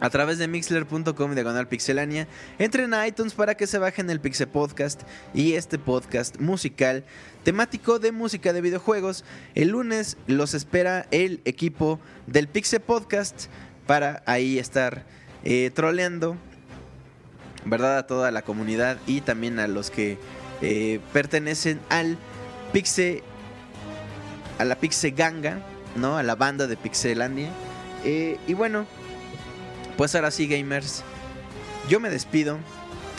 [0.00, 2.26] a través de mixler.com diagonal pixelania.
[2.58, 5.02] Entren a iTunes para que se bajen el Pixel Podcast
[5.34, 7.04] y este podcast musical
[7.44, 9.22] temático de música de videojuegos.
[9.54, 13.48] El lunes los espera el equipo del Pixel Podcast
[13.86, 15.04] para ahí estar
[15.44, 16.38] eh, troleando,
[17.68, 17.98] ¿verdad?
[17.98, 20.18] A toda la comunidad y también a los que
[20.60, 22.18] eh, pertenecen al
[22.72, 23.22] Pixel,
[24.58, 25.60] a la Pixel Ganga,
[25.96, 26.16] ¿no?
[26.16, 27.50] A la banda de Pixelandia.
[28.04, 28.86] Eh, y bueno,
[29.96, 31.02] pues ahora sí, gamers.
[31.88, 32.58] Yo me despido.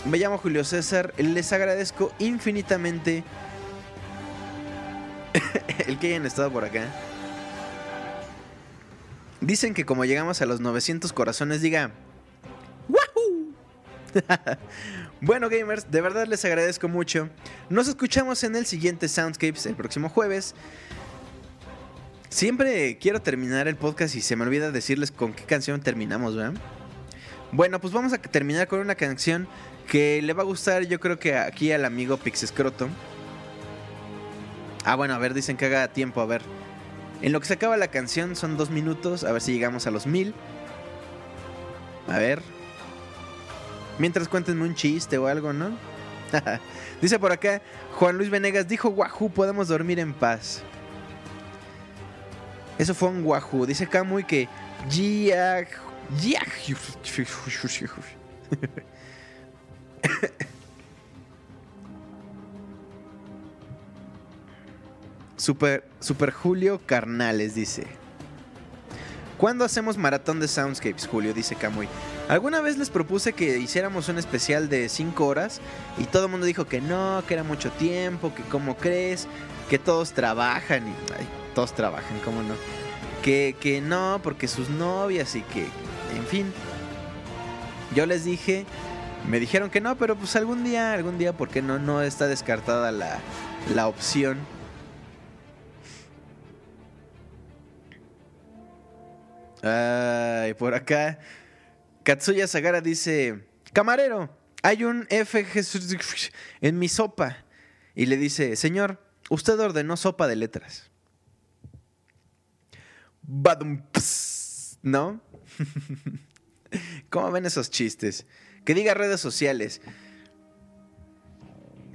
[0.05, 1.13] Me llamo Julio César.
[1.17, 3.23] Les agradezco infinitamente
[5.87, 6.87] el que hayan estado por acá.
[9.41, 11.91] Dicen que como llegamos a los 900 corazones, diga.
[12.87, 13.48] ¡Wahoo!
[15.21, 17.29] bueno, gamers, de verdad les agradezco mucho.
[17.69, 20.55] Nos escuchamos en el siguiente Soundscapes el próximo jueves.
[22.29, 26.53] Siempre quiero terminar el podcast y se me olvida decirles con qué canción terminamos, ¿verdad?
[27.51, 29.47] Bueno, pues vamos a terminar con una canción
[29.87, 32.87] que le va a gustar, yo creo que aquí al amigo Pixescroto.
[34.85, 36.43] Ah, bueno, a ver, dicen que haga tiempo, a ver.
[37.21, 39.91] En lo que se acaba la canción son dos minutos, a ver si llegamos a
[39.91, 40.35] los mil.
[42.07, 42.41] A ver.
[43.99, 45.71] Mientras cuéntenme un chiste o algo, ¿no?
[47.01, 47.61] Dice por acá,
[47.93, 50.63] Juan Luis Venegas dijo, Wahoo, podemos dormir en paz.
[52.77, 53.65] Eso fue un Wahoo.
[53.65, 54.47] Dice Kamui que.
[65.35, 67.85] Super, Super Julio Carnales dice.
[69.37, 71.33] ¿Cuándo hacemos maratón de Soundscapes, Julio?
[71.33, 71.87] Dice Kamui.
[72.29, 75.61] Alguna vez les propuse que hiciéramos un especial de 5 horas
[75.97, 79.27] y todo el mundo dijo que no, que era mucho tiempo, que cómo crees,
[79.67, 82.53] que todos trabajan y ay, todos trabajan, cómo no.
[83.23, 85.63] Que, que no, porque sus novias y que,
[86.15, 86.53] en fin.
[87.95, 88.67] Yo les dije,
[89.27, 92.91] me dijeron que no, pero pues algún día, algún día, porque no, no está descartada
[92.91, 93.17] la,
[93.73, 94.37] la opción.
[99.63, 101.17] Ay, por acá.
[102.09, 105.45] Katsuya Sagara dice: Camarero, hay un F
[106.61, 107.45] en mi sopa.
[107.93, 110.89] Y le dice: Señor, usted ordenó sopa de letras.
[114.81, 115.21] ¿No?
[117.11, 118.25] ¿Cómo ven esos chistes?
[118.65, 119.79] Que diga redes sociales.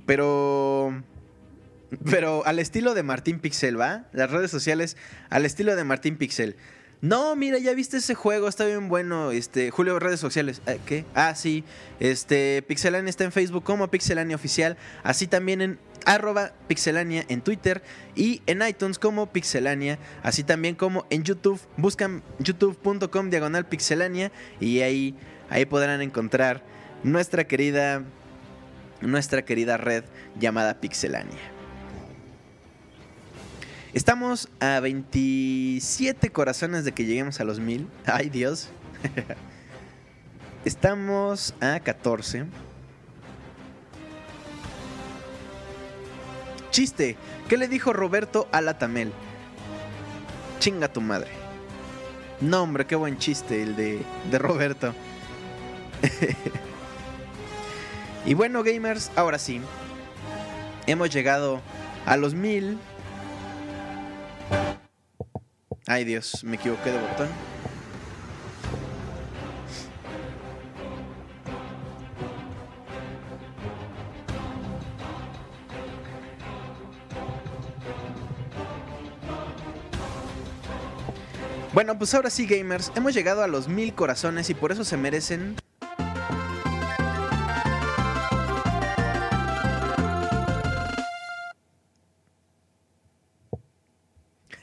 [0.06, 1.02] Pero.
[2.08, 4.06] Pero al estilo de Martín Pixel, ¿va?
[4.12, 4.96] Las redes sociales
[5.28, 6.54] al estilo de Martín Pixel.
[7.04, 9.30] No, mira, ya viste ese juego, está bien bueno.
[9.30, 10.62] Este, Julio, redes sociales.
[10.64, 11.04] Eh, ¿Qué?
[11.14, 11.62] Ah, sí.
[12.00, 14.78] Este, Pixelania está en Facebook como Pixelania Oficial.
[15.02, 17.82] Así también en arroba Pixelania en Twitter
[18.16, 19.98] y en iTunes como Pixelania.
[20.22, 21.60] Así también como en YouTube.
[21.76, 25.14] Buscan youtube.com diagonal Pixelania y ahí,
[25.50, 26.64] ahí podrán encontrar
[27.02, 28.02] nuestra querida,
[29.02, 30.04] nuestra querida red
[30.40, 31.53] llamada Pixelania.
[33.94, 37.86] Estamos a 27 corazones de que lleguemos a los mil.
[38.06, 38.70] Ay, Dios.
[40.64, 42.46] Estamos a 14.
[46.72, 47.16] Chiste.
[47.48, 49.12] ¿Qué le dijo Roberto a la Tamel?
[50.58, 51.30] Chinga tu madre.
[52.40, 54.92] No, hombre, qué buen chiste el de, de Roberto.
[58.26, 59.60] y bueno, gamers, ahora sí.
[60.88, 61.60] Hemos llegado
[62.06, 62.76] a los mil.
[65.86, 67.28] Ay Dios, me equivoqué de botón.
[81.74, 84.96] Bueno, pues ahora sí gamers, hemos llegado a los mil corazones y por eso se
[84.96, 85.56] merecen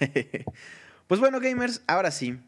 [1.08, 2.40] pues bueno, gamers, ahora sí.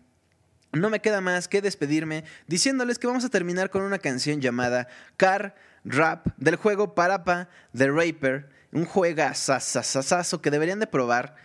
[0.71, 4.87] No me queda más que despedirme diciéndoles que vamos a terminar con una canción llamada
[5.17, 8.49] Car Rap del juego Parapa The Raper.
[8.71, 11.35] Un juegazazazazo que deberían de probar.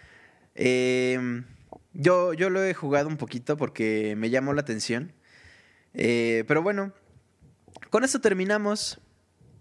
[0.54, 1.44] Em,
[1.92, 5.12] yo, yo lo he jugado un poquito porque me llamó la atención.
[5.92, 6.92] Eh, pero bueno,
[7.90, 8.98] con esto terminamos.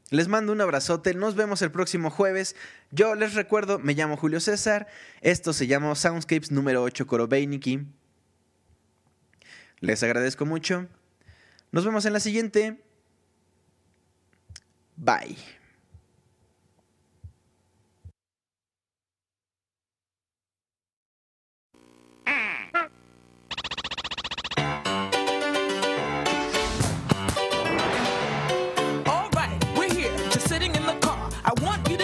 [0.09, 2.55] Les mando un abrazote, nos vemos el próximo jueves.
[2.91, 4.87] Yo les recuerdo, me llamo Julio César,
[5.21, 7.85] esto se llama Soundscapes número 8 Korobeiniki.
[9.81, 10.87] Les agradezco mucho.
[11.71, 12.81] Nos vemos en la siguiente.
[14.95, 15.37] Bye.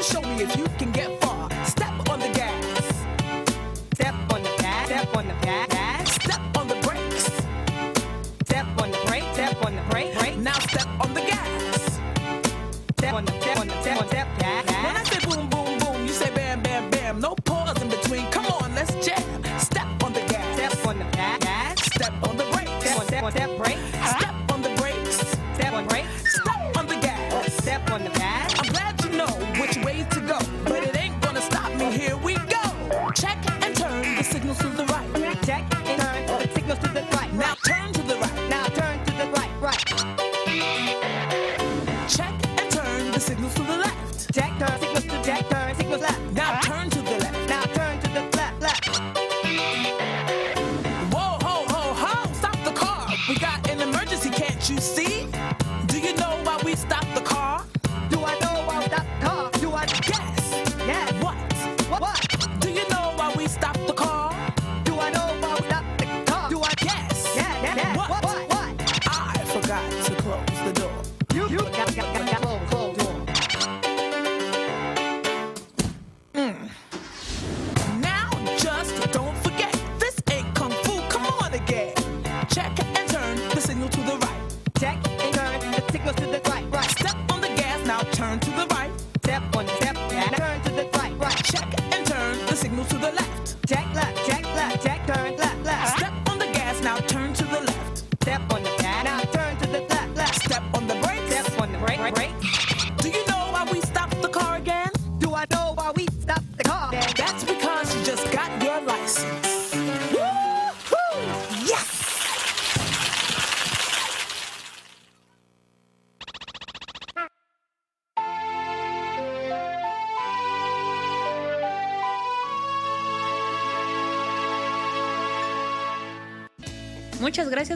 [0.04, 1.13] Show me if you can get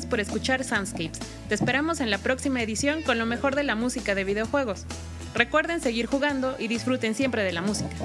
[0.07, 1.19] por escuchar Soundscapes.
[1.49, 4.85] Te esperamos en la próxima edición con lo mejor de la música de videojuegos.
[5.33, 7.95] Recuerden seguir jugando y disfruten siempre de la música.